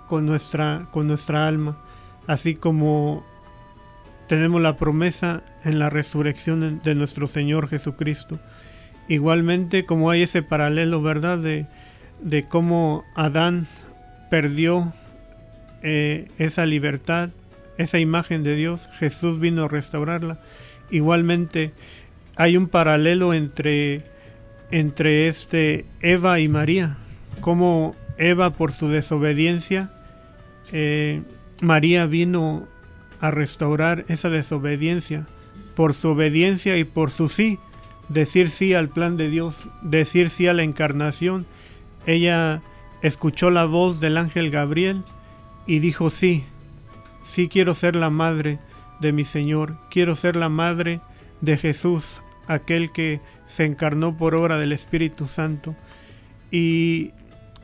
con 0.08 0.26
nuestra 0.26 0.88
con 0.90 1.06
nuestra 1.06 1.46
alma, 1.46 1.76
así 2.26 2.54
como 2.54 3.24
tenemos 4.28 4.62
la 4.62 4.76
promesa 4.76 5.42
en 5.64 5.78
la 5.78 5.90
resurrección 5.90 6.80
de 6.82 6.94
nuestro 6.94 7.26
Señor 7.26 7.68
Jesucristo. 7.68 8.38
Igualmente 9.08 9.84
como 9.84 10.10
hay 10.10 10.22
ese 10.22 10.42
paralelo, 10.42 11.02
¿verdad? 11.02 11.38
De, 11.38 11.66
de 12.22 12.48
cómo 12.48 13.04
Adán 13.14 13.66
perdió 14.32 14.94
eh, 15.82 16.26
esa 16.38 16.64
libertad, 16.64 17.28
esa 17.76 17.98
imagen 17.98 18.42
de 18.42 18.56
Dios, 18.56 18.88
Jesús 18.98 19.38
vino 19.38 19.64
a 19.64 19.68
restaurarla. 19.68 20.40
Igualmente 20.90 21.72
hay 22.36 22.56
un 22.56 22.68
paralelo 22.68 23.34
entre, 23.34 24.04
entre 24.70 25.28
este 25.28 25.84
Eva 26.00 26.40
y 26.40 26.48
María, 26.48 26.96
como 27.42 27.94
Eva 28.16 28.54
por 28.54 28.72
su 28.72 28.88
desobediencia, 28.88 29.90
eh, 30.72 31.20
María 31.60 32.06
vino 32.06 32.66
a 33.20 33.30
restaurar 33.30 34.06
esa 34.08 34.30
desobediencia, 34.30 35.26
por 35.76 35.92
su 35.92 36.08
obediencia 36.08 36.78
y 36.78 36.84
por 36.84 37.10
su 37.10 37.28
sí, 37.28 37.58
decir 38.08 38.48
sí 38.48 38.72
al 38.72 38.88
plan 38.88 39.18
de 39.18 39.28
Dios, 39.28 39.68
decir 39.82 40.30
sí 40.30 40.46
a 40.46 40.54
la 40.54 40.62
encarnación. 40.62 41.44
Ella 42.06 42.62
escuchó 43.02 43.50
la 43.50 43.64
voz 43.64 44.00
del 44.00 44.16
ángel 44.16 44.50
Gabriel 44.50 45.02
y 45.66 45.80
dijo 45.80 46.10
sí, 46.10 46.44
sí 47.22 47.48
quiero 47.48 47.74
ser 47.74 47.96
la 47.96 48.10
madre 48.10 48.58
de 49.00 49.12
mi 49.12 49.24
Señor, 49.24 49.76
quiero 49.90 50.14
ser 50.14 50.36
la 50.36 50.48
madre 50.48 51.00
de 51.40 51.56
Jesús, 51.56 52.22
aquel 52.46 52.92
que 52.92 53.20
se 53.46 53.64
encarnó 53.64 54.16
por 54.16 54.34
obra 54.34 54.58
del 54.58 54.72
Espíritu 54.72 55.26
Santo. 55.26 55.74
Y, 56.50 57.10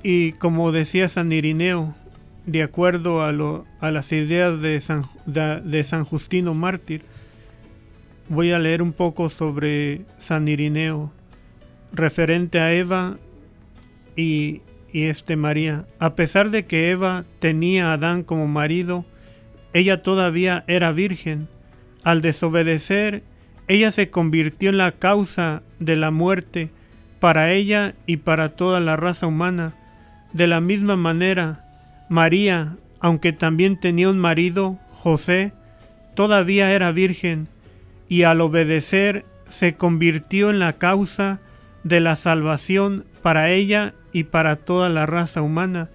y 0.03 0.33
como 0.33 0.73
decía 0.73 1.09
San 1.09 1.31
Irineo, 1.33 1.95
de 2.47 2.63
acuerdo 2.63 3.23
a, 3.23 3.33
lo, 3.33 3.65
a 3.81 3.91
las 3.91 4.11
ideas 4.13 4.61
de 4.61 4.81
San, 4.81 5.05
de, 5.27 5.61
de 5.61 5.85
San 5.85 6.05
Justino 6.05 6.55
Mártir, 6.55 7.03
voy 8.29 8.53
a 8.53 8.59
leer 8.59 8.83
un 8.83 8.93
poco 8.93 9.31
sobre 9.31 10.03
San 10.19 10.49
Irineo, 10.49 11.13
referente 11.93 12.59
a 12.59 12.73
Eva 12.73 13.19
y, 14.17 14.63
y 14.93 15.05
este 15.05 15.37
María. 15.37 15.87
A 15.99 16.15
pesar 16.15 16.51
de 16.51 16.67
que 16.67 16.91
Eva 16.91 17.25
tenía 17.39 17.91
a 17.91 17.95
Adán 17.95 18.23
como 18.23 18.47
marido, 18.47 19.05
ella 19.73 20.03
todavía 20.03 20.65
era 20.67 20.93
virgen. 20.93 21.49
Al 22.05 22.21
desobedecer, 22.23 23.23
ella 23.67 23.91
se 23.91 24.11
convirtió 24.11 24.71
en 24.71 24.79
la 24.79 24.93
causa 24.93 25.63
de 25.79 25.97
la 25.97 26.11
muerte 26.11 26.71
para 27.21 27.53
ella 27.53 27.95
y 28.07 28.19
para 28.19 28.51
toda 28.51 28.81
la 28.81 28.97
raza 28.97 29.27
humana. 29.27 29.75
De 30.33 30.47
la 30.47 30.61
misma 30.61 30.97
manera, 30.97 31.65
María, 32.09 32.77
aunque 33.01 33.33
también 33.33 33.79
tenía 33.79 34.09
un 34.09 34.19
marido, 34.19 34.79
José, 34.93 35.53
todavía 36.15 36.73
era 36.73 36.93
virgen 36.93 37.49
y 38.09 38.23
al 38.23 38.41
obedecer 38.41 39.25
se 39.49 39.75
convirtió 39.75 40.51
en 40.51 40.59
la 40.59 40.75
causa 40.75 41.41
de 41.89 42.01
la 42.01 42.17
salvación 42.17 43.05
para 43.23 43.51
ella 43.51 43.95
y 44.13 44.25
para 44.25 44.57
toda 44.57 44.89
la 44.89 45.07
raza 45.07 45.43
humana. 45.43 45.89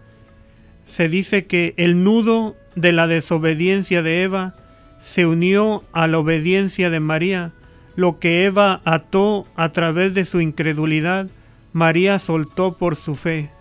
Se 0.85 1.07
dice 1.07 1.45
que 1.45 1.73
el 1.77 2.03
nudo 2.03 2.55
de 2.75 2.91
la 2.91 3.07
desobediencia 3.07 4.01
de 4.01 4.23
Eva 4.23 4.55
se 4.99 5.25
unió 5.25 5.83
a 5.93 6.07
la 6.07 6.19
obediencia 6.19 6.89
de 6.89 6.99
María. 6.99 7.51
Lo 7.95 8.19
que 8.19 8.45
Eva 8.45 8.81
ató 8.85 9.45
a 9.55 9.69
través 9.69 10.13
de 10.13 10.25
su 10.25 10.41
incredulidad, 10.41 11.27
María 11.73 12.17
soltó 12.19 12.77
por 12.77 12.95
su 12.95 13.15
fe. 13.15 13.51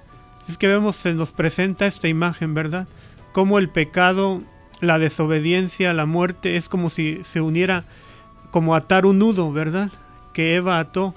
Es 0.48 0.56
que 0.56 0.68
vemos, 0.68 0.96
se 0.96 1.12
nos 1.12 1.32
presenta 1.32 1.86
esta 1.86 2.08
imagen, 2.08 2.54
¿verdad? 2.54 2.88
Como 3.32 3.58
el 3.58 3.68
pecado, 3.68 4.42
la 4.80 4.98
desobediencia, 4.98 5.92
la 5.92 6.06
muerte, 6.06 6.56
es 6.56 6.68
como 6.68 6.90
si 6.90 7.20
se 7.24 7.40
uniera, 7.40 7.84
como 8.50 8.74
atar 8.74 9.06
un 9.06 9.18
nudo, 9.18 9.52
¿verdad? 9.52 9.90
Que 10.32 10.56
Eva 10.56 10.78
ató. 10.78 11.14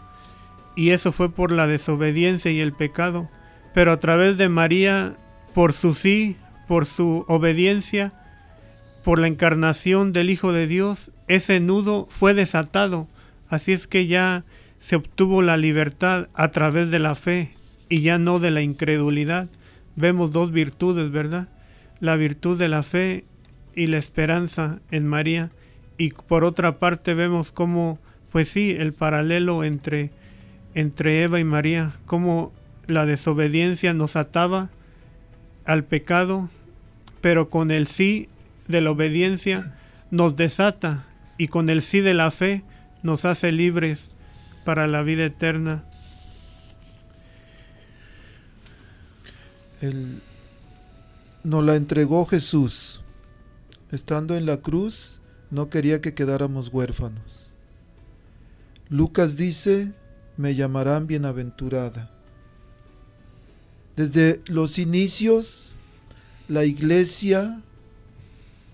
Y 0.75 0.91
eso 0.91 1.11
fue 1.11 1.31
por 1.31 1.51
la 1.51 1.67
desobediencia 1.67 2.51
y 2.51 2.59
el 2.59 2.73
pecado. 2.73 3.29
Pero 3.73 3.91
a 3.91 3.99
través 3.99 4.37
de 4.37 4.49
María, 4.49 5.15
por 5.53 5.73
su 5.73 5.93
sí, 5.93 6.37
por 6.67 6.85
su 6.85 7.25
obediencia, 7.27 8.13
por 9.03 9.19
la 9.19 9.27
encarnación 9.27 10.13
del 10.13 10.29
Hijo 10.29 10.51
de 10.51 10.67
Dios, 10.67 11.11
ese 11.27 11.59
nudo 11.59 12.07
fue 12.09 12.33
desatado. 12.33 13.07
Así 13.49 13.71
es 13.71 13.87
que 13.87 14.07
ya 14.07 14.43
se 14.79 14.95
obtuvo 14.95 15.41
la 15.41 15.57
libertad 15.57 16.27
a 16.33 16.49
través 16.49 16.91
de 16.91 16.99
la 16.99 17.15
fe 17.15 17.51
y 17.89 18.01
ya 18.01 18.17
no 18.17 18.39
de 18.39 18.51
la 18.51 18.61
incredulidad. 18.61 19.47
Vemos 19.95 20.31
dos 20.31 20.51
virtudes, 20.51 21.11
¿verdad? 21.11 21.47
La 21.99 22.15
virtud 22.15 22.57
de 22.57 22.67
la 22.67 22.83
fe 22.83 23.25
y 23.75 23.87
la 23.87 23.97
esperanza 23.97 24.79
en 24.91 25.07
María. 25.07 25.51
Y 25.97 26.09
por 26.11 26.43
otra 26.43 26.79
parte 26.79 27.13
vemos 27.13 27.51
cómo, 27.51 27.99
pues 28.31 28.49
sí, 28.49 28.71
el 28.71 28.93
paralelo 28.93 29.63
entre, 29.63 30.11
entre 30.75 31.23
Eva 31.23 31.39
y 31.39 31.43
María, 31.43 31.93
cómo 32.05 32.51
la 32.85 33.05
desobediencia 33.05 33.93
nos 33.93 34.15
ataba 34.15 34.69
al 35.65 35.85
pecado, 35.85 36.49
pero 37.21 37.49
con 37.49 37.71
el 37.71 37.87
sí 37.87 38.29
de 38.67 38.81
la 38.81 38.91
obediencia, 38.91 39.75
nos 40.11 40.35
desata 40.35 41.05
y 41.37 41.47
con 41.47 41.69
el 41.69 41.81
sí 41.81 42.01
de 42.01 42.13
la 42.13 42.29
fe 42.29 42.63
nos 43.01 43.25
hace 43.25 43.51
libres 43.51 44.11
para 44.63 44.85
la 44.87 45.01
vida 45.01 45.25
eterna. 45.25 45.83
El, 49.81 50.21
nos 51.43 51.63
la 51.63 51.75
entregó 51.75 52.25
Jesús. 52.25 53.01
Estando 53.91 54.35
en 54.35 54.45
la 54.45 54.57
cruz, 54.57 55.21
no 55.51 55.69
quería 55.69 56.01
que 56.01 56.13
quedáramos 56.13 56.69
huérfanos. 56.73 57.53
Lucas 58.89 59.37
dice, 59.37 59.93
me 60.37 60.55
llamarán 60.55 61.07
bienaventurada. 61.07 62.11
Desde 63.95 64.41
los 64.47 64.77
inicios, 64.77 65.71
la 66.47 66.65
iglesia 66.65 67.61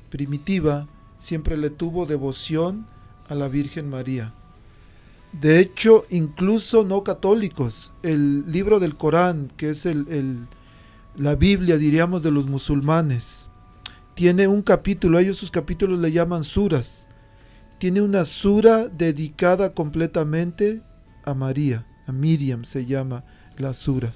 primitiva 0.09 0.88
siempre 1.20 1.57
le 1.57 1.70
tuvo 1.70 2.05
devoción 2.05 2.88
a 3.30 3.36
la 3.36 3.47
Virgen 3.47 3.89
María. 3.89 4.34
De 5.32 5.59
hecho, 5.59 6.05
incluso 6.09 6.84
no 6.84 7.03
católicos, 7.03 7.93
el 8.03 8.51
libro 8.51 8.80
del 8.80 8.97
Corán, 8.97 9.49
que 9.55 9.70
es 9.70 9.86
el, 9.86 10.47
la 11.16 11.36
Biblia, 11.36 11.78
diríamos, 11.78 12.24
de 12.24 12.32
los 12.32 12.47
musulmanes, 12.47 13.47
tiene 14.16 14.47
un 14.47 14.62
capítulo, 14.62 15.20
ellos 15.20 15.38
sus 15.38 15.51
capítulos 15.51 15.99
le 15.99 16.12
llaman 16.12 16.43
suras. 16.43 17.07
Tiene 17.78 18.01
una 18.01 18.26
sura 18.26 18.88
dedicada 18.88 19.74
completamente 19.74 20.82
a 21.26 21.34
María, 21.34 21.86
a 22.07 22.11
Miriam 22.11 22.65
se 22.65 22.86
llama 22.86 23.24
la 23.57 23.74
sura. 23.74 24.11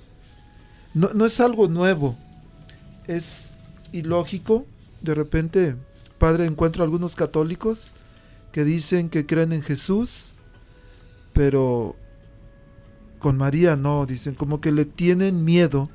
No, 0.94 1.14
no 1.14 1.26
es 1.26 1.40
algo 1.40 1.68
nuevo, 1.68 2.16
es 3.08 3.56
ilógico. 3.92 4.66
De 5.02 5.14
repente, 5.14 5.76
Padre, 6.18 6.46
encuentro 6.46 6.84
algunos 6.84 7.16
católicos 7.16 7.94
que 8.52 8.64
dicen 8.64 9.10
que 9.10 9.26
creen 9.26 9.54
en 9.54 9.62
Jesús, 9.62 10.34
pero 11.34 11.96
con 13.20 13.38
María 13.38 13.76
no, 13.76 14.06
dicen 14.06 14.36
como 14.36 14.62
que 14.62 14.72
le 14.72 14.86
tienen 14.86 15.44
miedo 15.44 15.90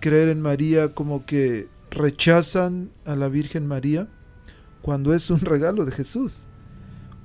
creer 0.00 0.28
en 0.28 0.40
María, 0.40 0.94
como 0.94 1.26
que 1.26 1.68
rechazan 1.90 2.90
a 3.04 3.16
la 3.16 3.28
Virgen 3.28 3.66
María 3.66 4.08
cuando 4.82 5.14
es 5.14 5.30
un 5.30 5.40
regalo 5.40 5.84
de 5.84 5.92
Jesús, 5.92 6.46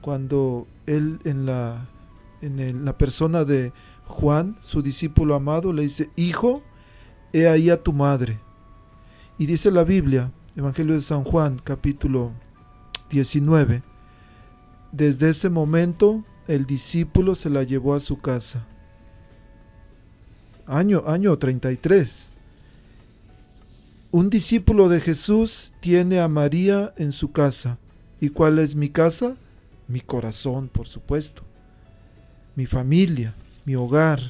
cuando 0.02 0.68
él 0.88 1.20
en 1.26 1.46
la 1.46 1.86
en 2.42 2.86
la 2.86 2.98
persona 2.98 3.46
de 3.46 3.74
Juan, 4.06 4.58
su 4.62 4.82
discípulo 4.82 5.36
amado, 5.36 5.74
le 5.74 5.84
dice, 5.84 6.10
Hijo, 6.16 6.62
he 7.34 7.48
ahí 7.48 7.70
a 7.70 7.82
tu 7.82 7.94
madre. 7.94 8.40
Y 9.38 9.46
dice 9.46 9.72
la 9.72 9.84
Biblia, 9.84 10.32
Evangelio 10.56 10.96
de 10.96 11.02
San 11.02 11.24
Juan, 11.24 11.60
capítulo 11.64 12.32
19, 13.10 13.84
desde 14.92 15.30
ese 15.30 15.50
momento 15.50 16.24
el 16.48 16.66
discípulo 16.66 17.36
se 17.36 17.50
la 17.50 17.64
llevó 17.64 17.96
a 17.96 18.00
su 18.00 18.20
casa. 18.20 18.68
Año, 20.68 21.04
año 21.08 21.38
33. 21.38 22.34
Un 24.12 24.30
discípulo 24.30 24.90
de 24.90 25.00
Jesús 25.00 25.74
tiene 25.80 26.20
a 26.20 26.28
María 26.28 26.94
en 26.98 27.14
su 27.14 27.32
casa. 27.32 27.78
¿Y 28.20 28.30
cuál 28.30 28.60
es 28.60 28.76
mi 28.76 28.90
casa? 28.90 29.38
Mi 29.88 30.02
corazón, 30.02 30.68
por 30.68 30.88
supuesto. 30.88 31.44
Mi 32.62 32.68
familia, 32.68 33.34
mi 33.66 33.74
hogar, 33.74 34.22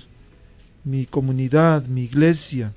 mi 0.85 1.05
comunidad, 1.05 1.85
mi 1.87 2.03
iglesia, 2.03 2.71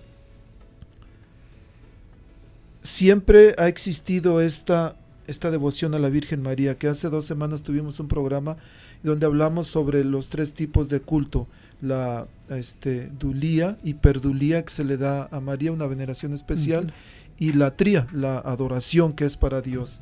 siempre 2.82 3.55
ha 3.57 3.68
existido 3.68 4.40
esta, 4.40 4.96
esta 5.28 5.52
devoción 5.52 5.94
a 5.94 6.00
la 6.00 6.09
Virgen 6.09 6.42
María, 6.42 6.76
que 6.76 6.88
hace 6.88 7.09
dos 7.09 7.26
semanas 7.26 7.62
tuvimos 7.62 8.00
un 8.00 8.09
programa 8.09 8.57
donde 9.05 9.26
hablamos 9.26 9.68
sobre 9.68 10.02
los 10.02 10.28
tres 10.28 10.55
tipos 10.55 10.88
de 10.88 10.98
culto, 10.98 11.46
la 11.80 12.26
este, 12.48 13.12
dulía, 13.20 13.78
hiperdulía 13.84 14.64
que 14.64 14.72
se 14.72 14.82
le 14.82 14.96
da 14.96 15.28
a 15.30 15.38
María, 15.38 15.70
una 15.70 15.86
veneración 15.86 16.34
especial, 16.34 16.92
y 17.38 17.52
la 17.52 17.76
tría, 17.76 18.09
la 18.12 18.38
adoración 18.38 19.12
que 19.12 19.24
es 19.24 19.36
para 19.36 19.62
Dios. 19.62 20.00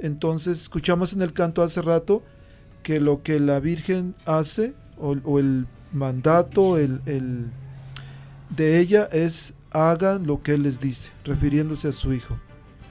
Entonces, 0.00 0.60
escuchamos 0.60 1.12
en 1.12 1.22
el 1.22 1.34
canto 1.34 1.62
hace 1.62 1.82
rato 1.82 2.24
que 2.82 2.98
lo 2.98 3.22
que 3.22 3.38
la 3.38 3.60
Virgen 3.60 4.16
hace, 4.26 4.74
o, 5.00 5.16
o 5.24 5.38
el 5.38 5.66
mandato 5.92 6.78
el, 6.78 7.00
el, 7.06 7.46
de 8.50 8.78
ella 8.80 9.08
es 9.12 9.54
hagan 9.70 10.26
lo 10.26 10.42
que 10.42 10.54
Él 10.54 10.62
les 10.62 10.80
dice, 10.80 11.10
refiriéndose 11.24 11.88
a 11.88 11.92
su 11.92 12.12
hijo, 12.12 12.38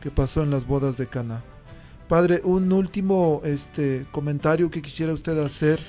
que 0.01 0.11
pasó 0.11 0.43
en 0.43 0.51
las 0.51 0.65
bodas 0.65 0.97
de 0.97 1.07
Cana. 1.07 1.43
Padre, 2.07 2.41
un 2.43 2.71
último 2.71 3.41
este, 3.43 4.05
comentario 4.11 4.71
que 4.71 4.81
quisiera 4.81 5.11
usted 5.13 5.37
hacer 5.43 5.79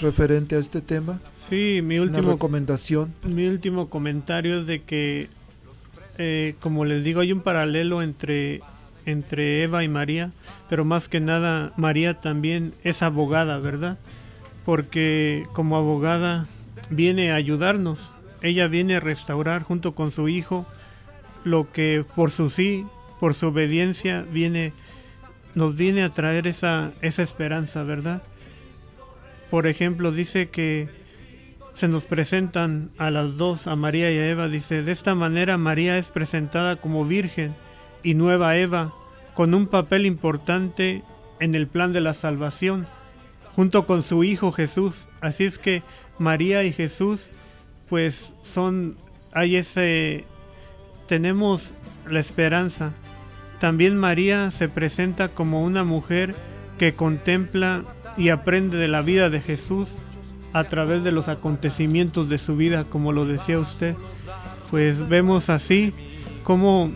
referente 0.00 0.56
a 0.56 0.58
este 0.58 0.80
tema. 0.80 1.20
Sí, 1.36 1.80
mi 1.82 1.98
último 1.98 2.32
recomendación. 2.32 3.14
Mi 3.22 3.46
último 3.46 3.88
comentario 3.88 4.60
es 4.60 4.66
de 4.66 4.82
que, 4.82 5.28
eh, 6.18 6.56
como 6.60 6.84
les 6.84 7.04
digo, 7.04 7.20
hay 7.20 7.32
un 7.32 7.40
paralelo 7.40 8.02
entre 8.02 8.62
entre 9.06 9.62
Eva 9.62 9.84
y 9.84 9.88
María, 9.88 10.32
pero 10.70 10.86
más 10.86 11.08
que 11.08 11.20
nada 11.20 11.74
María 11.76 12.20
también 12.20 12.72
es 12.84 13.02
abogada, 13.02 13.58
¿verdad? 13.58 13.98
Porque 14.64 15.44
como 15.52 15.76
abogada 15.76 16.46
viene 16.90 17.32
a 17.32 17.36
ayudarnos. 17.36 18.12
Ella 18.42 18.68
viene 18.68 18.96
a 18.96 19.00
restaurar 19.00 19.62
junto 19.62 19.94
con 19.94 20.10
su 20.10 20.28
hijo 20.28 20.66
lo 21.44 21.70
que 21.72 22.04
por 22.14 22.30
su 22.30 22.50
sí, 22.50 22.86
por 23.20 23.34
su 23.34 23.48
obediencia, 23.48 24.22
viene, 24.22 24.72
nos 25.54 25.76
viene 25.76 26.02
a 26.02 26.10
traer 26.10 26.46
esa, 26.46 26.92
esa 27.00 27.22
esperanza, 27.22 27.82
¿verdad? 27.82 28.22
Por 29.50 29.66
ejemplo, 29.66 30.10
dice 30.10 30.48
que 30.48 30.88
se 31.74 31.88
nos 31.88 32.04
presentan 32.04 32.90
a 32.98 33.10
las 33.10 33.36
dos, 33.36 33.66
a 33.66 33.76
María 33.76 34.10
y 34.10 34.18
a 34.18 34.28
Eva, 34.28 34.48
dice, 34.48 34.82
de 34.82 34.92
esta 34.92 35.14
manera 35.14 35.58
María 35.58 35.98
es 35.98 36.08
presentada 36.08 36.76
como 36.76 37.04
virgen 37.04 37.54
y 38.02 38.14
nueva 38.14 38.56
Eva, 38.56 38.94
con 39.34 39.54
un 39.54 39.66
papel 39.66 40.06
importante 40.06 41.02
en 41.40 41.54
el 41.54 41.66
plan 41.66 41.92
de 41.92 42.00
la 42.00 42.14
salvación, 42.14 42.86
junto 43.56 43.86
con 43.86 44.02
su 44.02 44.24
Hijo 44.24 44.52
Jesús. 44.52 45.06
Así 45.20 45.44
es 45.44 45.58
que 45.58 45.82
María 46.18 46.64
y 46.64 46.72
Jesús 46.72 47.30
pues 47.88 48.34
son, 48.42 48.96
hay 49.32 49.56
ese, 49.56 50.24
tenemos 51.06 51.74
la 52.08 52.20
esperanza. 52.20 52.92
También 53.60 53.96
María 53.96 54.50
se 54.50 54.68
presenta 54.68 55.28
como 55.28 55.62
una 55.62 55.84
mujer 55.84 56.34
que 56.78 56.94
contempla 56.94 57.84
y 58.16 58.30
aprende 58.30 58.76
de 58.76 58.88
la 58.88 59.02
vida 59.02 59.30
de 59.30 59.40
Jesús 59.40 59.96
a 60.52 60.64
través 60.64 61.04
de 61.04 61.12
los 61.12 61.28
acontecimientos 61.28 62.28
de 62.28 62.38
su 62.38 62.56
vida, 62.56 62.84
como 62.84 63.12
lo 63.12 63.26
decía 63.26 63.58
usted. 63.58 63.94
Pues 64.70 65.08
vemos 65.08 65.50
así 65.50 65.92
como 66.42 66.92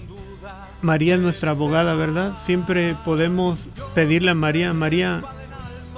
María 0.83 1.17
es 1.17 1.21
nuestra 1.21 1.53
abogada, 1.53 1.95
¿verdad? 1.95 2.35
Siempre 2.37 2.95
podemos 3.05 3.69
pedirle 3.95 4.31
a 4.31 4.35
María, 4.35 4.73
María, 4.73 5.23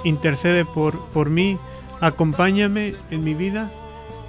intercede 0.03 0.65
por, 0.65 0.99
por 1.09 1.29
mí, 1.29 1.57
acompáñame 1.99 2.95
en 3.09 3.23
mi 3.23 3.33
vida 3.33 3.71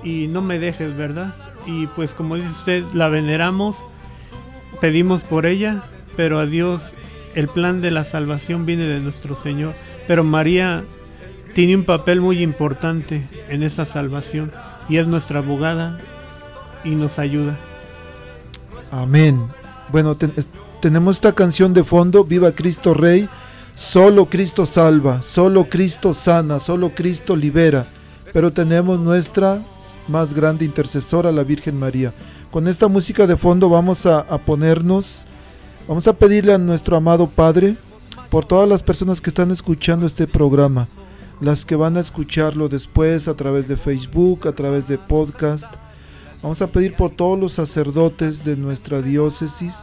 y 0.02 0.26
no 0.28 0.42
me 0.42 0.58
dejes, 0.58 0.96
¿verdad? 0.96 1.34
Y 1.66 1.86
pues 1.88 2.12
como 2.12 2.36
dice 2.36 2.48
usted, 2.48 2.84
la 2.92 3.08
veneramos, 3.08 3.76
pedimos 4.80 5.22
por 5.22 5.46
ella, 5.46 5.82
pero 6.16 6.38
a 6.38 6.46
Dios 6.46 6.94
el 7.34 7.48
plan 7.48 7.80
de 7.80 7.90
la 7.90 8.04
salvación 8.04 8.66
viene 8.66 8.84
de 8.84 9.00
nuestro 9.00 9.36
Señor. 9.36 9.74
Pero 10.06 10.24
María 10.24 10.84
tiene 11.54 11.76
un 11.76 11.84
papel 11.84 12.20
muy 12.20 12.42
importante 12.42 13.22
en 13.48 13.62
esa 13.62 13.84
salvación 13.84 14.52
y 14.88 14.96
es 14.98 15.06
nuestra 15.06 15.38
abogada 15.38 15.98
y 16.84 16.90
nos 16.90 17.18
ayuda. 17.18 17.58
Amén. 18.90 19.40
Bueno, 19.90 20.16
tenemos 20.80 21.16
esta 21.16 21.32
canción 21.32 21.74
de 21.74 21.84
fondo, 21.84 22.24
Viva 22.24 22.52
Cristo 22.52 22.94
Rey, 22.94 23.28
solo 23.74 24.26
Cristo 24.26 24.66
salva, 24.66 25.22
solo 25.22 25.68
Cristo 25.68 26.14
sana, 26.14 26.60
solo 26.60 26.94
Cristo 26.94 27.36
libera, 27.36 27.86
pero 28.32 28.52
tenemos 28.52 28.98
nuestra 28.98 29.62
más 30.08 30.34
grande 30.34 30.64
intercesora, 30.64 31.32
la 31.32 31.44
Virgen 31.44 31.78
María. 31.78 32.12
Con 32.50 32.68
esta 32.68 32.88
música 32.88 33.26
de 33.26 33.36
fondo 33.36 33.68
vamos 33.68 34.04
a, 34.06 34.24
ponernos, 34.38 35.26
vamos 35.88 36.06
a 36.06 36.12
pedirle 36.12 36.52
a 36.52 36.58
nuestro 36.58 36.96
amado 36.96 37.28
Padre 37.28 37.76
por 38.30 38.44
todas 38.44 38.68
las 38.68 38.82
personas 38.82 39.20
que 39.20 39.30
están 39.30 39.50
escuchando 39.50 40.06
este 40.06 40.26
programa, 40.26 40.88
las 41.40 41.64
que 41.64 41.76
van 41.76 41.96
a 41.96 42.00
escucharlo 42.00 42.68
después 42.68 43.28
a 43.28 43.34
través 43.34 43.68
de 43.68 43.76
Facebook, 43.76 44.46
a 44.46 44.52
través 44.52 44.86
de 44.86 44.98
podcast. 44.98 45.72
Vamos 46.42 46.60
a 46.60 46.66
pedir 46.66 46.94
por 46.96 47.12
todos 47.12 47.38
los 47.38 47.52
sacerdotes 47.52 48.44
de 48.44 48.56
nuestra 48.56 49.00
diócesis, 49.00 49.76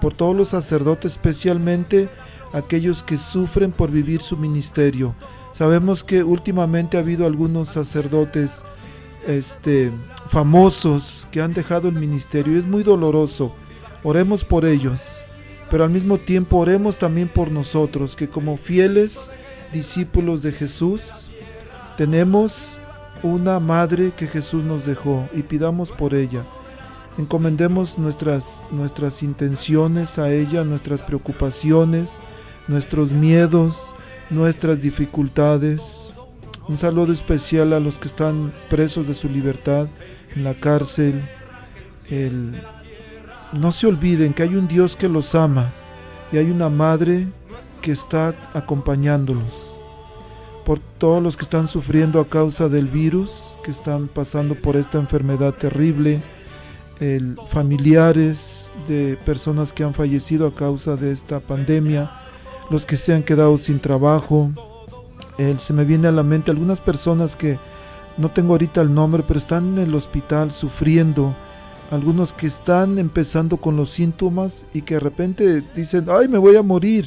por 0.00 0.14
todos 0.14 0.36
los 0.36 0.48
sacerdotes, 0.48 1.12
especialmente 1.12 2.08
aquellos 2.54 3.02
que 3.02 3.18
sufren 3.18 3.72
por 3.72 3.90
vivir 3.90 4.22
su 4.22 4.36
ministerio. 4.36 5.14
Sabemos 5.52 6.02
que 6.02 6.22
últimamente 6.22 6.96
ha 6.96 7.00
habido 7.00 7.26
algunos 7.26 7.68
sacerdotes 7.68 8.64
este, 9.26 9.90
famosos 10.28 11.28
que 11.30 11.42
han 11.42 11.52
dejado 11.52 11.88
el 11.88 11.96
ministerio. 11.96 12.58
Es 12.58 12.64
muy 12.64 12.82
doloroso. 12.82 13.52
Oremos 14.02 14.44
por 14.44 14.64
ellos. 14.64 15.20
pero 15.70 15.82
al 15.82 15.90
mismo 15.90 16.18
tiempo 16.18 16.58
oremos 16.58 16.98
también 16.98 17.26
por 17.26 17.50
nosotros, 17.50 18.14
que 18.14 18.28
como 18.28 18.56
fieles 18.56 19.32
discípulos 19.72 20.42
de 20.42 20.52
Jesús, 20.52 21.28
tenemos 21.96 22.78
una 23.24 23.58
madre 23.58 24.12
que 24.16 24.28
Jesús 24.28 24.62
nos 24.62 24.84
dejó 24.84 25.28
y 25.32 25.42
pidamos 25.42 25.90
por 25.90 26.14
ella. 26.14 26.44
Encomendemos 27.18 27.98
nuestras, 27.98 28.62
nuestras 28.70 29.22
intenciones 29.22 30.18
a 30.18 30.30
ella, 30.30 30.62
nuestras 30.62 31.02
preocupaciones, 31.02 32.20
nuestros 32.68 33.12
miedos, 33.12 33.94
nuestras 34.30 34.80
dificultades. 34.80 36.12
Un 36.68 36.76
saludo 36.76 37.12
especial 37.12 37.72
a 37.72 37.80
los 37.80 37.98
que 37.98 38.08
están 38.08 38.52
presos 38.70 39.06
de 39.06 39.14
su 39.14 39.28
libertad 39.28 39.88
en 40.34 40.44
la 40.44 40.54
cárcel. 40.54 41.22
El, 42.10 42.62
no 43.52 43.72
se 43.72 43.86
olviden 43.86 44.32
que 44.32 44.42
hay 44.42 44.54
un 44.54 44.68
Dios 44.68 44.96
que 44.96 45.08
los 45.08 45.34
ama 45.34 45.72
y 46.32 46.38
hay 46.38 46.50
una 46.50 46.68
madre 46.68 47.26
que 47.80 47.92
está 47.92 48.34
acompañándolos. 48.54 49.78
Por 50.64 50.80
todos 50.98 51.22
los 51.22 51.36
que 51.36 51.44
están 51.44 51.68
sufriendo 51.68 52.18
a 52.18 52.26
causa 52.26 52.70
del 52.70 52.88
virus, 52.88 53.58
que 53.62 53.70
están 53.70 54.08
pasando 54.08 54.54
por 54.54 54.76
esta 54.76 54.98
enfermedad 54.98 55.52
terrible, 55.52 56.22
el, 57.00 57.36
familiares 57.48 58.72
de 58.88 59.18
personas 59.26 59.72
que 59.72 59.84
han 59.84 59.92
fallecido 59.92 60.46
a 60.46 60.54
causa 60.54 60.96
de 60.96 61.12
esta 61.12 61.40
pandemia, 61.40 62.10
los 62.70 62.86
que 62.86 62.96
se 62.96 63.12
han 63.12 63.22
quedado 63.22 63.58
sin 63.58 63.80
trabajo. 63.80 64.50
El, 65.38 65.58
se 65.58 65.72
me 65.72 65.84
viene 65.84 66.08
a 66.08 66.12
la 66.12 66.22
mente 66.22 66.50
algunas 66.50 66.80
personas 66.80 67.36
que 67.36 67.58
no 68.16 68.30
tengo 68.30 68.52
ahorita 68.52 68.80
el 68.80 68.94
nombre, 68.94 69.24
pero 69.26 69.38
están 69.38 69.78
en 69.78 69.88
el 69.88 69.94
hospital 69.94 70.52
sufriendo. 70.52 71.34
Algunos 71.90 72.32
que 72.32 72.46
están 72.46 72.98
empezando 72.98 73.56
con 73.58 73.76
los 73.76 73.90
síntomas 73.90 74.66
y 74.72 74.82
que 74.82 74.94
de 74.94 75.00
repente 75.00 75.64
dicen, 75.74 76.06
ay, 76.08 76.28
me 76.28 76.38
voy 76.38 76.56
a 76.56 76.62
morir. 76.62 77.06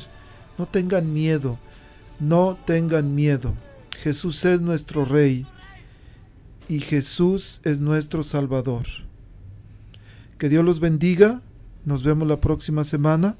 No 0.57 0.65
tengan 0.65 1.13
miedo, 1.13 1.57
no 2.19 2.57
tengan 2.65 3.13
miedo. 3.13 3.53
Jesús 4.01 4.43
es 4.45 4.61
nuestro 4.61 5.05
Rey 5.05 5.45
y 6.67 6.79
Jesús 6.79 7.61
es 7.63 7.79
nuestro 7.79 8.23
Salvador. 8.23 8.85
Que 10.37 10.49
Dios 10.49 10.63
los 10.63 10.79
bendiga. 10.79 11.41
Nos 11.85 12.03
vemos 12.03 12.27
la 12.27 12.39
próxima 12.39 12.83
semana. 12.83 13.37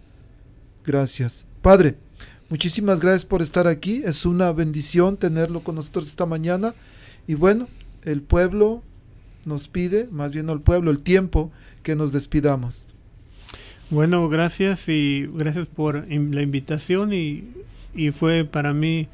Gracias. 0.86 1.46
Padre, 1.62 1.98
muchísimas 2.50 3.00
gracias 3.00 3.26
por 3.26 3.42
estar 3.42 3.68
aquí. 3.68 4.02
Es 4.06 4.26
una 4.26 4.52
bendición 4.52 5.18
tenerlo 5.18 5.62
con 5.62 5.76
nosotros 5.76 6.08
esta 6.08 6.26
mañana. 6.26 6.74
Y 7.28 7.36
bueno, 7.36 7.68
el 8.04 8.22
pueblo 8.22 8.84
nos 9.46 9.68
pide, 9.68 10.08
más 10.12 10.32
bien 10.32 10.50
el 10.50 10.62
pueblo, 10.62 10.92
el 10.92 11.00
tiempo, 11.00 11.52
que 11.84 11.96
nos 11.96 12.12
despidamos. 12.12 12.86
Bueno, 13.90 14.28
gracias 14.28 14.90
y 14.90 15.26
gracias 15.34 15.68
por 15.68 16.06
la 16.10 16.42
invitación 16.42 17.14
y, 17.14 17.46
y 17.96 18.12
fue 18.12 18.44
para 18.44 18.74
mí 18.74 19.08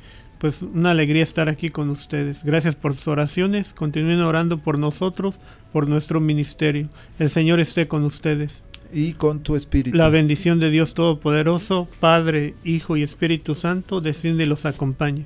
pues 0.43 0.61
una 0.61 0.91
alegría 0.91 1.23
estar 1.23 1.47
aquí 1.47 1.69
con 1.69 1.89
ustedes. 1.89 2.43
Gracias 2.43 2.75
por 2.75 2.95
sus 2.95 3.07
oraciones. 3.07 3.73
Continúen 3.73 4.19
orando 4.19 4.57
por 4.57 4.77
nosotros, 4.77 5.35
por 5.71 5.87
nuestro 5.87 6.19
ministerio. 6.19 6.89
El 7.17 7.29
Señor 7.29 7.61
esté 7.61 7.87
con 7.87 8.03
ustedes. 8.03 8.61
Y 8.93 9.13
con 9.13 9.41
tu 9.41 9.55
espíritu. 9.55 9.97
La 9.97 10.09
bendición 10.09 10.59
de 10.59 10.69
Dios 10.69 10.93
Todopoderoso, 10.93 11.87
Padre, 11.99 12.53
Hijo 12.63 12.97
y 12.97 13.03
Espíritu 13.03 13.55
Santo, 13.55 14.01
desciende 14.01 14.43
y 14.43 14.47
los 14.47 14.65
acompañe. 14.65 15.25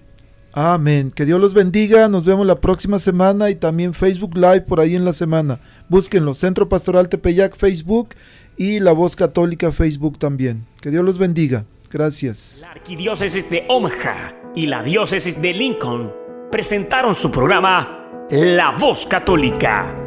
Amén. 0.53 1.11
Que 1.11 1.25
Dios 1.25 1.39
los 1.39 1.53
bendiga. 1.53 2.07
Nos 2.07 2.25
vemos 2.25 2.47
la 2.47 2.59
próxima 2.59 2.97
semana 2.97 3.51
y 3.51 3.55
también 3.55 3.93
Facebook 3.93 4.35
Live 4.35 4.61
por 4.61 4.79
ahí 4.79 4.95
en 4.95 5.05
la 5.05 5.13
semana. 5.13 5.59
Búsquenlo. 5.87 6.33
Centro 6.33 6.67
Pastoral 6.67 7.09
Tepeyac 7.09 7.55
Facebook 7.55 8.09
y 8.57 8.79
La 8.79 8.91
Voz 8.91 9.15
Católica 9.15 9.71
Facebook 9.71 10.17
también. 10.17 10.65
Que 10.81 10.89
Dios 10.89 11.05
los 11.05 11.19
bendiga. 11.19 11.65
Gracias. 11.91 12.61
La 12.63 12.71
Arquidiócesis 12.71 13.47
de 13.49 13.65
Omaha 13.69 14.33
y 14.55 14.65
la 14.65 14.81
Diócesis 14.81 15.39
de 15.39 15.53
Lincoln 15.53 16.11
presentaron 16.51 17.13
su 17.13 17.31
programa 17.31 18.25
La 18.31 18.75
Voz 18.79 19.05
Católica. 19.05 20.06